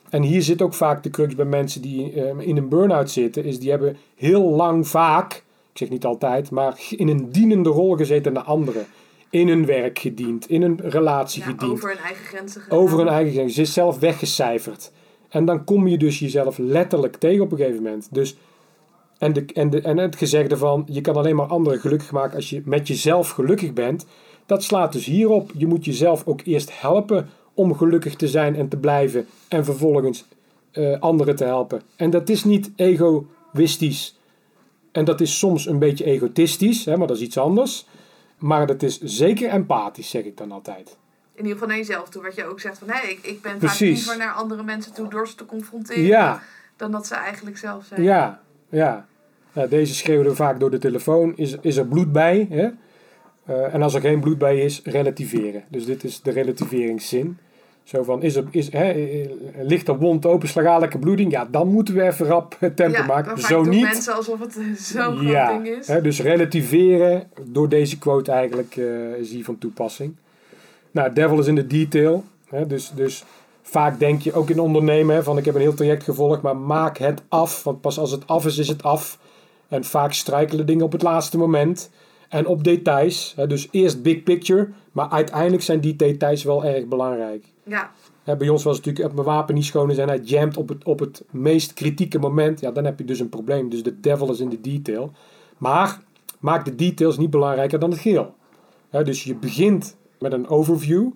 [0.10, 3.44] En hier zit ook vaak de crux bij mensen die uh, in een burn-out zitten,
[3.44, 5.34] is die hebben heel lang vaak,
[5.72, 8.86] ik zeg niet altijd, maar in een dienende rol gezeten naar anderen.
[9.30, 11.72] In hun werk gediend, in een relatie Ja, gediend.
[11.72, 12.62] over hun eigen grenzen.
[12.70, 13.56] Over hun eigen grenzen.
[13.56, 14.92] Ze is zelf weggecijferd.
[15.30, 18.08] En dan kom je dus jezelf letterlijk tegen op een gegeven moment.
[18.12, 18.38] Dus,
[19.18, 22.36] en, de, en, de, en het gezegde van je kan alleen maar anderen gelukkig maken
[22.36, 24.06] als je met jezelf gelukkig bent.
[24.46, 25.52] Dat slaat dus hierop.
[25.58, 29.28] Je moet jezelf ook eerst helpen om gelukkig te zijn en te blijven.
[29.48, 30.26] En vervolgens
[30.72, 31.82] eh, anderen te helpen.
[31.96, 34.20] En dat is niet egoïstisch.
[34.92, 37.88] En dat is soms een beetje egotistisch, hè, maar dat is iets anders.
[38.38, 40.98] Maar dat is zeker empathisch, zeg ik dan altijd.
[41.34, 42.24] In ieder geval naar jezelf toe.
[42.24, 44.06] Wat je ook zegt van, hé, ik, ik ben vaak Precies.
[44.06, 46.04] liever naar andere mensen toe door ze te confronteren.
[46.04, 46.42] Ja,
[46.76, 48.04] Dan dat ze eigenlijk zelf zijn.
[48.04, 49.08] Ja, ja.
[49.54, 51.34] Nou, deze schreeuwen vaak door de telefoon.
[51.36, 52.48] Is, is er bloed bij?
[52.50, 52.70] Hè?
[53.46, 55.64] Eh, en als er geen bloed bij is, relativeren.
[55.70, 57.38] Dus dit is de relativeringszin.
[57.88, 59.30] Zo van, is er, is, hè, eh,
[59.62, 61.32] ligt er wond open, slagadelijke bloeding?
[61.32, 63.42] Ja, dan moeten we even rap tempo Ja, maken.
[63.42, 63.82] Zo niet.
[63.82, 65.88] mensen alsof het zo'n groot ja, ding is.
[65.88, 70.16] hè, dus relativeren door deze quote eigenlijk eh, is hier van toepassing.
[70.92, 72.24] Nou, devil is in the detail.
[72.50, 73.24] Hè, dus, dus
[73.62, 76.58] vaak denk je ook in ondernemen hè, van ik heb een heel traject gevolgd, maar
[76.58, 77.64] maak het af.
[77.64, 79.20] Want pas als het af is, is het af.
[79.68, 81.90] En vaak struikelen dingen op het laatste moment.
[82.30, 83.34] En op details.
[83.36, 87.46] Hè, dus eerst big picture, maar uiteindelijk zijn die details wel erg belangrijk.
[87.64, 87.92] Ja,
[88.28, 90.70] Hè, bij ons was het natuurlijk, mijn wapen niet schoon is en hij jamt op
[90.70, 93.70] het, op het meest kritieke moment, ja, dan heb je dus een probleem.
[93.70, 95.12] Dus de devil is in de detail.
[95.58, 96.02] Maar
[96.40, 98.36] maak de details niet belangrijker dan het geheel.
[98.90, 101.10] Hè, dus je begint met een overview,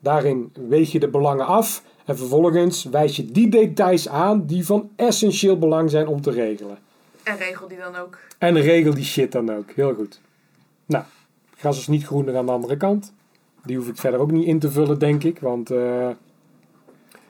[0.00, 4.90] daarin weeg je de belangen af en vervolgens wijs je die details aan die van
[4.96, 6.78] essentieel belang zijn om te regelen.
[7.22, 8.18] en regel die dan ook.
[8.38, 9.70] En regel die shit dan ook.
[9.70, 10.20] Heel goed.
[11.56, 13.12] Gras is niet groener aan de andere kant.
[13.64, 15.38] Die hoef ik verder ook niet in te vullen, denk ik.
[15.40, 16.08] Want eh,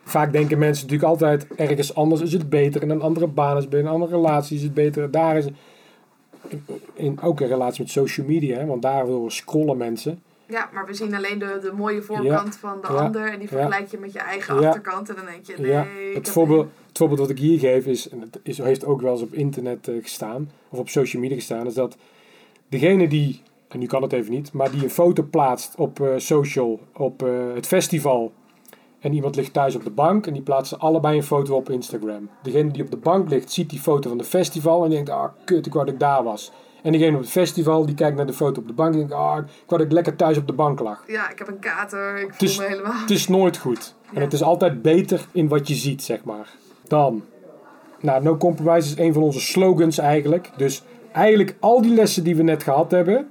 [0.05, 2.83] vaak denken mensen natuurlijk altijd ergens anders is het beter.
[2.83, 3.87] In een andere baan is het beter.
[3.87, 5.11] In een andere relatie is het beter.
[5.11, 5.47] Daar is
[6.95, 8.59] in, ook in relatie met social media.
[8.59, 10.23] Hè, want daar wil scrollen mensen.
[10.49, 13.05] Ja, maar we zien alleen de, de mooie voorkant van de Ja.
[13.05, 13.33] ander.
[13.33, 15.09] En die vergelijk je met je eigen achterkant.
[15.09, 18.21] En dan denk je, nee, het, voorbeeld, het voorbeeld wat ik hier geef is, en
[18.21, 21.67] het is, heeft ook wel eens op internet eh, gestaan, of op social media gestaan,
[21.67, 21.97] is dat
[22.69, 26.09] degene die, en nu kan het even niet, maar die een foto plaatst op eh,
[26.17, 28.33] social, op eh, het festival,
[29.01, 32.29] en iemand ligt thuis op de bank en die plaatsen allebei een foto op Instagram.
[32.43, 35.33] Degene die op de bank ligt, ziet die foto van het festival en denkt, ah
[35.45, 36.53] kut, ik wou dat ik daar was.
[36.83, 39.13] En degene op het festival, die kijkt naar de foto op de bank en denkt,
[39.13, 41.05] ah, ik wou dat ik lekker thuis op de bank lag.
[41.07, 42.17] Ja, ik heb een kater.
[42.19, 42.93] Ik Het voel is- me helemaal...
[43.01, 43.95] Het is nooit goed.
[44.15, 46.51] En het is altijd beter in wat je ziet, zeg maar.
[46.89, 47.23] Dan.
[48.01, 50.51] Nou, no compromise is een van onze slogans eigenlijk.
[50.57, 53.31] Dus eigenlijk al die lessen die we net gehad hebben.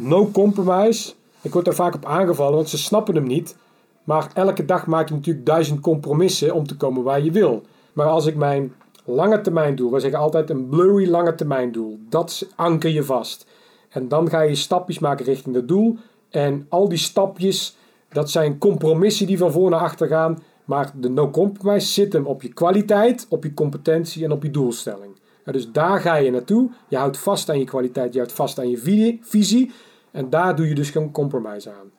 [0.00, 1.12] No compromise.
[1.42, 3.56] Ik word daar vaak op aangevallen, want ze snappen hem niet.
[4.04, 7.62] Maar elke dag maak je natuurlijk duizend compromissen om te komen waar je wil.
[7.92, 8.74] Maar als ik mijn
[9.04, 11.98] lange termijn doel, we zeggen altijd een blurry lange termijn doel.
[12.08, 13.46] Dat anker je vast.
[13.88, 15.96] En dan ga je stapjes maken richting dat doel.
[16.30, 17.76] En al die stapjes,
[18.08, 20.42] dat zijn compromissen die van voor naar achter gaan.
[20.64, 24.50] Maar de no compromise zit hem op je kwaliteit, op je competentie en op je
[24.50, 25.16] doelstelling.
[25.44, 26.70] Dus daar ga je naartoe.
[26.88, 29.72] Je houdt vast aan je kwaliteit, je houdt vast aan je vi- visie.
[30.18, 31.90] En daar doe je dus geen compromise aan.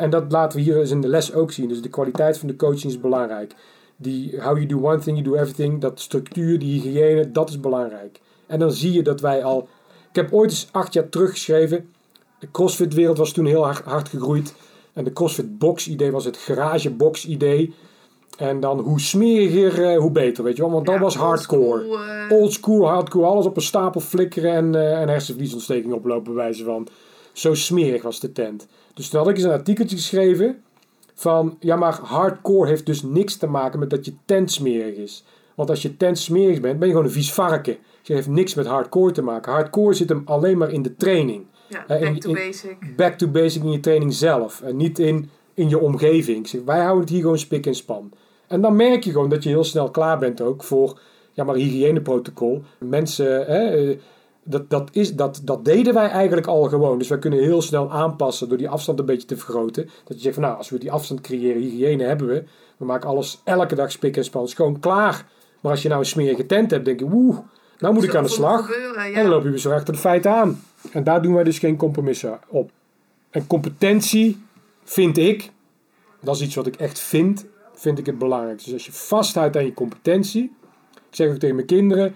[0.00, 1.68] En dat laten we hier dus in de les ook zien.
[1.68, 3.54] Dus de kwaliteit van de coaching is belangrijk.
[3.96, 5.80] Die how you do one thing, you do everything.
[5.80, 8.20] Dat structuur, die hygiëne, dat is belangrijk.
[8.46, 9.68] En dan zie je dat wij al...
[10.08, 11.88] Ik heb ooit eens acht jaar teruggeschreven.
[12.38, 14.54] De CrossFit-wereld was toen heel hard, hard gegroeid.
[14.92, 17.74] En de CrossFit Box-idee was het garage-box-idee.
[18.38, 20.70] En dan hoe smeriger, eh, hoe beter, weet je wel.
[20.70, 21.84] Want dat was hardcore.
[21.84, 26.34] oldschool, eh, Old school, hardcore, alles op een stapel flikkeren en, eh en hersenvliesontsteking oplopen,
[26.34, 26.88] bij wijze van.
[27.32, 28.66] Zo smerig was de tent.
[28.94, 30.62] Dus toen had ik eens een artikeltje geschreven
[31.14, 35.24] van, ja maar hardcore heeft dus niks te maken met dat je tent smerig is.
[35.54, 37.72] Want als je tent smerig bent, ben je gewoon een vies varken.
[37.74, 39.52] Dus het heeft niks met hardcore te maken.
[39.52, 41.44] Hardcore zit hem alleen maar in de training.
[41.68, 42.96] ja, eh, in- back to in- basic.
[42.96, 44.62] Back to basic in je training zelf.
[44.62, 46.48] En niet in, in je omgeving.
[46.48, 48.12] Zeg, wij houden het hier gewoon spik en span.
[48.46, 50.98] En dan merk je gewoon dat je heel snel klaar bent ook voor
[51.32, 52.62] ja, maar hygiëneprotocol.
[52.78, 53.96] Mensen, hè, eh,
[54.44, 56.98] dat, dat, is, dat, dat deden wij eigenlijk al gewoon.
[56.98, 59.84] Dus wij kunnen heel snel aanpassen door die afstand een beetje te vergroten.
[60.04, 62.44] Dat je zegt van nou, als we die afstand creëren, hygiëne hebben we.
[62.76, 65.26] We maken alles elke dag spik en span gewoon klaar.
[65.60, 67.42] Maar als je nou een smerige tent hebt, denk je, woe,
[67.78, 68.66] nou moet ik aan de slag.
[68.66, 69.16] Gebeuren, ja.
[69.16, 70.62] En dan loop je weer zo achter de feiten aan.
[70.92, 72.70] En daar doen wij dus geen compromissen op.
[73.30, 74.42] En competentie
[74.84, 75.50] vind ik,
[76.20, 78.70] dat is iets wat ik echt vind, vind ik het belangrijkste.
[78.70, 80.52] Dus als je vasthoudt aan je competentie,
[80.94, 82.14] ik zeg ook tegen mijn kinderen,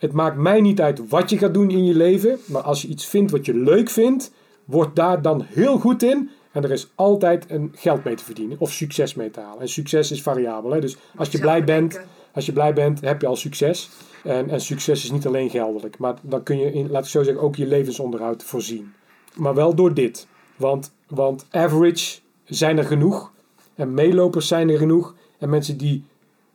[0.00, 2.88] het maakt mij niet uit wat je gaat doen in je leven, maar als je
[2.88, 4.32] iets vindt wat je leuk vindt,
[4.64, 6.30] word daar dan heel goed in.
[6.52, 9.60] En er is altijd een geld mee te verdienen of succes mee te halen.
[9.60, 10.70] En succes is variabel.
[10.70, 10.80] Hè?
[10.80, 12.00] Dus als je blij bent,
[12.32, 13.90] als je blij bent, heb je al succes.
[14.24, 17.22] En, en succes is niet alleen geldelijk, maar dan kun je, in, laat ik zo
[17.22, 18.92] zeggen, ook je levensonderhoud voorzien.
[19.34, 20.26] Maar wel door dit.
[20.56, 23.32] Want, want average zijn er genoeg.
[23.74, 25.14] En meelopers zijn er genoeg.
[25.38, 26.04] En mensen die,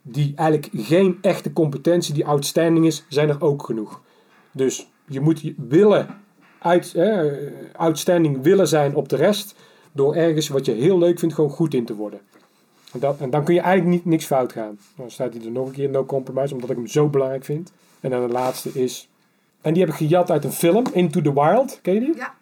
[0.07, 4.01] die eigenlijk geen echte competentie, die outstanding is, zijn er ook genoeg.
[4.51, 6.07] Dus je moet je willen,
[6.59, 7.23] uit, eh,
[7.75, 9.55] outstanding willen zijn op de rest.
[9.91, 12.19] Door ergens wat je heel leuk vindt, gewoon goed in te worden.
[12.91, 14.79] En, dat, en dan kun je eigenlijk niet, niks fout gaan.
[14.95, 17.71] Dan staat hij er nog een keer, no compromise, omdat ik hem zo belangrijk vind.
[17.99, 19.09] En dan de laatste is...
[19.61, 21.79] En die heb ik gejat uit een film, Into the Wild.
[21.81, 22.15] Ken je die?
[22.15, 22.35] Ja,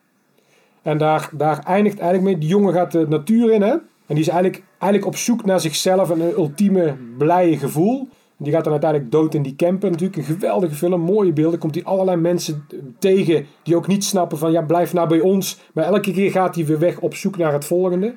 [0.82, 2.38] En daar, daar eindigt eigenlijk mee.
[2.38, 3.76] Die jongen gaat de natuur in, hè?
[4.14, 8.08] En die is eigenlijk, eigenlijk op zoek naar zichzelf en een ultieme blije gevoel.
[8.38, 9.90] Die gaat dan uiteindelijk dood in die camper.
[9.92, 11.60] Natuurlijk een geweldige film, mooie beelden.
[11.60, 12.66] Komt hij allerlei mensen
[13.00, 15.60] tegen die ook niet snappen van ja, blijf nou bij ons.
[15.74, 18.16] Maar elke keer gaat hij weer weg op zoek naar het volgende.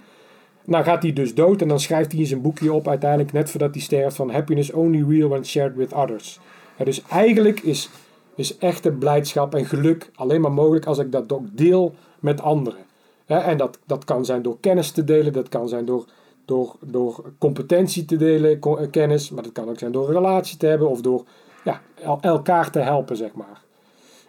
[0.64, 3.50] Nou gaat hij dus dood en dan schrijft hij in zijn boekje op uiteindelijk net
[3.50, 6.40] voordat hij sterft van happiness only real when shared with others.
[6.84, 7.90] Dus eigenlijk is,
[8.34, 12.85] is echte blijdschap en geluk alleen maar mogelijk als ik dat ook deel met anderen.
[13.26, 16.04] En dat, dat kan zijn door kennis te delen, dat kan zijn door,
[16.44, 20.56] door, door competentie te delen, eh, kennis, maar dat kan ook zijn door een relatie
[20.58, 21.24] te hebben of door
[21.64, 23.64] ja, el- elkaar te helpen, zeg maar.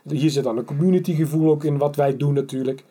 [0.04, 2.84] Hier zit dan een community gevoel ook in wat wij doen natuurlijk.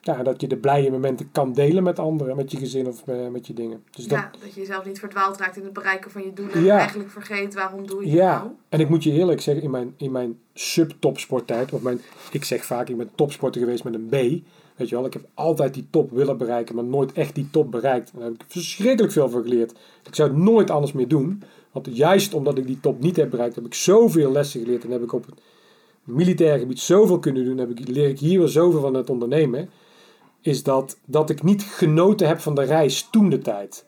[0.00, 3.32] Ja, dat je de blije momenten kan delen met anderen, met je gezin of met,
[3.32, 3.84] met je dingen.
[3.90, 6.62] Dus dat, ja, dat je jezelf niet verdwaald raakt in het bereiken van je doelen.
[6.62, 6.72] Ja.
[6.72, 8.50] En eigenlijk vergeet waarom doe je het Ja, nou.
[8.68, 12.64] en ik moet je eerlijk zeggen, in mijn, in mijn sub-topsporttijd, of mijn, ik zeg
[12.64, 14.14] vaak, ik ben topsporter geweest met een B.
[14.76, 17.70] Weet je wel, ik heb altijd die top willen bereiken, maar nooit echt die top
[17.70, 18.10] bereikt.
[18.10, 19.72] En daar heb ik verschrikkelijk veel van geleerd.
[20.04, 21.42] Ik zou het nooit anders meer doen.
[21.72, 24.84] Want juist omdat ik die top niet heb bereikt, heb ik zoveel lessen geleerd.
[24.84, 25.34] En heb ik op het
[26.04, 27.58] militaire gebied zoveel kunnen doen.
[27.58, 29.70] Heb ik, leer ik hier weer zoveel van het ondernemen.
[30.40, 33.84] Is dat, dat ik niet genoten heb van de reis toen de tijd.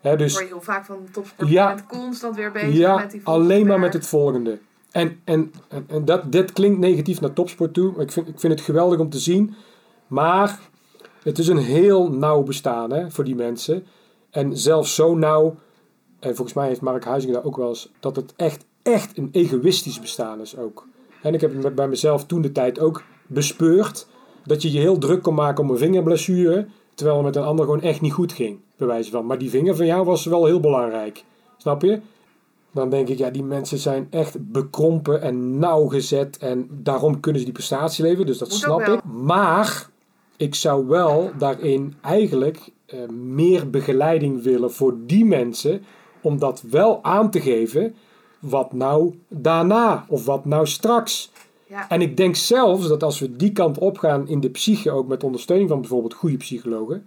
[0.00, 1.48] Hè, dus, word je heel vaak van topsport.
[1.48, 1.74] Ja.
[1.74, 4.58] Bent constant weer bezig ja, met die volgende alleen maar met het volgende.
[4.90, 7.92] En, en, en, en dat, dit klinkt negatief naar topsport toe.
[7.92, 9.54] Maar ik vind, ik vind het geweldig om te zien.
[10.08, 10.60] Maar
[11.22, 13.84] het is een heel nauw bestaan hè, voor die mensen.
[14.30, 15.54] En zelfs zo nauw,
[16.18, 19.28] en volgens mij heeft Mark Huizing daar ook wel eens, dat het echt, echt een
[19.32, 20.86] egoïstisch bestaan is ook.
[21.22, 24.06] En ik heb het bij mezelf toen de tijd ook bespeurd.
[24.44, 26.66] Dat je je heel druk kon maken om een vingerblessure.
[26.94, 28.60] Terwijl het met een ander gewoon echt niet goed ging.
[28.76, 29.26] Bij wijze van.
[29.26, 31.24] Maar die vinger van jou was wel heel belangrijk.
[31.56, 32.00] Snap je?
[32.72, 36.36] Dan denk ik, ja, die mensen zijn echt bekrompen en nauwgezet.
[36.36, 38.26] En daarom kunnen ze die prestatie leveren.
[38.26, 39.04] Dus dat snap ik.
[39.04, 39.90] Maar
[40.38, 45.82] ik zou wel daarin eigenlijk eh, meer begeleiding willen voor die mensen.
[46.20, 47.94] Om dat wel aan te geven.
[48.38, 50.04] Wat nou daarna?
[50.08, 51.30] Of wat nou straks?
[51.66, 51.88] Ja.
[51.88, 55.08] En ik denk zelfs dat als we die kant op gaan in de psyche, ook
[55.08, 57.06] met ondersteuning van bijvoorbeeld goede psychologen,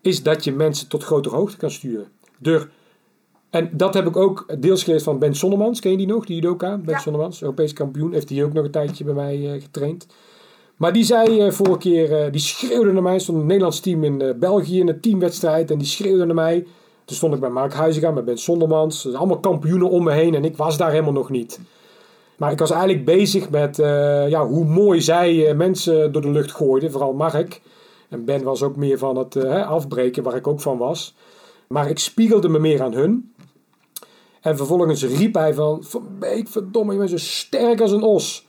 [0.00, 2.08] is dat je mensen tot grotere hoogte kan sturen.
[2.38, 2.70] Door,
[3.50, 5.80] en dat heb ik ook deels geleerd van Ben Sonnemans.
[5.80, 6.76] Ken je die nog, die judoka?
[6.76, 7.00] Ben Ja.
[7.00, 8.12] Sonnemans, Europees kampioen.
[8.12, 10.06] Heeft hij ook nog een tijdje bij mij eh, getraind.
[10.78, 13.18] Maar die zei eh, vorige keer, eh, die schreeuwde naar mij.
[13.18, 15.70] Stond een Nederlands team in eh, België in een teamwedstrijd.
[15.70, 16.66] En die schreeuwde naar mij.
[17.04, 19.02] Toen stond ik bij Mark Huizinga, met Ben Sondermans.
[19.02, 20.34] Dus allemaal kampioenen om me heen.
[20.34, 21.60] En ik was daar helemaal nog niet.
[22.36, 23.76] Maar ik was eigenlijk bezig met
[24.28, 26.90] ja, hoe mooi zij mensen door de lucht gooiden.
[26.90, 27.60] Vooral Mark.
[28.08, 31.14] En Ben was ook meer van het afbreken, waar ik ook van was.
[31.68, 33.32] Maar ik spiegelde me meer aan hun.
[34.40, 35.84] En vervolgens riep hij van...
[35.84, 36.06] Van
[36.44, 38.47] verdomme, je bent zo sterk als een os.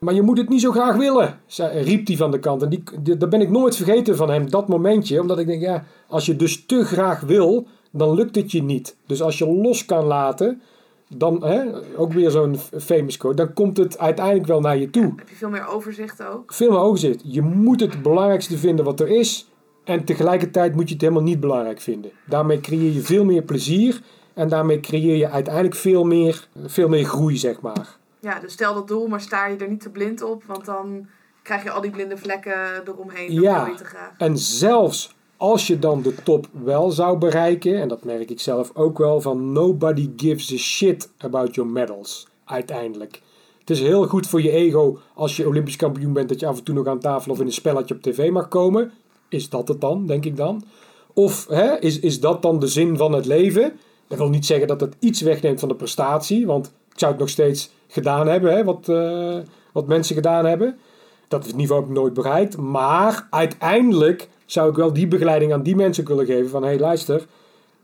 [0.00, 2.62] Maar je moet het niet zo graag willen, zei, riep hij van de kant.
[2.62, 5.20] En die, die, dat ben ik nooit vergeten van hem, dat momentje.
[5.20, 8.96] Omdat ik denk, ja, als je dus te graag wil, dan lukt het je niet.
[9.06, 10.62] Dus als je los kan laten,
[11.08, 11.62] dan, hè,
[11.96, 15.12] ook weer zo'n famous quote, dan komt het uiteindelijk wel naar je toe.
[15.16, 16.52] Heb je veel meer overzicht ook.
[16.52, 17.20] Veel meer overzicht.
[17.24, 19.48] Je moet het belangrijkste vinden wat er is.
[19.84, 22.10] En tegelijkertijd moet je het helemaal niet belangrijk vinden.
[22.26, 24.02] Daarmee creëer je veel meer plezier.
[24.34, 27.98] En daarmee creëer je uiteindelijk veel meer, veel meer groei, zeg maar.
[28.20, 30.44] Ja, dus stel dat doel, maar sta je er niet te blind op.
[30.44, 31.06] Want dan
[31.42, 33.32] krijg je al die blinde vlekken eromheen.
[33.32, 33.66] Ja.
[33.66, 34.12] je te graag.
[34.18, 38.70] En zelfs als je dan de top wel zou bereiken, en dat merk ik zelf
[38.74, 43.20] ook wel, van nobody gives a shit about your medals, uiteindelijk.
[43.58, 46.58] Het is heel goed voor je ego als je Olympisch kampioen bent, dat je af
[46.58, 48.92] en toe nog aan tafel of in een spelletje op tv mag komen.
[49.28, 50.64] Is dat het dan, denk ik dan?
[51.14, 53.72] Of hè, is, is dat dan de zin van het leven?
[54.08, 57.20] Dat wil niet zeggen dat het iets wegneemt van de prestatie, want ik zou het
[57.20, 59.38] nog steeds gedaan hebben, hè, wat, uh,
[59.72, 60.78] wat mensen gedaan hebben.
[61.28, 62.56] Dat het niveau ik nooit bereikt.
[62.56, 66.50] Maar uiteindelijk zou ik wel die begeleiding aan die mensen willen geven.
[66.50, 67.26] Van hé, hey, luister.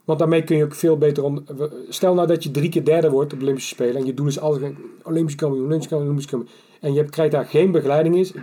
[0.04, 1.24] Want daarmee kun je ook veel beter...
[1.24, 1.44] Om,
[1.88, 3.96] stel nou dat je drie keer derde wordt op Olympische Spelen.
[3.96, 6.54] En je doel is altijd Olympische kampioen, Olympische kampioen, Olympische kampioen.
[6.80, 8.32] En je krijgt daar geen begeleiding is.
[8.32, 8.36] 100%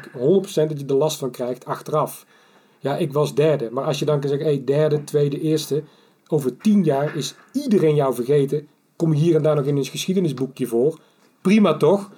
[0.53, 2.26] dat je er last van krijgt achteraf.
[2.80, 3.69] Ja, ik was derde.
[3.72, 5.84] Maar als je dan kan zeggen, hé, derde, tweede, eerste.
[6.27, 8.68] Over tien jaar is iedereen jou vergeten.
[8.95, 10.99] Kom je hier en daar nog in een geschiedenisboekje voor.
[11.44, 12.11] Prima toch?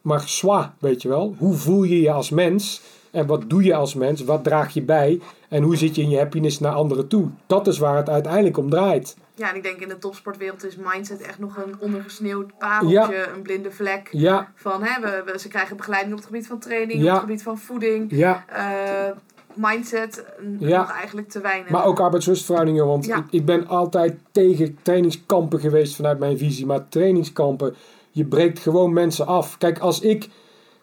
[0.00, 1.34] Maar zwa, weet je wel.
[1.38, 2.82] Hoe voel je je als mens?
[3.10, 4.24] En wat doe je als mens?
[4.24, 5.20] Wat draag je bij?
[5.48, 7.28] En hoe zit je in je happiness naar anderen toe?
[7.46, 9.16] Dat is waar het uiteindelijk om draait.
[9.34, 13.42] Ja, en ik denk in de topsportwereld is mindset echt nog een ondergesneeuwd pareltje, een
[13.42, 14.08] blinde vlek.
[14.10, 14.52] Ja.
[14.54, 17.42] Van, hè, we, we, ze krijgen begeleiding op het gebied van training, op het gebied
[17.42, 18.10] van voeding.
[18.10, 18.44] Ja.
[18.56, 19.16] Uh,
[19.54, 20.24] mindset
[20.58, 21.70] nog eigenlijk te weinig.
[21.70, 26.66] Maar ook arbeidsrustverhoudingen, want ik, ik ben altijd tegen trainingskampen geweest vanuit mijn visie.
[26.66, 27.74] Maar trainingskampen,
[28.12, 29.58] je breekt gewoon mensen af.
[29.58, 30.28] Kijk, als ik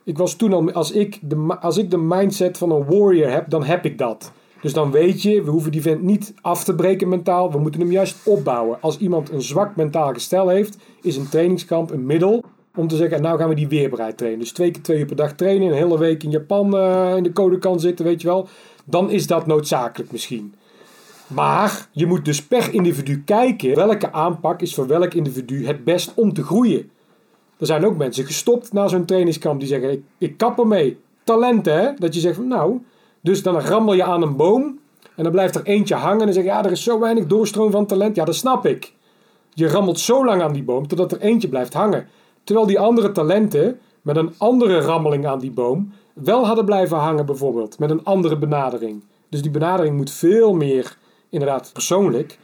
[0.03, 3.49] ik was toen al, als ik, de, als ik de mindset van een warrior heb,
[3.49, 4.31] dan heb ik dat.
[4.61, 7.51] Dus dan weet je, we hoeven die vent niet af te breken mentaal.
[7.51, 8.81] We moeten hem juist opbouwen.
[8.81, 12.43] Als iemand een zwak mentaal gestel heeft, is een trainingskamp een middel
[12.75, 14.39] om te zeggen, nou gaan we die weerbaarheid trainen.
[14.39, 17.23] Dus twee keer twee uur per dag trainen, een hele week in Japan uh, in
[17.23, 18.47] de code kan zitten, weet je wel.
[18.85, 20.53] Dan is dat noodzakelijk misschien.
[21.27, 26.13] Maar je moet dus per individu kijken welke aanpak is voor welk individu het best
[26.15, 26.89] om te groeien.
[27.59, 30.97] Er zijn ook mensen gestopt na zo'n trainingskamp die zeggen: ik, ik kap ermee.
[31.23, 31.93] Talenten, hè?
[31.97, 32.81] Dat je zegt: van, Nou,
[33.21, 34.79] dus dan rammel je aan een boom
[35.15, 37.25] en dan blijft er eentje hangen en dan zeg je: Ja, er is zo weinig
[37.25, 38.15] doorstroom van talent.
[38.15, 38.93] Ja, dat snap ik.
[39.53, 42.07] Je rammelt zo lang aan die boom totdat er eentje blijft hangen.
[42.43, 47.25] Terwijl die andere talenten met een andere rammeling aan die boom wel hadden blijven hangen,
[47.25, 49.03] bijvoorbeeld, met een andere benadering.
[49.29, 50.97] Dus die benadering moet veel meer,
[51.29, 52.39] inderdaad, persoonlijk.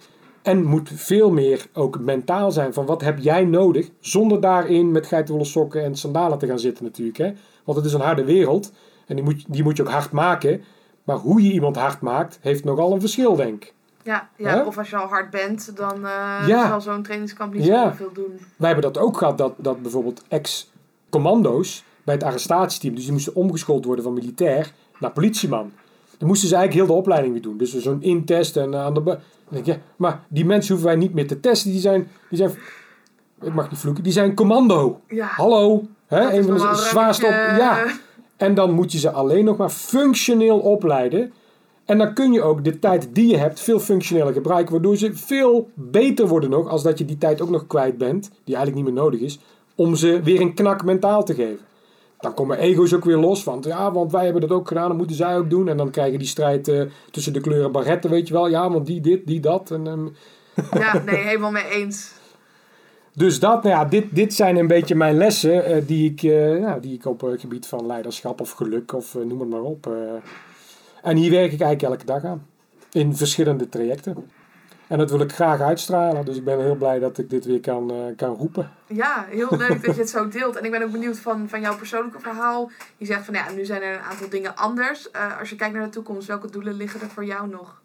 [0.46, 3.90] En moet veel meer ook mentaal zijn van wat heb jij nodig.
[4.00, 7.18] Zonder daarin met geitenwolle sokken en sandalen te gaan zitten natuurlijk.
[7.18, 7.34] Hè?
[7.64, 8.72] Want het is een harde wereld.
[9.08, 10.64] En die moet, die moet je ook hard maken.
[11.04, 13.74] Maar hoe je iemand hard maakt, heeft nogal een verschil denk ik.
[14.04, 17.90] Ja, ja of als je al hard bent, dan uh, zal zo'n trainingskamp niet ja.
[17.90, 18.40] zoveel doen.
[18.58, 23.36] Wij hebben dat ook gehad, dat, dat bijvoorbeeld ex-commando's bij het arrestatieteam, dus die moesten
[23.36, 25.72] omgeschoold worden van militair naar politieman.
[26.18, 27.58] Dan moesten ze eigenlijk heel de opleiding weer doen.
[27.58, 29.18] Dus zo'n intest en aan de
[29.50, 31.72] denk je, maar die mensen hoeven wij niet meer te testen.
[31.72, 32.52] Die zijn, die zijn
[33.42, 35.02] ik mag niet vloeken, die zijn commando.
[35.08, 35.26] Ja.
[35.26, 35.84] Hallo.
[36.08, 36.34] Hè?
[36.38, 37.32] Een van de zwaarste op.
[37.32, 37.86] Ja.
[38.38, 41.34] En dan moet je ze alleen nog maar functioneel opleiden.
[41.86, 44.74] En dan kun je ook de tijd die je hebt veel functioneler gebruiken.
[44.74, 46.68] Waardoor ze veel beter worden nog.
[46.68, 48.32] Als dat je die tijd ook nog kwijt bent.
[48.44, 49.40] Die eigenlijk niet meer nodig is.
[49.76, 51.66] Om ze weer een knak mentaal te geven.
[52.26, 53.44] Dan komen ego's ook weer los.
[53.44, 54.88] Want ja, want wij hebben dat ook gedaan.
[54.88, 55.68] Dan moeten zij ook doen.
[55.68, 58.48] En dan krijg je die strijd uh, tussen de kleuren barretten, weet je wel.
[58.48, 59.72] Ja, want die dit, die dat.
[59.72, 60.16] En, um...
[60.80, 62.12] Ja, nee, helemaal mee eens.
[63.14, 66.62] Dus dat, nou ja, dit, dit zijn een beetje mijn lessen uh, die, ik, uh,
[66.62, 69.90] nou, die ik op het gebied van leiderschap of geluk of noem het maar op.
[71.02, 72.48] en hier werk ik eigenlijk elke dag aan.
[72.92, 74.16] In verschillende trajecten.
[74.88, 76.26] En dat wil ik graag uitstralen.
[76.26, 78.72] Dus ik ben heel blij dat ik dit weer kan, uh, kan roepen.
[78.88, 80.56] Ja, heel leuk dat je het zo deelt.
[80.56, 82.72] En ik ben ook benieuwd van, van jouw persoonlijke verhaal.
[82.98, 85.10] Je zegt van ja, nu zijn er een aantal dingen anders.
[85.16, 87.82] Uh, als je kijkt naar de toekomst, welke doelen liggen er voor jou nog?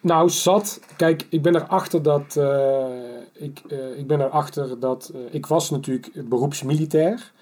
[0.00, 0.80] Nou, zat.
[0.96, 2.36] Kijk, ik ben erachter dat.
[2.38, 2.86] Uh,
[3.32, 3.60] ik,
[3.96, 5.12] ik ben erachter dat.
[5.30, 7.32] ik was natuurlijk beroepsmilitair.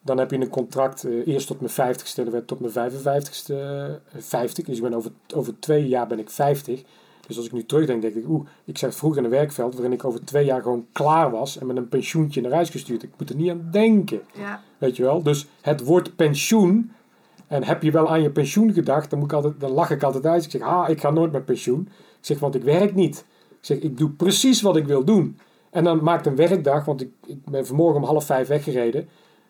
[0.00, 3.54] Dan heb je een contract eerst tot mijn 50ste, dan werd tot mijn 55ste
[4.16, 4.64] 50.
[4.64, 6.82] Dus ik ben over, over twee jaar ben ik 50.
[7.26, 9.92] Dus als ik nu terugdenk, denk ik, oeh, ik zat vroeger in een werkveld waarin
[9.92, 13.02] ik over twee jaar gewoon klaar was en met een pensioentje naar huis gestuurd.
[13.02, 14.20] Ik moet er niet aan denken.
[14.34, 14.62] Ja.
[14.78, 15.22] Weet je wel?
[15.22, 16.92] Dus het woord pensioen,
[17.46, 20.02] en heb je wel aan je pensioen gedacht, dan, moet ik altijd, dan lach ik
[20.02, 20.44] altijd uit.
[20.44, 21.88] Ik zeg, ah, ik ga nooit met pensioen.
[21.90, 23.24] Ik zeg, want ik werk niet.
[23.48, 25.38] Ik zeg, ik doe precies wat ik wil doen.
[25.70, 29.08] En dan maakt een werkdag, want ik, ik ben vanmorgen om half vijf weggereden.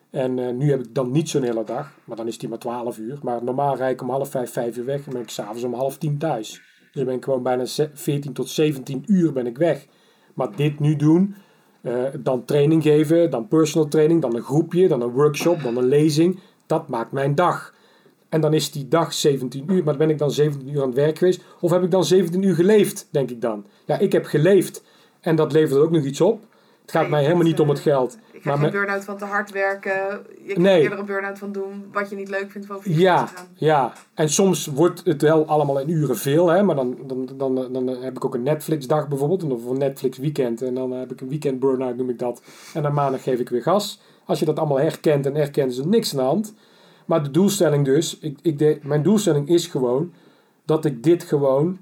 [0.09, 2.57] En uh, nu heb ik dan niet zo'n hele dag, maar dan is die maar
[2.57, 3.19] 12 uur.
[3.21, 5.73] Maar normaal rijd ik om half vijf, vijf uur weg en ben ik s'avonds om
[5.73, 6.61] half tien thuis.
[6.93, 9.85] Dus ben ik gewoon bijna 14 tot 17 uur ben ik weg.
[10.33, 11.35] Maar dit nu doen,
[11.81, 15.87] uh, dan training geven, dan personal training, dan een groepje, dan een workshop, dan een
[15.87, 16.39] lezing.
[16.65, 17.73] Dat maakt mijn dag.
[18.29, 20.95] En dan is die dag 17 uur, maar ben ik dan 17 uur aan het
[20.95, 21.41] werk geweest?
[21.59, 23.65] Of heb ik dan 17 uur geleefd, denk ik dan?
[23.85, 24.83] Ja, ik heb geleefd.
[25.19, 26.45] En dat levert ook nog iets op.
[26.93, 28.13] Het gaat mij helemaal niet om het eh, geld.
[28.13, 29.91] Ik krijg Maar geen burn-out van te hard werken.
[30.01, 30.81] Je krijgt Nee.
[30.81, 33.45] eerder een burn-out van doen wat je niet leuk vindt van over je Ja, gaan.
[33.53, 36.63] ja, en soms wordt het wel allemaal in uren veel, hè?
[36.63, 40.61] maar dan, dan, dan, dan heb ik ook een Netflix-dag bijvoorbeeld, of een Netflix-weekend.
[40.61, 42.41] En dan heb ik een weekend burn-out, noem ik dat.
[42.73, 44.01] En dan maandag geef ik weer gas.
[44.25, 46.53] Als je dat allemaal herkent en erkent, is er niks aan de hand.
[47.05, 50.13] Maar de doelstelling dus, ik, ik de, mijn doelstelling is gewoon
[50.65, 51.79] dat ik dit gewoon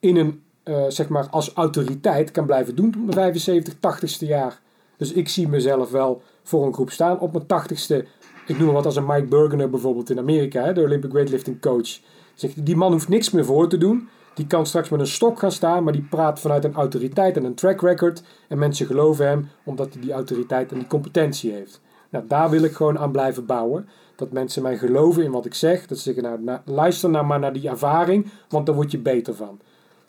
[0.00, 4.60] in een, eh, zeg maar, als autoriteit kan blijven doen tot mijn 75, 80ste jaar.
[4.96, 8.06] Dus ik zie mezelf wel voor een groep staan op mijn 80ste.
[8.46, 11.60] Ik noem maar wat als een Mike Burgener bijvoorbeeld in Amerika, hè, de Olympic weightlifting
[11.60, 12.00] coach.
[12.34, 14.08] Zegt, die man hoeft niks meer voor te doen.
[14.34, 17.44] Die kan straks met een stok gaan staan, maar die praat vanuit een autoriteit en
[17.44, 18.22] een track record.
[18.48, 21.80] En mensen geloven hem omdat hij die autoriteit en die competentie heeft.
[22.10, 23.88] Nou, daar wil ik gewoon aan blijven bouwen.
[24.16, 25.86] Dat mensen mij geloven in wat ik zeg.
[25.86, 29.34] Dat ze zeggen, nou, luister nou maar naar die ervaring, want daar word je beter
[29.34, 29.60] van.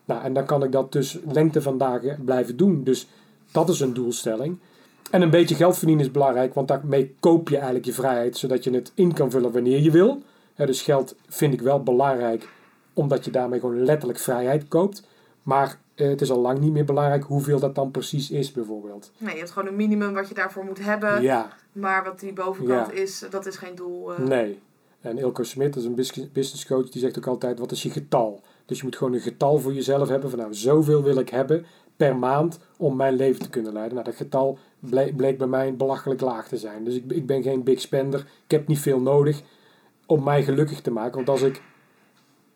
[0.08, 2.84] Nou, en dan kan ik dat dus lengte van dagen blijven doen.
[2.84, 3.08] Dus
[3.52, 4.58] dat is een doelstelling.
[5.12, 8.64] En een beetje geld verdienen is belangrijk, want daarmee koop je eigenlijk je vrijheid, zodat
[8.64, 10.22] je het in kan vullen wanneer je wil.
[10.56, 12.50] Dus geld vind ik wel belangrijk,
[12.94, 15.04] omdat je daarmee gewoon letterlijk vrijheid koopt.
[15.44, 19.12] Maar eh, het is al lang niet meer belangrijk hoeveel dat dan precies is, bijvoorbeeld.
[19.18, 21.22] Nee, je hebt gewoon een minimum wat je daarvoor moet hebben.
[21.22, 23.02] Ja, Maar wat die bovenkant Ja.
[23.02, 24.14] is, dat is geen doel.
[24.14, 24.20] eh.
[24.20, 24.60] nee.
[25.02, 27.84] En Ilko Smit, dat is een bus- business coach, die zegt ook altijd: wat is
[27.84, 28.42] je getal?
[28.68, 31.66] Dus je moet gewoon een getal voor jezelf hebben van nou, zoveel wil ik hebben
[31.96, 33.94] per maand om mijn leven te kunnen leiden.
[33.94, 36.84] Nou, dat getal bleek, bleek bij mij belachelijk laag te zijn.
[36.84, 38.20] Dus ik, ik ben geen big spender.
[38.20, 39.42] Ik heb niet veel nodig
[40.06, 41.16] om mij gelukkig te maken.
[41.16, 41.62] Want als ik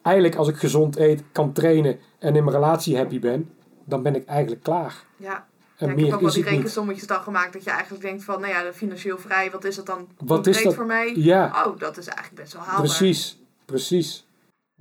[0.02, 3.50] eigenlijk als ik gezond eet, kan trainen en in mijn relatie happy ben,
[3.86, 5.06] dan ben ik eigenlijk klaar.
[5.18, 5.48] Ja,
[5.78, 8.42] En ja, ik heb ook wel die rekensommetjes dan gemaakt dat je eigenlijk denkt van,
[8.42, 10.74] nou ja, financieel vrij, wat is dat dan Wat concreet is dat?
[10.74, 11.14] voor mij?
[11.16, 11.66] Ja.
[11.66, 12.86] Oh, dat is eigenlijk best wel haalbaar.
[12.86, 14.26] Precies, precies.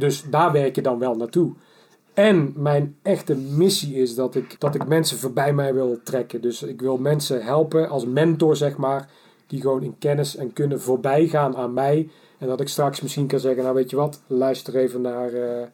[0.01, 1.53] Dus daar werk je dan wel naartoe.
[2.15, 6.41] En mijn echte missie is dat ik, dat ik mensen voorbij mij wil trekken.
[6.41, 9.09] Dus ik wil mensen helpen als mentor, zeg maar,
[9.47, 12.09] die gewoon in kennis en kunnen voorbij gaan aan mij.
[12.39, 15.33] En dat ik straks misschien kan zeggen, nou weet je wat, luister even naar...
[15.33, 15.67] eh,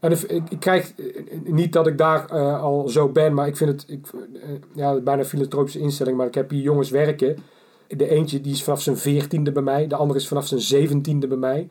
[0.00, 1.06] en ik, krijg eh,
[1.44, 4.06] niet dat ik daar eh, al zo ben, maar ik vind het ik,
[4.74, 6.16] ja, bijna een filantropische instelling.
[6.16, 7.36] Maar ik heb hier jongens werken.
[7.88, 11.26] De eentje die is vanaf zijn veertiende bij mij, de andere is vanaf zijn zeventiende
[11.26, 11.68] bij mij.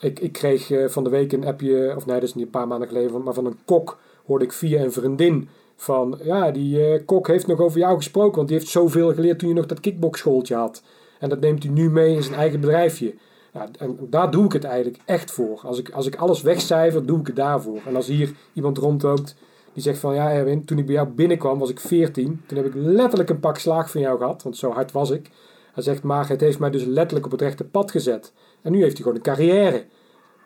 [0.00, 2.50] Ik, ik kreeg eh, van de week een appje, of nee, dat is niet een
[2.50, 6.84] paar maanden geleden, maar van een kok hoorde ik via een vriendin van, ja, die
[6.84, 9.66] eh, kok heeft nog over jou gesproken, want die heeft zoveel geleerd toen je nog
[9.66, 10.82] dat kickboxschooltje had.
[11.18, 13.14] En dat neemt hij nu mee in zijn eigen bedrijfje.
[13.52, 15.60] Ja, en daar doe ik het eigenlijk echt voor.
[15.64, 17.80] Als ik, als ik alles wegcijfer, doe ik het daarvoor.
[17.86, 19.36] En als hier iemand rondloopt
[19.72, 22.42] die zegt van, ja Erwin, toen ik bij jou binnenkwam was ik 14.
[22.46, 25.30] Toen heb ik letterlijk een pak slaag van jou gehad, want zo hard was ik.
[25.72, 28.32] Hij zegt, maar het heeft mij dus letterlijk op het rechte pad gezet.
[28.62, 29.84] En nu heeft hij gewoon een carrière.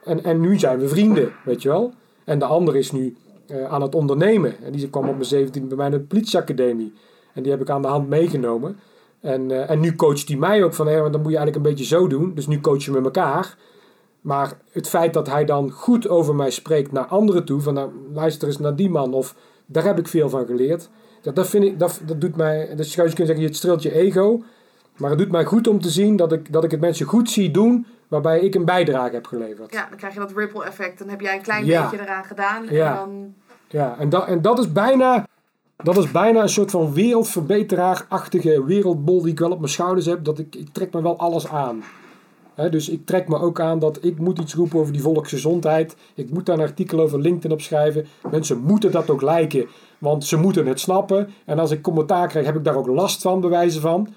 [0.04, 1.92] En, en nu zijn we vrienden, weet je wel.
[2.24, 3.16] En de ander is nu
[3.46, 4.54] eh, aan het ondernemen.
[4.62, 6.92] En die kwam op mijn 17 bij mij naar de politieacademie.
[7.34, 8.78] En die heb ik aan de hand meegenomen.
[9.20, 11.72] En, eh, en nu coacht hij mij ook van, want dan moet je eigenlijk een
[11.72, 12.34] beetje zo doen.
[12.34, 13.56] Dus nu coachen we elkaar.
[14.20, 17.90] Maar het feit dat hij dan goed over mij spreekt naar anderen toe, van nou,
[18.12, 19.34] luister eens naar die man, of
[19.66, 20.88] daar heb ik veel van geleerd.
[21.22, 23.92] Dat, dat vind ik, dat, dat doet mij, dat je kunnen zeggen, het streelt je
[23.92, 24.42] ego.
[25.02, 27.30] Maar het doet mij goed om te zien dat ik, dat ik het mensen goed
[27.30, 29.72] zie doen, waarbij ik een bijdrage heb geleverd.
[29.72, 30.98] Ja, dan krijg je dat ripple effect.
[30.98, 31.82] Dan heb jij een klein Ja.
[31.82, 32.64] beetje eraan gedaan.
[32.70, 32.90] Ja.
[32.90, 33.34] En dan,
[33.68, 35.26] Ja, en, dat, en dat is bijna.
[35.76, 40.24] Dat is bijna een soort van wereldverbeteraar-achtige wereldbol die ik wel op mijn schouders heb.
[40.24, 41.82] Dat ik, ik trek me wel alles aan.
[42.70, 45.96] Dus ik trek me ook aan dat ik moet iets roepen over die volksgezondheid.
[46.14, 48.06] Ik moet daar een artikel over LinkedIn op schrijven.
[48.30, 49.66] Mensen moeten dat ook lijken,
[49.98, 51.28] want ze moeten het snappen.
[51.44, 54.08] En als ik commentaar krijg, heb ik daar ook last van, bewijzen van.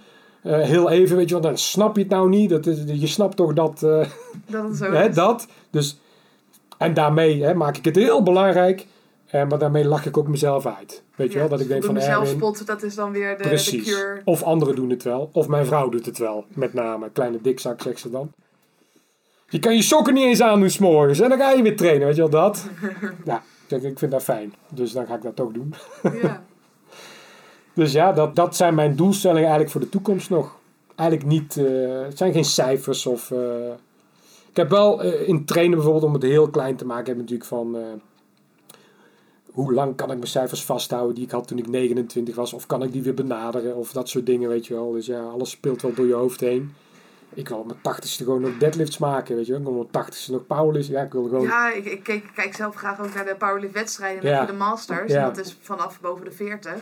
[0.45, 2.49] Eh, heel even, weet je, want dan snap je het nou niet.
[2.49, 3.84] Dat is, je snapt toch dat...
[3.84, 4.05] eh,
[4.47, 5.15] dat het zo Hè, is.
[5.15, 5.47] dat.
[5.69, 5.99] Dus,
[6.77, 8.85] en daarmee hè, maak ik het heel belangrijk.
[9.26, 11.03] Eh, maar daarmee lach ik ook mezelf uit.
[11.15, 13.49] Weet je Ja, wel, dat ik denk van zelfspot, dat is dan weer de, de
[13.49, 13.84] precies.
[13.95, 14.22] cure.
[14.26, 15.30] Of anderen doen het wel.
[15.34, 16.45] Of mijn vrouw doet het wel.
[16.53, 17.09] Met name.
[17.09, 18.31] Kleine dikzak, zegt ze dan.
[19.49, 21.19] Je kan je sokken niet eens aandoen s'morgens.
[21.19, 22.65] En dan ga je weer trainen, weet je wel dat?
[23.26, 24.53] ja, ik ik vind dat fijn.
[24.69, 25.73] Dus dan ga ik dat toch doen.
[26.22, 26.43] Ja.
[27.76, 30.56] Dus ja, dat, dat zijn mijn doelstellingen eigenlijk voor de toekomst nog.
[30.95, 33.31] Eigenlijk niet, eh, het zijn geen cijfers of...
[33.31, 33.72] eh,
[34.49, 37.22] ik heb wel eh, in trainen bijvoorbeeld, om het heel klein te maken, heb ik
[37.22, 37.77] natuurlijk van...
[39.52, 42.53] hoe lang kan ik mijn cijfers vasthouden die ik had toen ik 29 was?
[42.53, 43.76] Of kan ik die weer benaderen?
[43.76, 44.91] Of dat soort dingen, weet je wel.
[44.91, 46.73] Dus ja, alles speelt wel door je hoofd heen.
[47.34, 49.61] Ik wil op mijn tachtigste gewoon nog deadlifts maken, weet je wel.
[49.61, 50.89] Ik wil op mijn tachtigste nog powerlifts.
[50.89, 51.41] Ja, ik wil gewoon...
[51.41, 54.30] Ja, ik, ik kijk, kijk zelf graag ook naar de powerlift wedstrijden.
[54.30, 54.41] Ja.
[54.41, 55.11] je de masters.
[55.11, 55.27] Ja.
[55.27, 56.73] En dat is vanaf boven de 40.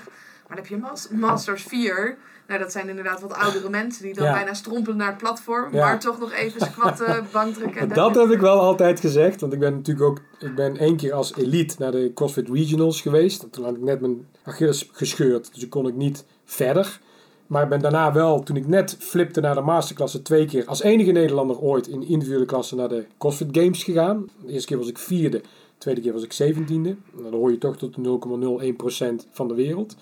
[0.47, 2.17] Maar dan heb je mas- Masters 4.
[2.47, 4.33] Nou, dat zijn inderdaad wat oudere mensen die dan Ja.
[4.33, 5.73] bijna strompelen naar het platform.
[5.73, 5.79] Ja.
[5.85, 7.81] Maar toch nog even squatten, bankdrukken.
[7.81, 10.95] en Dat heb ik wel altijd gezegd, want ik ben natuurlijk ook, ik ben één
[10.97, 13.51] keer als elite naar de CrossFit Regionals geweest.
[13.51, 16.99] Toen had ik net mijn Achilles gescheurd, dus toen kon ik niet verder.
[17.47, 20.81] Maar ik ben daarna wel, toen ik net flipte naar de masterklasse, twee keer als
[20.81, 24.29] enige Nederlander ooit in individuele klasse naar de CrossFit Games gegaan.
[24.45, 25.43] De eerste keer was ik vierde, de
[25.77, 26.95] tweede keer was ik zeventiende.
[27.11, 29.95] Nou, dan hoor je toch tot de 0,01% van de wereld.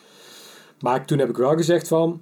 [0.81, 2.21] Maar toen heb ik wel gezegd van,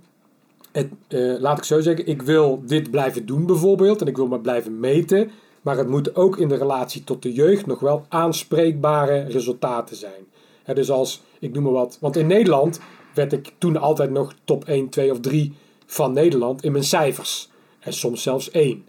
[0.72, 4.02] het, eh, laat ik zo zeggen, ik wil dit blijven doen bijvoorbeeld.
[4.02, 5.32] En ik wil maar blijven meten.
[5.62, 10.28] Maar het moet ook in de relatie tot de jeugd nog wel aanspreekbare resultaten zijn.
[10.74, 11.98] Dus als, ik noem maar wat.
[12.02, 12.80] Want in Nederland
[13.14, 15.54] werd ik toen altijd nog top 1, 2 of 3
[15.86, 17.50] van Nederland in mijn cijfers.
[17.80, 18.86] En soms zelfs 1.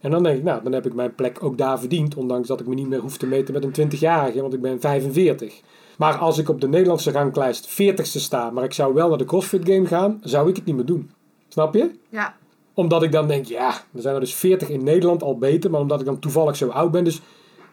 [0.00, 2.14] En dan denk ik, nou, dan heb ik mijn plek ook daar verdiend.
[2.14, 4.80] Ondanks dat ik me niet meer hoef te meten met een 20-jarige, want ik ben
[4.80, 5.60] 45.
[6.00, 9.24] Maar als ik op de Nederlandse ranglijst 40ste sta, maar ik zou wel naar de
[9.24, 11.10] CrossFit Game gaan, zou ik het niet meer doen.
[11.48, 11.90] Snap je?
[12.08, 12.36] Ja,
[12.74, 15.80] Omdat ik dan denk, ja, er zijn er dus 40 in Nederland al beter, maar
[15.80, 17.04] omdat ik dan toevallig zo oud ben.
[17.04, 17.20] Dus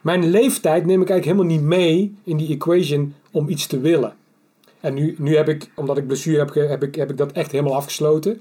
[0.00, 4.14] mijn leeftijd neem ik eigenlijk helemaal niet mee in die equation om iets te willen.
[4.80, 7.52] En nu, nu heb ik, omdat ik blessure heb, heb, ik, heb ik dat echt
[7.52, 8.40] helemaal afgesloten.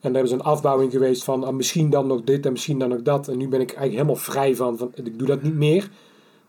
[0.00, 2.88] En er is een afbouwing geweest van ah, misschien dan nog dit en misschien dan
[2.88, 3.28] nog dat.
[3.28, 5.90] En nu ben ik eigenlijk helemaal vrij van, van ik doe dat niet meer.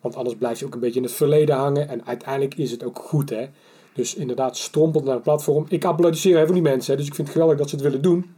[0.01, 1.89] Want anders blijf je ook een beetje in het verleden hangen.
[1.89, 3.47] En uiteindelijk is het ook goed, hè.
[3.93, 5.65] Dus inderdaad, strompelt naar het platform.
[5.69, 8.01] Ik applaudisseer even die mensen, hè, dus ik vind het geweldig dat ze het willen
[8.01, 8.33] doen.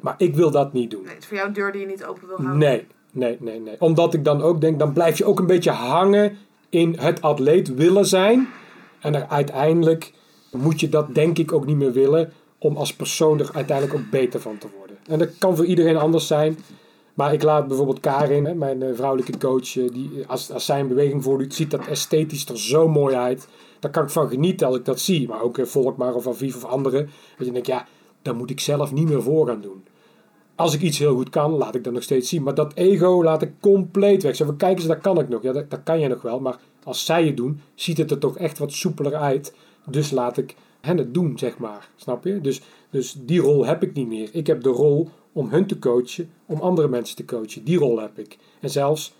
[0.00, 1.02] Maar ik wil dat niet doen.
[1.02, 2.58] nee, het is voor jou een deur die je niet open wil houden.
[2.58, 3.80] Nee, nee, nee, nee.
[3.80, 6.36] Omdat ik dan ook denk, dan blijf je ook een beetje hangen
[6.68, 8.48] in het atleet willen zijn.
[9.00, 10.12] En er uiteindelijk
[10.50, 14.10] moet je dat denk ik ook niet meer willen om als persoon er uiteindelijk ook
[14.10, 14.96] beter van te worden.
[15.06, 16.58] En dat kan voor iedereen anders zijn.
[17.18, 20.88] Maar ik laat bijvoorbeeld Karin, mijn eh, vrouwelijke coach, eh, die, als, als zij een
[20.88, 23.48] beweging voordoet, ziet dat esthetisch er zo mooi uit.
[23.80, 25.28] Daar kan ik van genieten als ik dat zie.
[25.28, 27.10] Maar ook eh, Volkmar of Aviv of anderen.
[27.36, 27.86] Dat je denkt, ja,
[28.22, 29.84] daar moet ik zelf niet meer voor gaan doen.
[30.54, 32.42] Als ik iets heel goed kan, laat ik dat nog steeds zien.
[32.42, 34.36] Maar dat ego laat ik compleet weg.
[34.36, 35.42] Van, kijk eens, dat kan ik nog.
[35.42, 36.40] Ja, dat, dat kan je nog wel.
[36.40, 39.54] Maar als zij het doen, ziet het er toch echt wat soepeler uit.
[39.90, 41.88] Dus laat ik hen het doen, zeg maar.
[41.96, 42.40] Snap je?
[42.40, 44.28] Dus, dus die rol heb ik niet meer.
[44.32, 45.08] Ik heb de rol
[45.38, 47.64] om hun te coachen, om andere mensen te coachen.
[47.64, 48.38] Die rol heb ik.
[48.60, 49.14] En zelfs,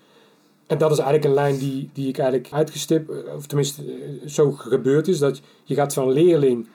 [0.67, 4.27] en dat is eigenlijk een lijn die, die ik eigenlijk uitgestipt, eh, of tenminste eh,
[4.27, 6.67] zo gebeurd is, dat je gaat van leerling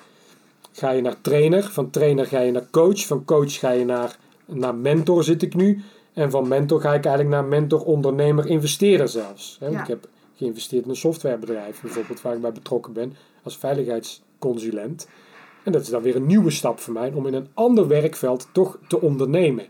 [0.73, 4.19] ga je naar trainer, van trainer ga je naar coach, van coach ga je naar,
[4.47, 5.83] naar mentor zit ik nu.
[6.12, 9.57] En van mentor ga ik eigenlijk naar mentor, ondernemer, investeerder zelfs.
[9.61, 9.66] Hè?
[9.66, 9.83] Want Ja.
[9.83, 15.09] Ik heb geïnvesteerd in een softwarebedrijf bijvoorbeeld, waar ik bij betrokken ben als veiligheidsconsulent.
[15.65, 18.49] En dat is dan weer een nieuwe stap voor mij om in een ander werkveld
[18.53, 19.65] toch te ondernemen.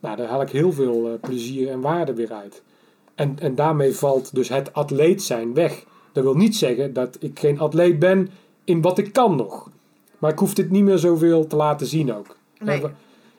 [0.00, 2.62] Nou, daar haal ik heel veel eh, plezier en waarde weer uit.
[3.14, 5.84] En, en daarmee valt dus het atleet zijn weg.
[6.12, 8.30] Dat wil niet zeggen dat ik geen atleet ben
[8.64, 9.70] in wat ik kan nog.
[10.18, 12.36] Maar ik hoef dit niet meer zoveel te laten zien ook.
[12.58, 12.82] Nee.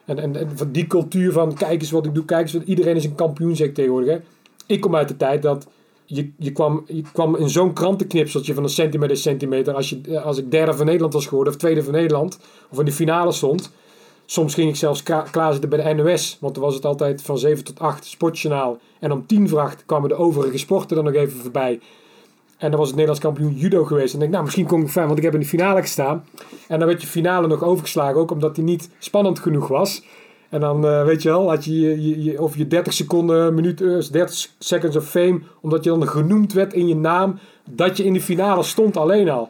[0.06, 2.64] En, en, en van die cultuur van kijk eens wat ik doe, kijk eens wat
[2.64, 4.10] iedereen is een kampioen zeg ik tegenwoordig.
[4.10, 4.20] Hè.
[4.66, 5.68] Ik kom uit de tijd dat
[6.12, 9.74] je, je, kwam, je kwam in zo'n krantenknipseltje van een centimeter centimeter.
[9.74, 12.86] Als, je, als ik derde van Nederland was geworden of tweede van Nederland of in
[12.86, 13.72] de finale stond.
[14.26, 17.64] Soms ging ik zelfs klaarzitten bij de NOS, want dan was het altijd van 7
[17.64, 18.78] tot 8 sportjournaal.
[19.00, 21.80] En om 10 voor 8 kwamen de overige sporten er nog even voorbij.
[22.58, 24.14] En dan was het Nederlands kampioen judo geweest.
[24.14, 26.26] En ik denk, nou, misschien kom ik fijn, want ik heb in de finale gestaan.
[26.68, 30.04] En dan werd je finale nog overgeslagen, ook omdat die niet spannend genoeg was.
[30.50, 33.82] En dan, eh, weet je wel, had je, je, je, of je 30 seconden, minuut,
[33.82, 37.40] eh, 30 seconds of fame, omdat je dan genoemd werd in je naam,
[37.70, 39.50] dat je in de finale stond alleen al.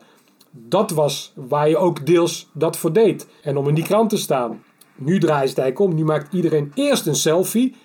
[0.51, 3.27] Dat was waar je ook deels dat voor deed.
[3.41, 4.63] En om in die krant te staan.
[4.95, 5.97] Nu draait het eigenlijk om.
[5.97, 7.75] Nu maakt iedereen eerst een selfie.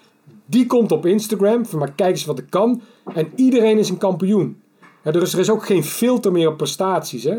[0.46, 1.66] Die komt op Instagram.
[1.66, 2.82] Van maar kijk eens wat ik kan.
[3.14, 4.60] En iedereen is een kampioen.
[5.04, 7.24] Ja, is, er is ook geen filter meer op prestaties.
[7.24, 7.38] Hè?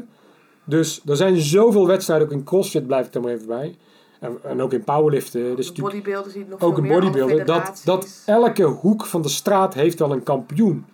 [0.64, 2.28] Dus er zijn zoveel wedstrijden.
[2.28, 3.76] Ook in CrossFit blijf ik er maar even bij.
[4.26, 5.56] En, en ook in powerliften.
[5.56, 5.94] Dus nog
[6.60, 7.46] ook alle bodybuilder.
[7.46, 10.86] Dat, dat elke hoek van de straat heeft wel een kampioen.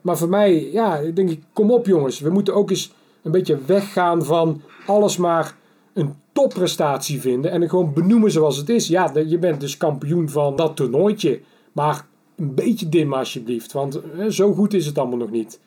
[0.00, 2.20] Maar voor mij, ja, ik denk ik, kom op jongens.
[2.20, 5.56] We moeten ook eens een beetje weggaan van alles maar
[5.92, 7.50] een topprestatie vinden.
[7.50, 8.88] En gewoon benoemen zoals het is.
[8.88, 11.40] Ja, je bent dus kampioen van dat toernooitje.
[11.72, 13.72] Maar een beetje dimmen alsjeblieft.
[13.72, 15.60] Want eh, zo goed is het allemaal nog niet.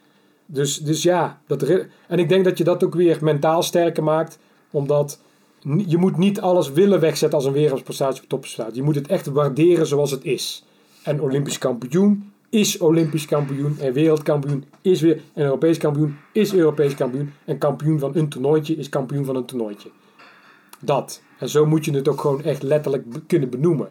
[0.46, 1.64] Dus, dus ja, dat,
[2.08, 4.40] en ik denk dat je dat ook weer mentaal sterker maakt.
[4.72, 5.22] Omdat
[5.88, 8.76] je moet niet alles willen wegzetten als een wereldprestatie of topprestatie.
[8.76, 10.64] Je moet het echt waarderen zoals het is.
[11.04, 13.80] En Olympisch kampioen is Olympisch kampioen.
[13.80, 15.22] En wereldkampioen is weer.
[15.34, 17.34] En Europees kampioen is Europees kampioen.
[17.46, 19.90] En kampioen van een toernooitje is kampioen van een toernooitje.
[20.80, 21.22] Dat.
[21.40, 23.90] En zo moet je het ook gewoon echt letterlijk kunnen benoemen.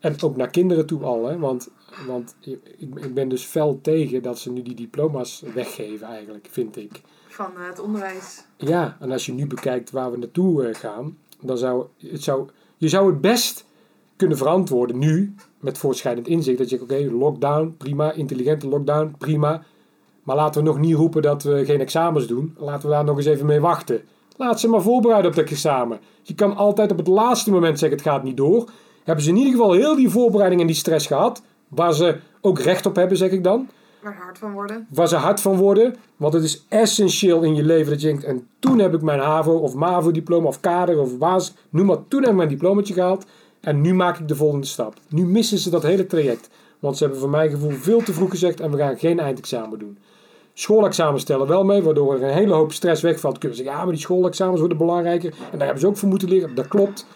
[0.00, 1.26] En ook naar kinderen toe al.
[1.26, 1.38] Hè?
[1.38, 1.68] Want,
[2.06, 6.76] want ik, ik ben dus fel tegen dat ze nu die diploma's weggeven eigenlijk, vind
[6.76, 7.00] ik.
[7.36, 8.44] Van eh, het onderwijs.
[8.56, 12.48] Ja, en als je nu bekijkt waar we naartoe eh, gaan, dan zou het zou,
[12.76, 13.64] je zou het best
[14.16, 16.58] kunnen verantwoorden nu met voortschrijdend inzicht.
[16.58, 19.62] Dat je oké, lockdown, prima, intelligente lockdown, prima.
[20.22, 22.54] Maar laten we nog niet roepen dat we geen examens doen.
[22.58, 24.00] Laten we daar nog eens even mee wachten.
[24.36, 26.00] Laat ze maar voorbereiden op dat examen.
[26.22, 28.70] Je kan altijd op het laatste moment zeggen, het gaat niet door.
[29.04, 32.58] Hebben ze in ieder geval heel die voorbereiding en die stress gehad, waar ze ook
[32.58, 33.68] recht op hebben, zeg ik dan.
[34.12, 34.86] Hard van worden.
[34.90, 35.94] Waar ze hard van worden.
[36.16, 39.20] Want het is essentieel in je leven dat je denkt, en toen heb ik mijn
[39.20, 43.26] HAVO of MAVO-diploma of kader of basis, noem maar, toen heb ik mijn diplomaatje gehaald.
[43.60, 44.94] En nu maak ik de volgende stap.
[45.08, 46.50] Nu missen ze dat hele traject.
[46.78, 49.78] Want ze hebben voor mijn gevoel veel te vroeg gezegd en we gaan geen eindexamen
[49.78, 49.98] doen.
[50.54, 53.38] Schoolexamens stellen wel mee, waardoor er een hele hoop stress wegvalt.
[53.38, 55.30] Kunnen ze zeggen, ja, maar die schoolexamens worden belangrijker.
[55.30, 56.54] En daar hebben ze ook voor moeten leren.
[56.54, 57.06] Dat klopt.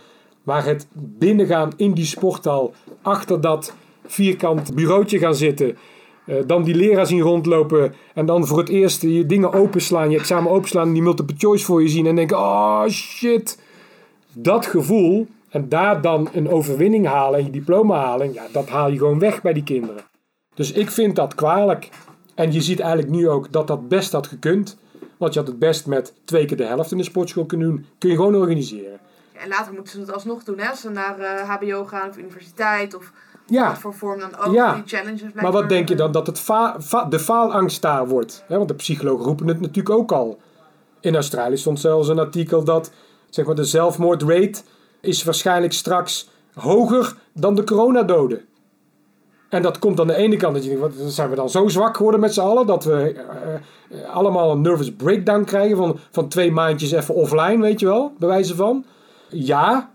[0.42, 3.72] Maar het binnengaan in die sporthal, achter dat
[4.06, 5.76] vierkant bureautje gaan zitten.
[6.30, 7.94] Eh, dan die leraar zien rondlopen.
[8.14, 10.86] En dan voor het eerst je dingen openslaan, je examen openslaan.
[10.86, 12.06] En die multiple choice voor je zien.
[12.06, 13.58] En denken, oh shit.
[14.32, 15.26] Dat gevoel.
[15.48, 18.32] En daar dan een overwinning halen en je diploma halen.
[18.32, 20.02] Ja, dat haal je gewoon weg bij die kinderen.
[20.54, 21.88] Dus ik vind dat kwalijk.
[22.34, 24.78] En je ziet eigenlijk nu ook dat dat best had gekund.
[25.16, 27.86] Want je had het best met twee keer de helft in de sportschool kunnen doen.
[27.98, 28.98] Kun je gewoon organiseren.
[29.32, 30.68] En later moeten ze het alsnog doen, hè?
[30.68, 33.12] Als ze naar eh, HBO gaan of universiteit of
[33.50, 34.54] Ja, wat voor vorm dan ook.
[34.54, 34.74] Ja.
[34.74, 36.12] Die challenges maar wat denk je dan?
[36.12, 38.44] Dat het fa- fa- de faalangst daar wordt?
[38.48, 40.38] Want de psychologen roepen het natuurlijk ook al.
[41.00, 42.90] In Australië stond zelfs een artikel dat
[43.30, 44.62] zeg maar, de zelfmoordrate
[45.00, 48.40] is waarschijnlijk straks hoger dan de coronadoden.
[49.48, 51.68] En dat komt aan de ene kant dat je denkt, wat, zijn we dan zo
[51.68, 53.54] zwak geworden met z'n allen dat we eh,
[54.04, 58.12] eh, allemaal een nervous breakdown krijgen van, van twee maandjes even offline, weet je wel,
[58.18, 58.84] bij wijze van.
[59.28, 59.90] Ja,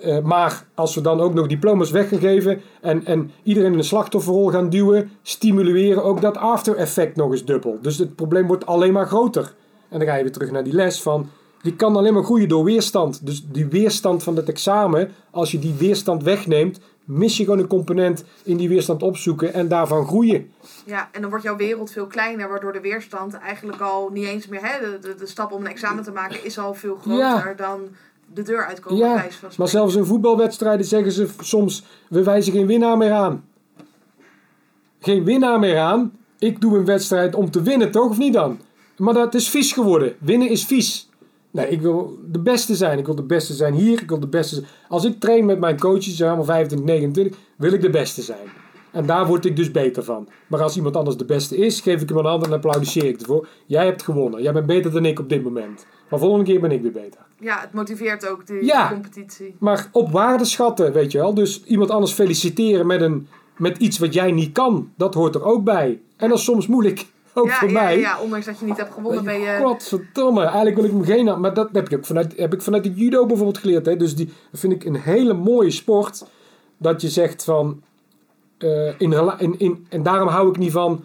[0.00, 3.78] eh, maar als we dan ook nog diploma's weg gaan geven en, en iedereen in
[3.78, 7.78] een slachtofferrol gaan duwen, stimuleren ook dat after effect nog eens dubbel.
[7.82, 9.54] Dus het probleem wordt alleen maar groter.
[9.88, 11.30] En dan ga je weer terug naar die les van,
[11.62, 13.26] je kan alleen maar groeien door weerstand.
[13.26, 17.66] Dus die weerstand van het examen, als je die weerstand wegneemt, mis je gewoon een
[17.66, 20.52] component in die weerstand opzoeken en daarvan groeien.
[20.84, 24.46] Ja, en dan wordt jouw wereld veel kleiner, waardoor de weerstand eigenlijk al niet eens
[24.48, 27.18] meer, hè, de, de, de stap om een examen te maken is al veel groter
[27.18, 27.54] Ja.
[27.56, 27.80] dan
[28.34, 28.98] de deur uitkomen.
[28.98, 29.26] Ja,
[29.56, 33.44] Maar zelfs in voetbalwedstrijden zeggen ze soms: we wijzen geen winnaar meer aan.
[35.00, 36.12] Geen winnaar meer aan.
[36.38, 38.08] Ik doe een wedstrijd om te winnen, toch?
[38.08, 38.60] Of niet dan?
[38.96, 40.14] Maar dat is vies geworden.
[40.18, 41.08] Winnen is vies.
[41.50, 42.98] Nee, ik wil de beste zijn.
[42.98, 44.02] Ik wil de beste zijn hier.
[44.02, 44.66] Ik wil de beste zijn.
[44.88, 48.46] Als ik train met mijn coaches, allemaal 25, 29, wil ik de beste zijn.
[48.92, 50.28] En daar word ik dus beter van.
[50.46, 53.20] Maar als iemand anders de beste is, geef ik hem een hand en applaudisseer ik
[53.20, 53.48] ervoor.
[53.66, 54.42] Jij hebt gewonnen.
[54.42, 55.86] Jij bent beter dan ik op dit moment.
[56.10, 57.20] Maar volgende keer ben ik weer beter.
[57.40, 58.88] Ja, het motiveert ook die Ja.
[58.92, 59.54] competitie.
[59.58, 61.34] Maar op waarde schatten, weet je wel.
[61.34, 64.92] Dus iemand anders feliciteren met, een, met iets wat jij niet kan.
[64.96, 66.00] Dat hoort er ook bij.
[66.16, 67.06] En dat is soms moeilijk.
[67.34, 67.98] Ook ja, voor ja, mij.
[67.98, 69.58] ja, ondanks dat je niet hebt gewonnen, ben je...
[69.62, 70.40] Godverdomme.
[70.42, 71.40] Eigenlijk wil ik hem geen...
[71.40, 73.86] Maar dat heb ik ook vanuit, heb ik vanuit het judo bijvoorbeeld geleerd.
[73.86, 73.96] Hè.
[73.96, 76.24] Dus die vind ik een hele mooie sport.
[76.78, 77.82] Dat je zegt van...
[78.58, 81.02] eh, in, in, en daarom hou ik niet van...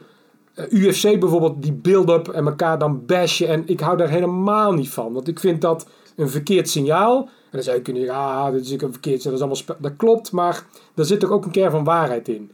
[0.53, 3.47] eh, UFC bijvoorbeeld, die build-up en elkaar dan bashen.
[3.47, 5.13] En ik hou daar helemaal niet van.
[5.13, 7.17] Want ik vind dat een verkeerd signaal.
[7.21, 9.39] En dan zou je kunnen zeggen, ah, dit is een verkeerd signaal.
[9.39, 12.51] Dat, is allemaal dat klopt, maar daar zit toch ook een kern van waarheid in.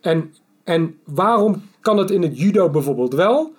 [0.00, 3.52] En, en waarom kan het in het judo bijvoorbeeld wel?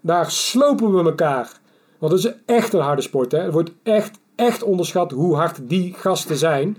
[0.00, 1.58] Daar slopen we elkaar.
[1.98, 3.32] Want het is echt een harde sport.
[3.32, 3.38] Hè?
[3.38, 6.76] Het wordt echt, echt onderschat hoe hard die gasten zijn.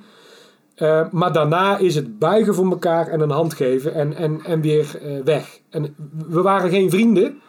[0.81, 4.61] Eh, maar daarna is het buigen voor elkaar en een hand geven en, en, en
[4.61, 5.59] weer eh, weg.
[5.69, 5.95] En
[6.27, 7.41] we waren geen vrienden.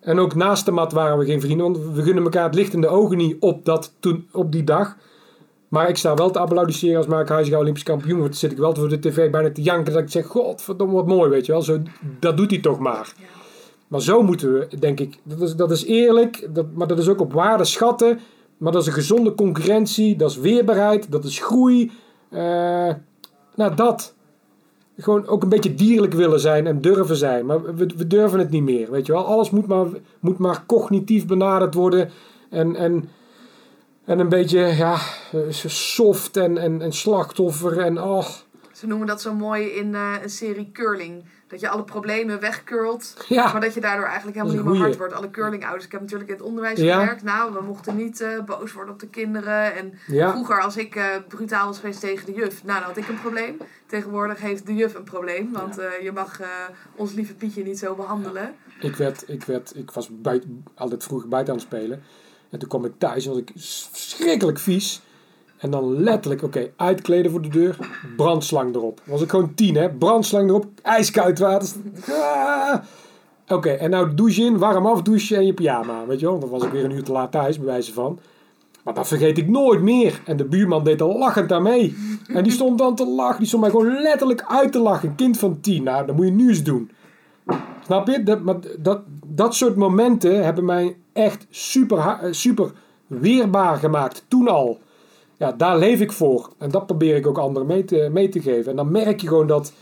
[0.00, 1.72] En ook naast de mat waren we geen vrienden.
[1.72, 4.64] Want we gunnen elkaar het licht in de ogen niet op, dat toen, op die
[4.64, 4.96] dag.
[5.68, 8.30] Maar ik sta wel te applaudisseren als Mark Huizinga Olympisch kampioen wordt.
[8.30, 9.92] Dan zit ik wel voor de tv bijna te janken.
[9.92, 11.62] Dat ik zeg, godverdomme wat mooi, weet je wel.
[11.62, 11.78] Zo,
[12.20, 13.12] dat doet hij toch maar.
[13.18, 13.24] Ja.
[13.88, 17.08] Maar zo moeten we, denk ik, dat is, dat is eerlijk, dat, maar dat is
[17.08, 18.20] ook op waarde schatten.
[18.56, 21.90] Maar dat is een gezonde concurrentie, dat is weerbaarheid, dat is groei.
[22.34, 22.94] Eh,
[23.54, 24.14] nou, dat.
[24.96, 27.46] Gewoon ook een beetje dierlijk willen zijn en durven zijn.
[27.46, 29.24] Maar we, we durven het niet meer, weet je wel.
[29.24, 29.86] Alles moet maar,
[30.20, 32.10] moet maar cognitief benaderd worden.
[32.50, 33.08] En, en,
[34.04, 34.98] en een beetje, ja,
[35.32, 38.26] eh, soft en, en, en slachtoffer en oh.
[38.74, 41.24] Ze noemen dat zo mooi in eh, een serie curling.
[41.46, 43.24] Dat je alle problemen wegcurlt.
[43.28, 45.12] Ja, Maar dat je daardoor eigenlijk helemaal niet meer hard wordt.
[45.12, 45.84] Alle curlingouders.
[45.84, 46.98] Ik heb natuurlijk in het onderwijs Ja.
[46.98, 47.22] gewerkt.
[47.22, 49.74] Nou, we mochten niet eh, boos worden op de kinderen.
[49.76, 50.30] En ja.
[50.30, 52.64] vroeger als ik eh, brutaal was geweest tegen de juf.
[52.64, 53.56] Nou, dan had ik een probleem.
[53.86, 55.52] Tegenwoordig heeft de juf een probleem.
[55.52, 56.40] Want je mag
[56.96, 58.54] ons lieve Pietje niet zo behandelen.
[58.80, 62.02] Ik, werd, ik, werd, ik was buiten, altijd vroeger buiten aan het spelen.
[62.50, 65.02] En toen kwam ik thuis en was ik verschrikkelijk vies.
[65.64, 67.76] En dan letterlijk, oké, uitkleden voor de deur,
[68.16, 69.00] brandslang erop.
[69.04, 69.90] Was ik gewoon tien, hè?
[69.90, 71.68] Brandslang erop, ijskoud water.
[72.10, 72.74] Ah!
[73.48, 76.38] Oké, en nou douche in, warm afdouchen en je pyjama, weet je wel.
[76.38, 78.18] Dan was ik weer een uur te laat thuis, bij wijze van.
[78.82, 80.20] Maar dat vergeet ik nooit meer.
[80.24, 81.96] En de buurman deed al lachend daarmee.
[82.26, 83.38] En die stond dan te lachen.
[83.38, 85.08] Die stond mij gewoon letterlijk uit te lachen.
[85.08, 85.82] Een kind van tien.
[85.82, 86.90] Nou, dat moet je nu eens doen.
[87.84, 88.22] Snap je?
[88.22, 88.38] Dat,
[88.78, 92.72] dat, dat soort momenten hebben mij echt super, eh, super
[93.06, 94.24] weerbaar gemaakt.
[94.28, 94.78] Toen al.
[95.44, 96.50] Ja, daar leef ik voor.
[96.58, 98.70] En dat probeer ik ook anderen mee te, mee te geven.
[98.70, 99.72] En dan merk je gewoon dat...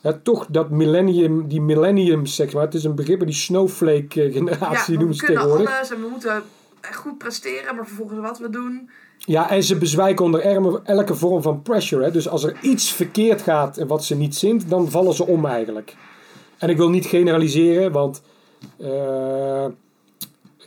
[0.00, 2.64] Ja, toch dat millennium, die millenniums, zeg maar.
[2.64, 5.76] Het is een begrip, die snowflake eh, generatie ja, noemen we ze kunnen tegenwoordig.
[5.76, 6.42] alles en we moeten
[6.94, 8.90] goed presteren, maar vervolgens wat we doen.
[9.18, 12.04] Ja, en ze bezwijken onder erme- elke vorm van pressure.
[12.04, 12.10] Hè?
[12.10, 15.46] Dus als er iets verkeerd gaat en wat ze niet zint, dan vallen ze om
[15.46, 15.94] eigenlijk.
[16.58, 18.22] En ik wil niet generaliseren, want
[18.78, 19.66] eh,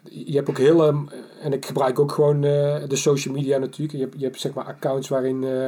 [0.10, 1.08] je hebt ook heel...
[1.44, 3.92] en ik gebruik ook gewoon eh, de social media natuurlijk.
[3.92, 5.68] Je hebt, je hebt zeg maar accounts waarin eh,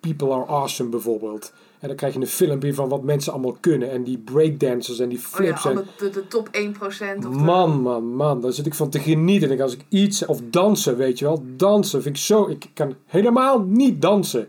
[0.00, 1.52] people are awesome bijvoorbeeld.
[1.80, 3.90] En dan krijg je een filmpje van wat mensen allemaal kunnen.
[3.90, 5.64] En die breakdancers en die Oh ja, flips.
[5.64, 6.80] en, alle- de, de top 1%.
[6.82, 6.92] Of
[7.22, 8.40] de- Man, man, man.
[8.40, 9.50] Daar zit ik van te genieten.
[9.50, 10.26] En als ik iets...
[10.26, 11.42] Of dansen, weet je wel.
[11.56, 12.48] Dansen vind ik zo...
[12.48, 14.48] Ik kan helemaal niet dansen.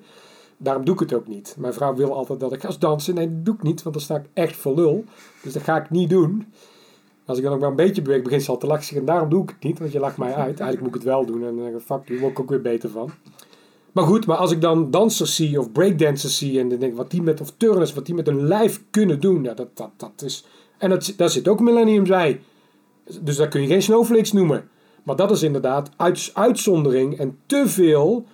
[0.57, 1.55] Daarom doe ik het ook niet.
[1.57, 3.15] Mijn vrouw wil altijd dat ik ga dansen.
[3.15, 3.83] Nee, dat doe ik niet.
[3.83, 5.03] Want dan sta ik echt voor lul.
[5.43, 6.53] Dus dat ga ik niet doen.
[7.31, 8.97] Als ik dan ook maar een beetje beweeg, begint ze al te lachen.
[8.97, 9.79] En daarom doe ik het niet.
[9.79, 10.59] Want je lacht mij uit.
[10.59, 11.45] Eigenlijk moet ik het wel doen.
[11.45, 13.11] En ik, fuck, daar word ik ook weer beter van.
[13.91, 16.97] Maar goed, maar als ik dan dansers zie of breakdancers zie en dan denk ik
[16.97, 19.89] wat die met, of turners, wat die met hun lijf kunnen doen, ja, dat, dat,
[19.97, 20.45] dat is.
[20.77, 22.41] En dat, daar zit ook millenniums bij.
[23.21, 24.69] Dus daar kun je geen snowflakes noemen.
[25.03, 28.25] Maar dat is inderdaad uit, uitzondering en te veel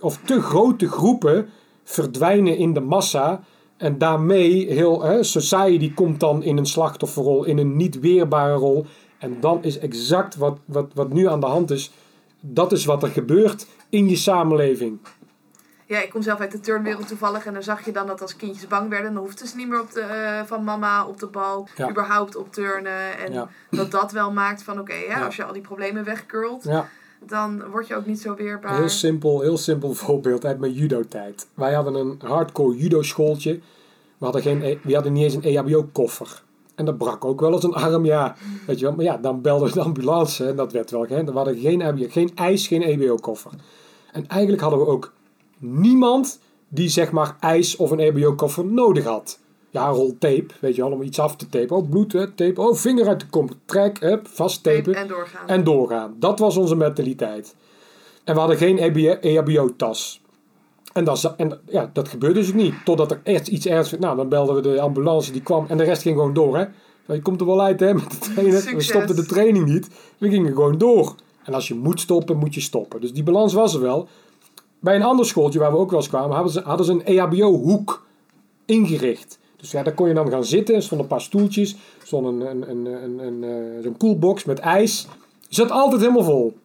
[0.00, 1.48] of te grote groepen
[1.84, 3.44] verdwijnen in de massa.
[3.76, 8.86] En daarmee heel hè, society komt dan in een slachtofferrol, in een niet weerbare rol.
[9.18, 11.92] En dan is exact wat, wat, wat nu aan de hand is.
[12.40, 14.98] Dat is wat er gebeurt in je samenleving.
[15.86, 17.46] Ja, ik kom zelf uit de turnwereld toevallig.
[17.46, 19.80] En dan zag je dan dat als kindjes bang werden, dan hoefden ze niet meer
[19.80, 21.90] op de, eh, van mama op de bal, Ja.
[21.90, 23.18] überhaupt op turnen.
[23.18, 23.48] En Ja.
[23.70, 25.24] dat dat wel maakt van oké, ja, Ja.
[25.24, 26.88] als je al die problemen wegcurlt, Ja,
[27.26, 28.76] dan word je ook niet zo weerbaar.
[28.76, 31.46] heel simpel, heel simpel voorbeeld uit mijn judo-tijd.
[31.54, 33.52] Wij hadden een hardcore judo-schooltje.
[34.18, 36.42] We hadden, geen, E- we hadden niet eens een EHBO-koffer.
[36.74, 38.36] En dat brak ook wel eens een arm, ja.
[38.66, 38.94] Weet je wel?
[38.94, 41.06] Maar ja, dan belden we de ambulance en dat werd wel.
[41.08, 41.24] Hè?
[41.24, 43.50] We hadden geen, EHBO, geen ijs, geen EHBO-koffer.
[44.12, 45.12] En eigenlijk hadden we ook
[45.58, 46.38] niemand
[46.68, 49.38] die zeg maar ijs of een EHBO-koffer nodig had.
[49.74, 51.76] Ja, rol tape, weet je wel, om iets af te tapen.
[51.76, 52.60] Oh, bloed, hè, tape.
[52.60, 53.48] Oh, vinger uit de kom.
[53.64, 54.94] Trek, hup, vasttapen.
[54.94, 55.48] En doorgaan.
[55.48, 56.16] En doorgaan.
[56.18, 57.54] Dat was onze mentaliteit.
[58.24, 60.20] En we hadden geen E EHBO-tas.
[60.92, 62.74] En, dat, en ja, dat gebeurde dus niet.
[62.84, 64.02] Totdat er echt iets ernstigs...
[64.02, 65.66] Nou, dan belden we de ambulance, die kwam.
[65.68, 66.64] En de rest ging gewoon door, hè.
[67.14, 68.74] Je komt er wel uit, hè, met de trainer.
[68.74, 69.88] We stopten de training niet.
[70.18, 71.14] We gingen gewoon door.
[71.44, 73.00] En als je moet stoppen, moet je stoppen.
[73.00, 74.08] Dus die balans was er wel.
[74.80, 76.34] Bij een ander schooltje waar we ook wel eens kwamen...
[76.34, 78.06] hadden ze, hadden ze een E EHBO-hoek
[78.64, 79.38] ingericht.
[79.64, 80.74] Dus ja, daar kon je dan gaan zitten.
[80.74, 81.72] Er stonden een paar stoeltjes.
[81.72, 83.44] Er stond een, een, een, een, een,
[83.84, 85.06] eh, koelbox met ijs.
[85.48, 86.56] Zat altijd helemaal vol.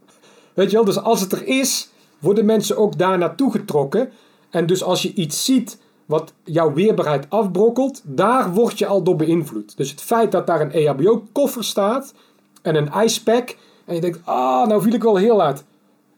[0.53, 1.89] Weet je wel, dus als het er is,
[2.19, 4.11] worden mensen ook daar naartoe getrokken.
[4.49, 9.15] En dus als je iets ziet wat jouw weerbaarheid afbrokkelt, daar word je al door
[9.15, 9.77] beïnvloed.
[9.77, 12.13] Dus het feit dat daar een EHBO-koffer staat
[12.61, 15.63] en een ijspack, en je denkt, ah, nou viel ik wel heel uit.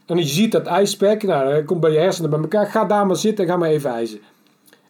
[0.06, 3.06] En je ziet dat ijspack, nou, dat komt bij je hersenen bij elkaar, ga daar
[3.06, 4.20] maar zitten en ga maar even ijzen.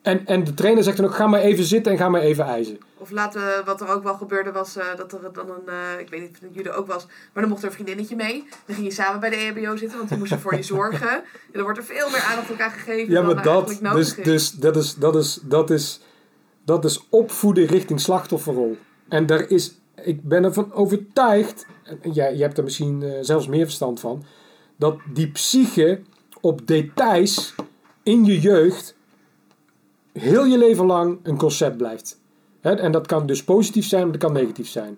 [0.01, 2.45] En, en de trainer zegt dan ook, ga maar even zitten en ga maar even
[2.45, 2.79] ijzen.
[2.97, 5.99] Of laten we, wat er ook wel gebeurde was eh, dat er dan een, eh,
[5.99, 8.47] ik weet niet of het jullie ook was, maar dan mocht er een vriendinnetje mee.
[8.65, 11.11] Dan ging je samen bij de EHBO zitten, want die moesten voor je zorgen.
[11.11, 14.17] En dan wordt er veel meer aandacht aan elkaar gegeven Ja, maar dat, nodig dus,
[14.17, 14.23] is.
[14.23, 16.01] dus dat, is, dat, is, dat, is,
[16.65, 18.77] dat is opvoeden richting slachtofferrol.
[19.09, 23.47] En daar is, ik ben ervan overtuigd, en jij, jij hebt er misschien eh, zelfs
[23.47, 24.23] meer verstand van,
[24.77, 26.01] dat die psyche
[26.41, 27.55] op details
[28.03, 28.95] in je jeugd
[30.13, 32.19] heel je leven lang een concept blijft.
[32.61, 34.97] Hè, en dat kan dus positief zijn, maar dat kan negatief zijn.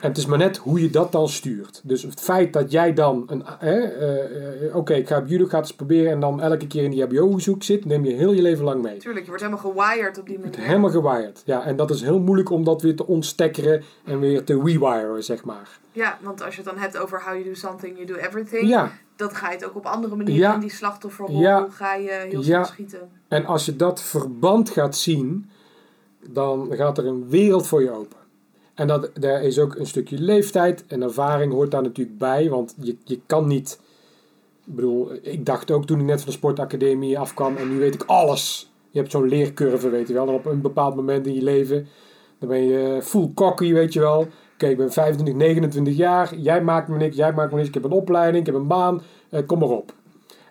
[0.00, 1.80] En het is maar net hoe je dat dan stuurt.
[1.84, 3.42] Dus het feit dat jij dan een.
[3.58, 6.10] hè, eh, Oké, ik ga op judo, ga het eens proberen.
[6.10, 8.96] En dan elke keer in die HBO-zoek zit, neem je heel je leven lang mee.
[8.98, 10.58] Tuurlijk, je wordt helemaal gewired op die manier.
[10.58, 11.42] Helemaal gewired.
[11.44, 15.24] Ja, en dat is heel moeilijk om dat weer te ontstekkeren en weer te rewiren,
[15.24, 15.78] zeg maar.
[15.92, 18.68] Ja, want als je het dan hebt over how you do something, you do everything.
[18.68, 20.54] Ja, Dat ga je het ook op andere manieren Ja.
[20.54, 21.66] in die slachtofferrol Ja.
[21.70, 22.44] ga je heel Ja.
[22.44, 23.10] snel schieten.
[23.28, 25.50] en als je dat verband gaat zien,
[26.28, 28.16] dan gaat er een wereld voor je open.
[28.74, 32.74] En dat, daar is ook een stukje leeftijd en ervaring hoort daar natuurlijk bij, want
[32.80, 33.80] je, je kan niet.
[34.66, 37.94] Ik bedoel, ik dacht ook toen ik net van de sportacademie afkwam en nu weet
[37.94, 38.72] ik alles.
[38.90, 40.28] Je hebt zo'n leercurve, weet je wel.
[40.28, 41.88] En op een bepaald moment in je leven,
[42.38, 44.26] dan ben je full cocky, weet je wel.
[44.54, 46.34] Oké, ik ben 25, 29 jaar.
[46.36, 47.68] Jij maakt me niks, jij maakt me niks.
[47.68, 49.02] Ik heb een opleiding, ik heb een baan.
[49.30, 49.92] eh, kom maar op.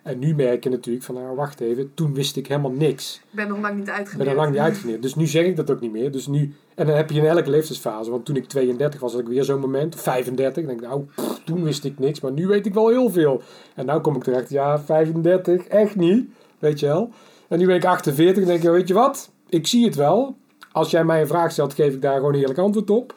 [0.02, 3.20] En nu merk je natuurlijk van, nou wacht even, toen wist ik helemaal niks.
[3.30, 4.18] Ik ben nog lang niet Ik uitgeleerd.
[4.24, 5.02] ben er lang niet uitgeleerd.
[5.02, 6.10] Dus nu zeg ik dat ook niet meer.
[6.12, 8.10] Dus nu, en dan heb je in elke leeftijdsfase.
[8.10, 10.00] Want toen ik 32 was, had ik weer zo'n moment.
[10.00, 10.54] 35.
[10.54, 12.20] Dan denk ik, nou, pff, toen wist ik niks.
[12.20, 13.42] Maar nu weet ik wel heel veel.
[13.74, 16.28] En nu kom ik terecht, ja, 35, echt niet.
[16.58, 17.10] Weet je wel.
[17.48, 18.34] En nu ben ik 48.
[18.36, 19.30] Dan denk ik, weet je wat?
[19.48, 20.36] Ik zie het wel.
[20.72, 23.14] Als jij mij een vraag stelt, geef ik daar gewoon een eerlijk antwoord op.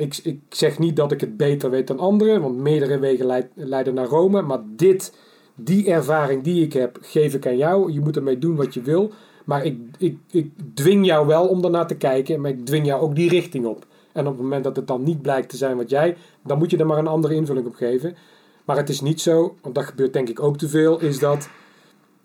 [0.00, 2.40] Ik, ik zeg niet dat ik het beter weet dan anderen.
[2.42, 4.42] Want meerdere wegen leid- leiden naar Rome.
[4.42, 5.14] Maar dit,
[5.54, 7.92] die ervaring die ik heb, geef ik aan jou.
[7.92, 9.12] Je moet ermee doen wat je wil.
[9.44, 13.02] Maar ik, ik, ik dwing jou wel om daarnaar te kijken, maar ik dwing jou
[13.02, 13.86] ook die richting op.
[14.12, 16.70] En op het moment dat het dan niet blijkt te zijn wat jij, dan moet
[16.70, 18.16] je er maar een andere invulling op geven.
[18.64, 21.48] Maar het is niet zo, want dat gebeurt denk ik ook te veel, is dat,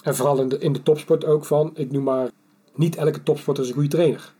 [0.02, 2.30] en vooral in de, in de topsport ook van, ik noem maar,
[2.76, 4.34] niet elke topsporter is een goede trainer.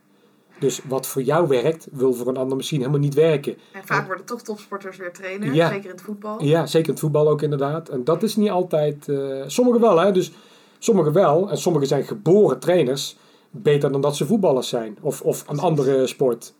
[0.58, 3.56] Dus wat voor jou werkt, wil voor een ander misschien helemaal niet werken.
[3.72, 5.68] En vaak worden toch topsporters weer trainer, Ja.
[5.68, 6.42] zeker in het voetbal.
[6.44, 7.88] Ja, zeker in het voetbal ook inderdaad.
[7.88, 9.08] En dat is niet altijd.
[9.08, 10.12] eh sommigen wel, hè?
[10.12, 10.32] Dus
[10.78, 11.50] sommigen wel.
[11.50, 13.16] En sommigen zijn geboren trainers.
[13.50, 14.96] Beter dan dat ze voetballers zijn.
[15.00, 16.54] Of, of een andere sport.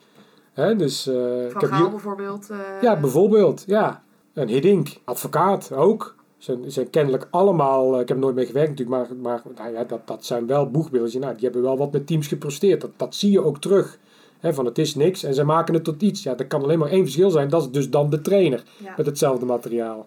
[0.52, 0.76] Hè?
[0.76, 2.50] Dus, eh, ik Van heb Gaal bijvoorbeeld.
[2.50, 3.64] eh, ja, bijvoorbeeld.
[3.66, 4.02] Ja.
[4.34, 6.14] En Hiddink, advocaat ook.
[6.38, 9.72] Zijn, zijn kennelijk allemaal, eh, ik heb er nooit mee gewerkt natuurlijk, maar, maar nou
[9.72, 11.20] ja, dat, dat zijn wel boegbeelden.
[11.20, 12.80] Nou, die hebben wel wat met teams gepresteerd.
[12.80, 13.98] Dat, dat zie je ook terug.
[14.42, 16.22] Van het is niks en ze maken het tot iets.
[16.22, 17.48] Ja, er kan alleen maar één verschil zijn.
[17.48, 18.94] Dat is dus dan de trainer ja.
[18.96, 20.06] met hetzelfde materiaal.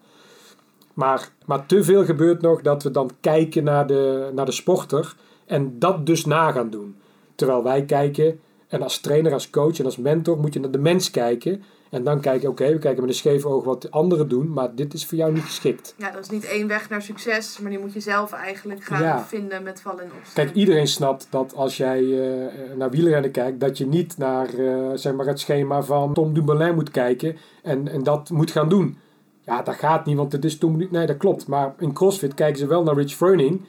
[0.94, 5.16] Maar, maar te veel gebeurt nog dat we dan kijken naar de, naar de sporter
[5.46, 6.96] en dat dus na gaan doen.
[7.36, 10.78] Terwijl wij kijken, en als trainer, als coach en als mentor moet je naar de
[10.78, 11.64] mens kijken.
[11.90, 14.76] En dan kijken, oké, we kijken met een scheef oog wat de anderen doen, maar
[14.76, 15.94] dit is voor jou niet geschikt.
[15.98, 19.02] ja, dat is niet één weg naar succes, maar die moet je zelf eigenlijk gaan
[19.04, 19.24] Ja.
[19.26, 20.46] vinden met vallen en opstaan.
[20.46, 22.48] Kijk, iedereen snapt dat als jij eh,
[22.78, 26.76] naar wielrennen kijkt, dat je niet naar eh, zeg maar het schema van Tom Dumoulin
[26.76, 28.98] moet kijken en, en dat moet gaan doen.
[29.42, 31.48] Ja, dat gaat niet, want het is Tom Nee, dat klopt.
[31.48, 33.62] Maar in CrossFit kijken ze wel naar Rich Froning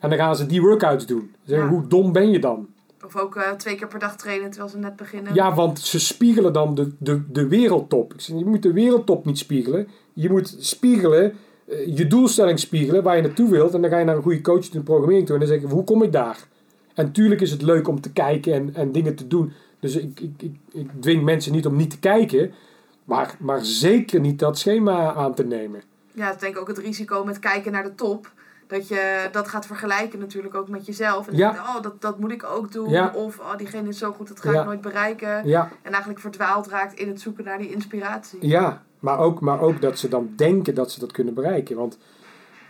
[0.00, 1.30] en dan gaan ze die workouts doen.
[1.32, 1.72] Ze zeggen, Ja.
[1.72, 2.66] Hoe dom ben je dan?
[3.04, 5.34] Of ook eh, twee keer per dag trainen terwijl ze net beginnen.
[5.34, 8.14] Ja, want ze spiegelen dan de, de, de wereldtop.
[8.14, 9.88] Ik zeg, je moet de wereldtop niet spiegelen.
[10.12, 11.34] Je moet spiegelen,
[11.68, 13.74] eh, je doelstelling spiegelen waar je naartoe wilt.
[13.74, 15.34] En dan ga je naar een goede coach in de programmering toe.
[15.34, 16.38] En dan zeg je, hoe kom ik daar?
[16.94, 19.52] En tuurlijk is het leuk om te kijken en, en dingen te doen.
[19.80, 22.52] Dus ik, ik, ik, ik dwing mensen niet om niet te kijken.
[23.04, 25.82] Maar, maar zeker niet dat schema aan te nemen.
[26.12, 28.32] Ja, is denk ik ook het risico met kijken naar de top.
[28.66, 31.26] Dat je dat gaat vergelijken natuurlijk ook met jezelf.
[31.26, 31.52] En dan Ja.
[31.52, 32.88] denk je, oh, dat, dat moet ik ook doen.
[32.90, 33.12] Ja.
[33.14, 34.60] Of, oh, diegene is zo goed, dat ga Ja.
[34.60, 35.28] ik nooit bereiken.
[35.82, 38.38] En eigenlijk verdwaald raakt in het zoeken naar die inspiratie.
[38.46, 41.76] Ja, maar ook, maar ook dat ze dan denken dat ze dat kunnen bereiken.
[41.76, 41.98] Want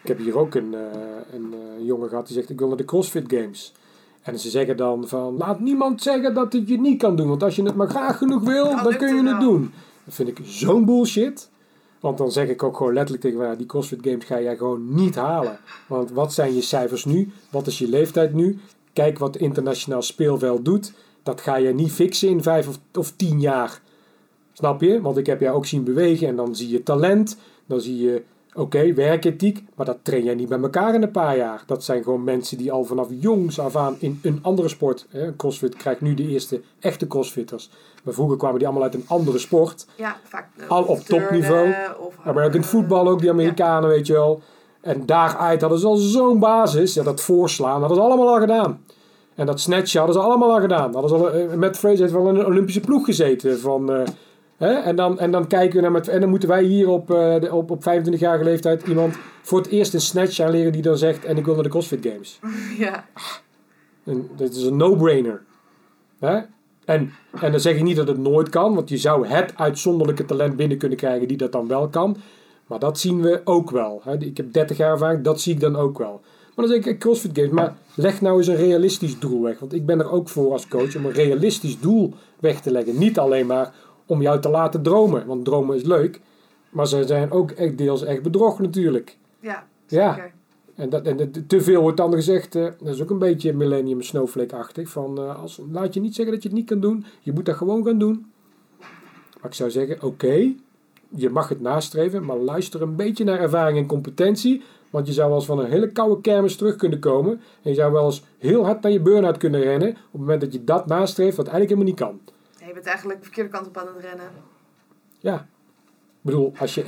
[0.03, 0.81] ik heb hier ook een, eh,
[1.33, 3.75] een eh, jongen gehad die zegt: Ik wil naar de CrossFit Games.
[4.23, 7.29] En ze zeggen dan van: Laat niemand zeggen dat het je niet kan doen.
[7.29, 9.51] Want als je het maar graag genoeg wil, Dan dan kun je het het wel.
[9.51, 9.73] doen.
[10.05, 11.49] Dat vind ik zo'n bullshit.
[12.07, 14.95] Want dan zeg ik ook gewoon letterlijk tegen ja, die CrossFit Games ga jij gewoon
[14.95, 15.59] niet halen.
[15.89, 17.31] Want wat zijn je cijfers nu?
[17.51, 18.59] Wat is je leeftijd nu?
[18.93, 20.93] Kijk wat internationaal speelveld doet.
[21.23, 23.81] Dat ga je niet fixen in vijf of, of tien jaar.
[24.53, 25.01] Snap je?
[25.01, 27.37] Want ik heb jou ook zien bewegen en dan zie je talent.
[27.67, 28.23] Dan zie je,
[28.55, 29.65] oké, werkethiek.
[29.75, 31.63] Maar dat train jij niet bij elkaar in een paar jaar.
[31.67, 35.07] Dat zijn gewoon mensen die al vanaf jongs af aan in een andere sport.
[35.09, 37.71] Hè, CrossFit krijgt nu de eerste echte CrossFitters.
[38.07, 39.87] Maar vroeger kwamen die allemaal uit een andere sport.
[39.97, 40.49] Ja, vaak.
[40.59, 41.69] eh, Al op topniveau.
[41.99, 44.41] Of, Maar ook in het voetbal ook, die Amerikanen, weet je wel.
[44.81, 46.95] En daaruit hadden ze al zo'n basis.
[46.95, 48.85] Ja, dat voorslaan hadden ze allemaal al gedaan.
[49.35, 50.93] En dat snatchen hadden ze allemaal al gedaan.
[50.93, 53.59] Hadden ze al, eh, met Fraser heeft wel in een Olympische ploeg gezeten.
[53.59, 54.03] Van, eh,
[54.57, 54.73] hè?
[54.73, 57.49] En, dan, en dan kijken we naar met, en dan moeten wij hier op, de-
[57.53, 61.37] op, op 25-jarige leeftijd iemand voor het eerst een snatch aanleren die dan zegt: En
[61.37, 62.39] ik wil naar de CrossFit Games.
[62.79, 63.05] Ja,
[64.05, 65.43] En dat is een no-brainer.
[66.19, 66.41] Hè?
[66.87, 70.25] En, en dan zeg ik niet dat het nooit kan, want je zou het uitzonderlijke
[70.25, 72.17] talent binnen kunnen krijgen die dat dan wel kan.
[72.67, 74.01] Maar dat zien we ook wel.
[74.05, 74.19] Hè?
[74.19, 76.21] Ik heb 30 jaar ervaring, dat zie ik dan ook wel.
[76.55, 79.59] Maar dan zeg ik, CrossFit Games, maar leg nou eens een realistisch doel weg.
[79.59, 82.99] Want ik ben er ook voor als coach om een realistisch doel weg te leggen.
[82.99, 83.75] Niet alleen maar
[84.07, 86.21] om jou te laten dromen, want dromen is leuk.
[86.71, 89.17] Maar ze zijn ook echt deels echt bedrog natuurlijk.
[89.41, 90.31] ja, Ja.
[90.77, 94.03] En, dat, en te veel wordt dan gezegd, eh, dat is ook een beetje millennium
[94.03, 94.89] snowflake-achtig.
[94.89, 97.45] Van, eh, als, laat je niet zeggen dat je het niet kan doen, je moet
[97.45, 98.31] dat gewoon gaan doen.
[99.41, 100.55] Maar ik zou zeggen, oké,
[101.09, 104.63] je mag het nastreven, maar luister een beetje naar ervaring en competentie.
[104.91, 107.41] Want je zou wel eens van een hele koude kermis terug kunnen komen.
[107.63, 109.89] En je zou wel eens heel hard naar je burn-out kunnen rennen.
[109.89, 112.35] Op het moment dat je dat nastreeft, wat eigenlijk helemaal niet kan.
[112.67, 114.27] Je bent eigenlijk de verkeerde kant op aan het rennen.
[115.19, 115.47] Ja.
[116.27, 116.85] Ik bedoel, als je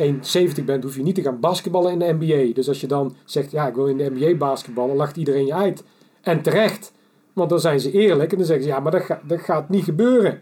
[0.58, 2.52] 1,70 bent, hoef je niet te gaan basketballen in de NBA.
[2.54, 5.54] Dus als je dan zegt, ja, ik wil in de NBA basketballen, lacht iedereen je
[5.54, 5.84] uit.
[6.20, 6.92] En terecht.
[7.32, 9.68] Want dan zijn ze eerlijk en dan zeggen ze, ja, maar dat, ga- dat gaat
[9.68, 10.40] niet gebeuren.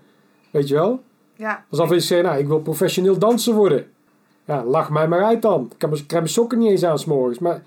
[0.51, 1.01] Weet je wel?
[1.37, 3.87] Ja, Alsof je zegt, nou, ik wil professioneel danser worden.
[4.45, 5.69] Ja, lach mij maar uit dan.
[5.73, 7.39] Ik kan mijn, krijg mijn sokken niet eens aan s'morgens.
[7.39, 7.63] Maar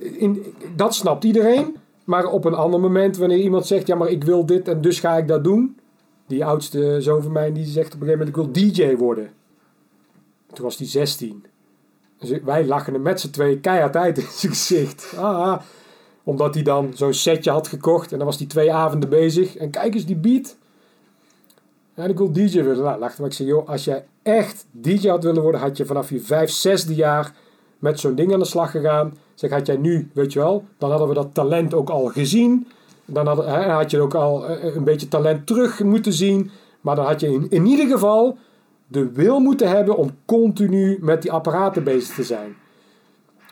[0.00, 1.76] in, dat snapt iedereen.
[2.04, 5.00] Maar op een ander moment, wanneer iemand zegt: Ja, maar ik wil dit en dus
[5.00, 5.76] ga ik dat doen.
[6.26, 9.30] Die oudste zoon van mij die zegt op een gegeven moment: Ik wil DJ worden.
[10.56, 11.44] Toen was hij 16.
[12.18, 15.12] Dus wij lachen hem met z'n twee keihard uit in zijn gezicht.
[15.16, 15.60] Ah, ah.
[16.22, 19.56] omdat hij dan zo'n setje had gekocht en dan was hij twee avonden bezig.
[19.56, 20.56] En kijk eens die beat.
[21.94, 22.84] Ja, ik wil DJ worden.
[22.84, 26.10] Nou, maar ik zei: Joh, als jij echt DJ had willen worden, had je vanaf
[26.10, 27.34] je vijf, zesde jaar
[27.78, 29.16] met zo'n ding aan de slag gegaan.
[29.34, 32.66] Zeg, had jij nu, weet je wel, dan hadden we dat talent ook al gezien.
[33.04, 36.50] Dan had, had je ook al eh, een beetje talent terug moeten zien.
[36.80, 38.38] Maar dan had je in, in ieder geval
[38.86, 42.56] de wil moeten hebben om continu met die apparaten bezig te zijn.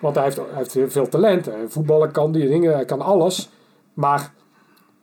[0.01, 1.49] Want hij heeft, hij heeft veel talent.
[1.67, 3.51] Voetballen kan die dingen, hij kan alles.
[3.95, 4.33] Maar,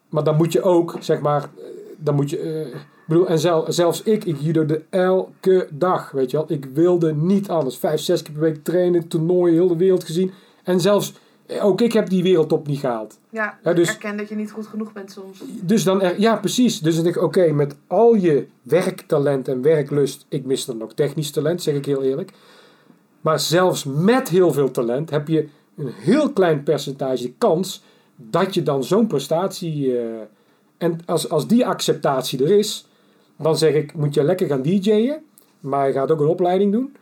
[0.09, 1.63] maar dan moet je ook, zeg maar, eh,
[1.97, 2.65] dan moet je...
[2.71, 2.75] Uh,
[3.07, 3.39] bedoel, en
[3.73, 6.51] zelfs ik, ik judode elke dag, weet je wel.
[6.51, 7.77] Ik wilde niet anders.
[7.77, 10.31] Vijf, zes keer per week trainen, toernooien, heel de wereld gezien.
[10.63, 11.13] En zelfs,
[11.59, 13.19] ook ik heb die wereldtop niet gehaald.
[13.29, 15.43] Ja, ja dus, erken dat je niet goed genoeg bent soms.
[15.61, 16.79] Dus dan, er, ja precies.
[16.79, 20.93] Dus dan denk ik, oké, met al je werktalent en werklust, ik mis dan ook
[20.93, 22.31] technisch talent, zeg ik heel eerlijk.
[23.21, 25.47] Maar zelfs met heel veel talent heb je
[25.77, 27.83] een heel klein percentage kans
[28.15, 29.85] dat je dan zo'n prestatie...
[29.85, 30.21] Uh,
[30.77, 32.87] en als, als die acceptatie er is,
[33.37, 35.23] dan zeg ik, moet je lekker gaan DJ'en.
[35.59, 36.95] Maar je gaat ook een opleiding doen.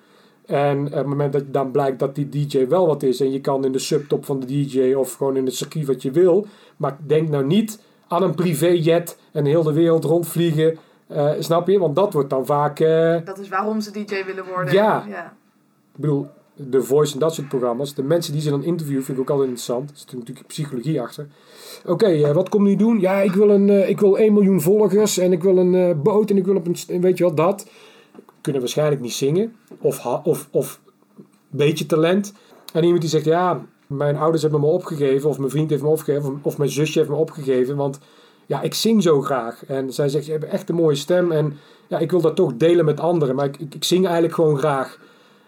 [0.50, 3.20] En op het moment dat dan blijkt dat die DJ wel wat is.
[3.20, 6.02] En je kan in de subtop van de DJ of gewoon in het circuit wat
[6.02, 6.48] je wil.
[6.78, 10.78] Maar denk nou niet aan een privéjet en heel de wereld rondvliegen.
[11.12, 11.80] Uh, snap je?
[11.80, 12.80] Want dat wordt dan vaak.
[12.80, 14.74] Uh, dat is waarom ze DJ willen worden.
[14.74, 15.06] Ja.
[15.10, 15.26] ja.
[15.96, 17.94] Ik bedoel, de Voice en dat soort programma's.
[17.94, 19.90] De mensen die ze dan interviewen vind ik ook altijd interessant.
[19.90, 21.28] Er zit natuurlijk psychologie achter.
[21.86, 23.00] Oké, uh, wat kom je doen?
[23.00, 26.38] Ja, ik wil, een, ik wil 1 miljoen volgers en ik wil een boot en
[26.38, 27.02] ik wil op een.
[27.02, 27.66] Weet je wat, dat
[28.42, 29.56] kunnen waarschijnlijk niet zingen.
[29.80, 30.80] Of, of, of
[31.50, 32.34] beetje talent.
[32.74, 35.30] En iemand die zegt, ja, mijn ouders hebben me opgegeven.
[35.30, 36.40] Of mijn vriend heeft me opgegeven.
[36.42, 37.76] Of, mijn zusje heeft me opgegeven.
[37.76, 38.00] Want
[38.46, 39.66] ja, ik zing zo graag.
[39.66, 41.32] En zij zegt, je hebt echt een mooie stem.
[41.32, 41.58] En
[41.88, 43.36] ja, ik wil dat toch delen met anderen.
[43.36, 45.00] Maar ik, ik, zing eigenlijk gewoon graag.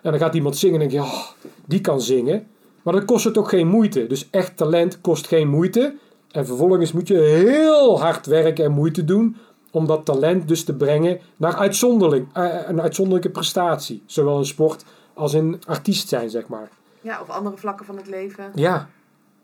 [0.01, 1.27] En dan gaat iemand zingen en denk je, oh,
[1.65, 2.47] die kan zingen.
[2.81, 4.07] Maar dat kost het toch geen moeite.
[4.07, 5.95] Dus echt talent kost geen moeite.
[6.31, 9.35] En vervolgens moet je heel hard werken en moeite doen
[9.71, 14.03] om dat talent dus te brengen naar uitzonderlijk, uh, een uitzonderlijke prestatie.
[14.05, 14.83] Zowel in sport
[15.13, 16.69] als in artiest zijn, zeg maar.
[17.01, 18.51] Ja, of andere vlakken van het leven.
[18.55, 18.89] Ja,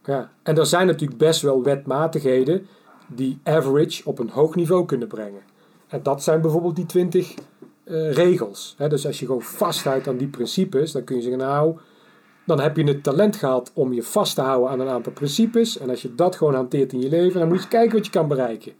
[0.04, 0.32] ja.
[0.44, 2.68] en er zijn natuurlijk best wel wetmatigheden
[3.08, 5.42] die average op een hoog niveau kunnen brengen.
[5.88, 7.34] En dat zijn bijvoorbeeld die 20
[7.86, 8.76] uh, regels.
[8.78, 11.78] dus als je gewoon vasthoudt aan die principes, dan kun je zeggen, nou,
[12.46, 15.78] dan heb je het talent gehad om je vast te houden aan een aantal principes.
[15.78, 18.12] En als je dat gewoon hanteert in je leven, dan moet je kijken wat je
[18.12, 18.74] kan bereiken.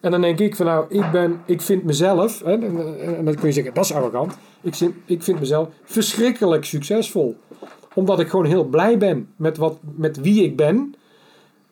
[0.00, 3.46] En dan denk ik van nou, ik, ben, ik vind mezelf, hè, en, dan kun
[3.46, 7.36] je zeggen dat is arrogant, ik, vind, ik vind mezelf verschrikkelijk succesvol.
[7.94, 10.94] Omdat ik gewoon heel blij ben met, wat, met wie ik ben.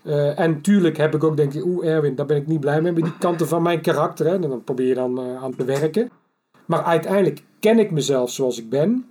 [0.03, 2.81] Uh, en tuurlijk heb ik ook denk ik, oeh Erwin, daar ben ik niet blij
[2.81, 4.27] mee, met die kanten van mijn karakter.
[4.27, 6.11] Hè, en dan probeer je dan uh, aan te werken.
[6.67, 9.07] Maar uiteindelijk ken ik mezelf zoals ik ben.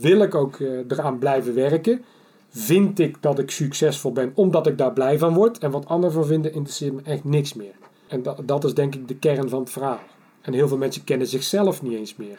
[0.00, 2.04] Wil ik ook uh, eraan blijven werken.
[2.48, 5.58] Vind ik dat ik succesvol ben omdat ik daar blij van word.
[5.58, 7.74] En wat anderen van vinden interesseert me echt niks meer.
[8.06, 10.00] En dat, dat is denk ik de kern van het verhaal.
[10.40, 12.38] En heel veel mensen kennen zichzelf niet eens meer.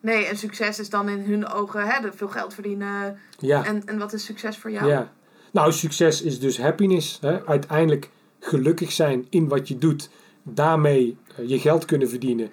[0.00, 3.18] Nee, en succes is dan in hun ogen hè, veel geld verdienen.
[3.38, 3.64] Ja.
[3.64, 4.88] En, en wat is succes voor jou?
[4.88, 5.12] Ja.
[5.52, 7.18] Nou, succes is dus happiness.
[7.20, 7.46] Hè?
[7.46, 10.10] Uiteindelijk gelukkig zijn in wat je doet.
[10.42, 12.50] Daarmee eh, je geld kunnen verdienen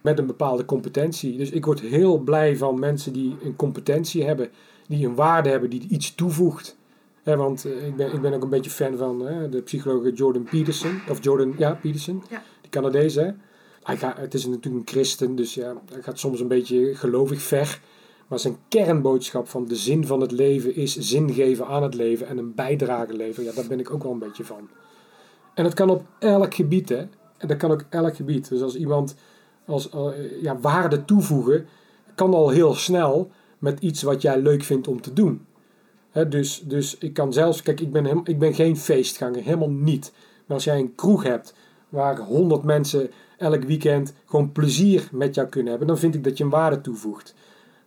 [0.00, 1.36] met een bepaalde competentie.
[1.36, 4.50] Dus ik word heel blij van mensen die een competentie hebben,
[4.86, 6.76] die een waarde hebben, die iets toevoegt
[7.36, 9.18] want eh, ik, ben, ik ben ook een beetje fan van
[9.50, 11.00] de psycholoog Jordan Peterson.
[11.08, 12.22] Of Jordan, ja, Peterson.
[12.30, 12.42] Ja.
[12.60, 13.30] Die Canadees, hè.
[13.82, 17.42] Hij gaat, het is natuurlijk een christen, dus ja, hij gaat soms een beetje gelovig
[17.42, 17.80] ver.
[18.26, 22.26] Maar zijn kernboodschap van de zin van het leven is zin geven aan het leven
[22.26, 23.44] en een bijdrage leveren.
[23.44, 24.68] Ja, daar ben ik ook wel een beetje van.
[25.54, 27.06] En dat kan op elk gebied, hè.
[27.38, 28.48] En dat kan ook elk gebied.
[28.48, 29.14] Dus als iemand
[29.66, 31.66] als, uh, ja, waarde toevoegen,
[32.14, 35.46] kan al heel snel met iets wat jij leuk vindt om te doen
[36.24, 40.12] dus, dus ik kan zelfs, kijk, ik ben, ik ben geen feestganger, helemaal niet.
[40.46, 41.54] Maar als jij een kroeg hebt
[41.88, 46.38] waar honderd mensen elk weekend gewoon plezier met jou kunnen hebben, dan vind ik dat
[46.38, 47.34] je een waarde toevoegt.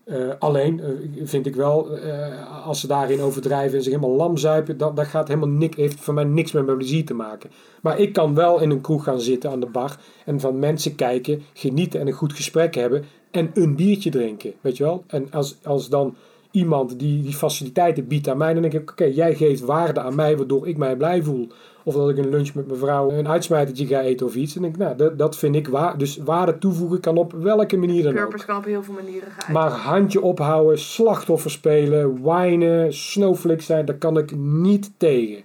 [0.05, 4.37] Uh, alleen uh, vind ik wel, uh, als ze daarin overdrijven en zich helemaal lam
[4.37, 7.49] zuipen, dat, dat gaat helemaal niks, heeft voor mij niks met mijn plezier te maken.
[7.81, 10.95] Maar ik kan wel in een kroeg gaan zitten aan de bar en van mensen
[10.95, 15.03] kijken, genieten en een goed gesprek hebben en een biertje drinken, weet je wel.
[15.07, 16.15] En als, als dan
[16.51, 20.15] iemand die die faciliteiten biedt aan mij, dan denk ik, oké, jij geeft waarde aan
[20.15, 21.47] mij waardoor ik mij blij voel.
[21.83, 24.55] Of dat ik een lunch met mijn vrouw een uitsmijtertje ga eten of iets.
[24.55, 25.97] En denk ik, nou, dat, dat vind ik waar.
[25.97, 28.17] Dus waarde toevoegen kan op welke manier dan ook.
[28.17, 29.53] Purpose kan op heel veel manieren gaan.
[29.53, 35.43] Maar handje ophouden, slachtoffer spelen, whinen, snowflakes zijn, daar kan ik niet tegen.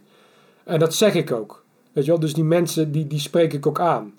[0.64, 1.64] En dat zeg ik ook.
[1.92, 4.14] Weet je wel, dus die mensen, die, die spreek ik ook aan.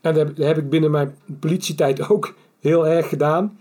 [0.00, 3.58] En dat heb, dat heb ik binnen mijn politietijd ook heel erg gedaan.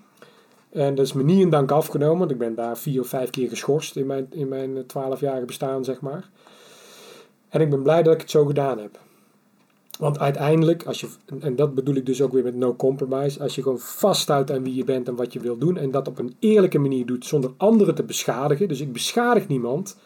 [0.70, 3.30] En dat is me niet in dank afgenomen, want ik ben daar vier of vijf
[3.30, 6.30] keer geschorst in mijn, in mijn twaalfjarige bestaan, zeg maar.
[7.50, 9.00] En ik ben blij dat ik het zo gedaan heb.
[10.00, 11.08] Want uiteindelijk, als je,
[11.40, 14.64] en dat bedoel ik dus ook weer met no compromise, als je gewoon vasthoudt aan
[14.64, 17.26] wie je bent en wat je wil doen en dat op een eerlijke manier doet
[17.26, 18.68] zonder anderen te beschadigen.
[18.68, 19.98] Dus ik beschadig niemand.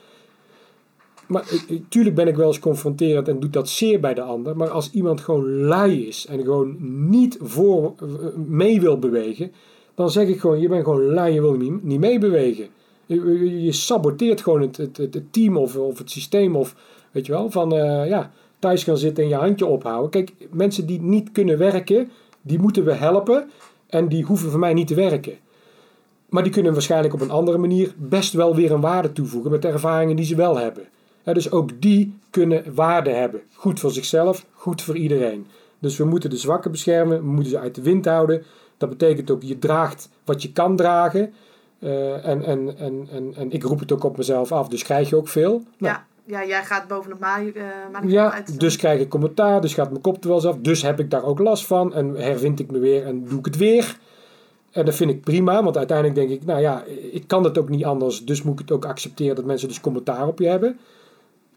[1.27, 4.57] Maar natuurlijk ben ik wel eens confronterend en doet dat zeer bij de ander.
[4.57, 6.75] Maar als iemand gewoon lui is en gewoon
[7.09, 7.93] niet voor,
[8.35, 9.51] mee wil bewegen,
[10.01, 12.67] dan zeg ik gewoon: je bent gewoon lui, je wil niet, meebewegen.
[13.05, 16.75] Je, saboteert gewoon het, het, het team of, of het systeem of
[17.11, 20.09] weet je wel, van uh, ja, thuis gaan zitten en je handje ophouden.
[20.09, 22.09] Kijk, mensen die niet kunnen werken,
[22.41, 23.49] die moeten we helpen
[23.87, 25.33] en die hoeven voor mij niet te werken.
[26.29, 29.61] Maar die kunnen waarschijnlijk op een andere manier best wel weer een waarde toevoegen met
[29.61, 30.87] de ervaringen die ze wel hebben.
[31.23, 33.41] dus ook die kunnen waarde hebben.
[33.53, 35.45] Goed voor zichzelf, goed voor iedereen.
[35.79, 38.43] Dus we moeten de zwakken beschermen, we moeten ze uit de wind houden.
[38.81, 41.33] Dat betekent ook, je draagt wat je kan dragen.
[41.79, 45.09] Uh, en, en, en, en, en ik roep het ook op mezelf af, dus krijg
[45.09, 45.63] je ook veel.
[45.77, 49.89] Nou, ja ja, jij gaat bovenop mij uh, Ja, dus krijg ik commentaar, dus gaat
[49.89, 50.57] mijn kop er wel eens af.
[50.57, 53.45] Dus heb ik daar ook last van en hervind ik me weer en doe ik
[53.45, 53.97] het weer.
[54.71, 57.69] En dat vind ik prima, want uiteindelijk denk ik, nou ja, ik kan het ook
[57.69, 58.25] niet anders.
[58.25, 60.79] Dus moet ik het ook accepteren dat mensen dus commentaar op je hebben.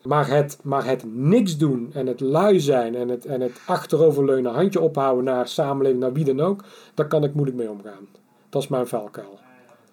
[0.06, 4.52] Maar het, maar het niks doen en het lui zijn en het, en het achteroverleunen,
[4.52, 6.64] handje ophouden naar samenleving, naar wie dan ook,
[6.94, 8.09] daar kan ik moeilijk mee omgaan.
[8.48, 9.39] Dat is mijn valkuil.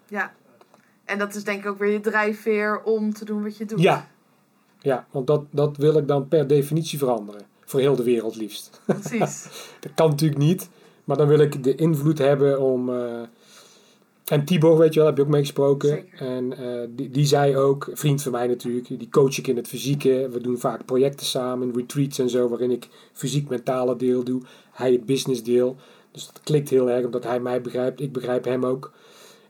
[0.08, 0.32] Ja,
[1.04, 3.80] en dat is denk ik ook weer je drijfveer om te doen wat je doet.
[3.80, 4.08] Ja,
[4.78, 7.42] ja, want dat, dat wil ik dan per definitie veranderen.
[7.64, 8.80] Voor heel de wereld liefst.
[8.84, 9.48] Precies.
[9.80, 10.68] dat kan natuurlijk niet.
[11.04, 12.88] Maar dan wil ik de invloed hebben om...
[12.88, 13.20] Uh,
[14.24, 15.88] en Tibor, weet je wel, heb je ook meegesproken.
[15.88, 16.18] Zeker.
[16.18, 19.68] En uh, die, die zei ook, vriend van mij natuurlijk, die coach ik in het
[19.68, 20.28] fysieke.
[20.32, 24.42] We doen vaak projecten samen, retreats en zo, waarin ik fysiek-mentale deel doe.
[24.72, 25.76] Hij het business deel.
[26.10, 28.00] Dus dat klikt heel erg, omdat hij mij begrijpt.
[28.00, 28.92] Ik begrijp hem ook.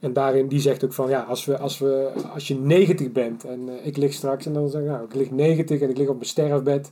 [0.01, 3.45] En daarin, die zegt ook van ja, als, we, als, we, als je 90 bent
[3.45, 5.97] en uh, ik lig straks en dan zeg ik nou, ik lig 90 en ik
[5.97, 6.91] lig op mijn sterfbed.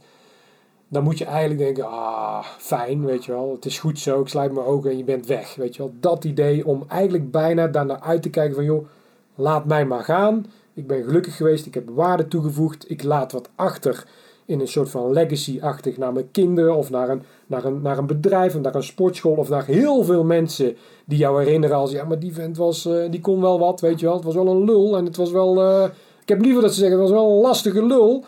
[0.93, 3.53] Dan moet je eigenlijk denken, ah, fijn, weet je wel.
[3.55, 5.93] Het is goed zo, ik sluit mijn ogen en je bent weg, weet je wel.
[6.01, 8.87] Dat idee om eigenlijk bijna daarnaar uit te kijken van joh,
[9.35, 10.47] laat mij maar gaan.
[10.75, 14.07] Ik ben gelukkig geweest, ik heb waarde toegevoegd, ik laat wat achter
[14.51, 18.07] in een soort van legacy-achtig naar mijn kinderen of naar een, naar, een, naar een
[18.07, 22.05] bedrijf of naar een sportschool of naar heel veel mensen die jou herinneren als ja,
[22.05, 24.15] maar die vent was, uh, die kon wel wat, weet je wel.
[24.15, 25.85] Het was wel een lul en het was wel, uh,
[26.23, 28.25] ik heb liever dat ze zeggen, het was wel een lastige lul,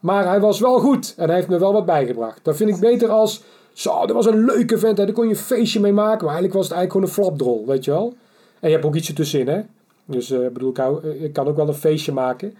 [0.00, 2.40] maar hij was wel goed en hij heeft me wel wat bijgebracht.
[2.42, 3.42] Dat vind ik beter als,
[3.72, 6.34] zo, dat was een leuke vent, hè, daar kon je een feestje mee maken, maar
[6.34, 8.14] eigenlijk was het eigenlijk gewoon een flapdrol, weet je wel.
[8.60, 9.60] En je hebt ook iets ertussenin, hè.
[10.04, 12.54] Dus uh, bedoel, ik, hou, ik kan ook wel een feestje maken.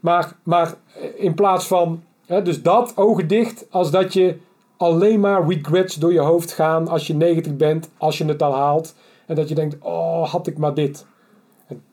[0.00, 0.74] Maar, maar
[1.14, 4.36] in plaats van dus dat, ogen dicht, als dat je
[4.76, 8.54] alleen maar regrets door je hoofd gaan als je 90 bent, als je het al
[8.54, 8.94] haalt.
[9.26, 11.06] En dat je denkt, oh, had ik maar dit.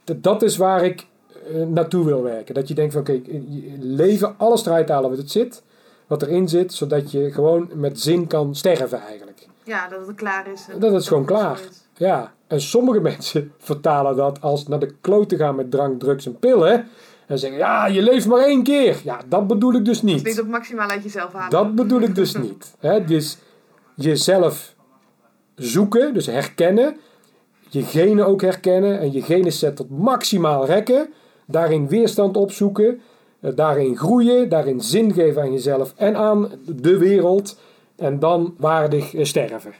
[0.04, 1.08] dat is waar ik
[1.68, 2.54] naartoe wil werken.
[2.54, 3.44] Dat je denkt van, oké, okay,
[3.80, 5.64] leven, alles eruit halen wat het zit,
[6.08, 9.48] wat erin zit, zodat je gewoon met zin kan sterven eigenlijk.
[9.64, 10.66] Ja, dat het klaar is.
[10.80, 11.60] Dat, het gewoon klaar.
[11.70, 11.88] Is.
[11.94, 16.40] Ja, en sommige mensen vertalen dat als naar de klote gaan met drank, drugs en
[16.40, 16.88] pillen
[17.28, 19.02] en zeggen, ja, je leeft maar één keer.
[19.04, 20.24] Ja, dat bedoel ik dus niet.
[20.24, 21.50] niet op maximaal uit jezelf halen.
[21.50, 22.76] Dat bedoel ik dus niet.
[22.80, 23.38] He, dus
[23.96, 24.76] jezelf
[25.56, 26.98] zoeken, dus herkennen.
[27.70, 29.00] Je genen ook herkennen.
[29.00, 31.14] En je genen set tot maximaal rekken.
[31.46, 33.02] Daarin weerstand opzoeken.
[33.40, 34.50] Eh, daarin groeien.
[34.50, 37.60] Daarin zin geven aan jezelf en aan de wereld.
[37.96, 39.74] En dan waardig eh, sterven.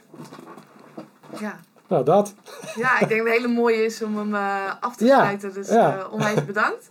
[1.40, 1.60] Ja.
[1.88, 2.34] Nou, dat.
[2.74, 5.52] Ja, ik denk dat het hele mooie is om hem uh, af te sluiten.
[5.54, 5.96] Dus ja.
[5.96, 6.90] uh, onwijs bedankt.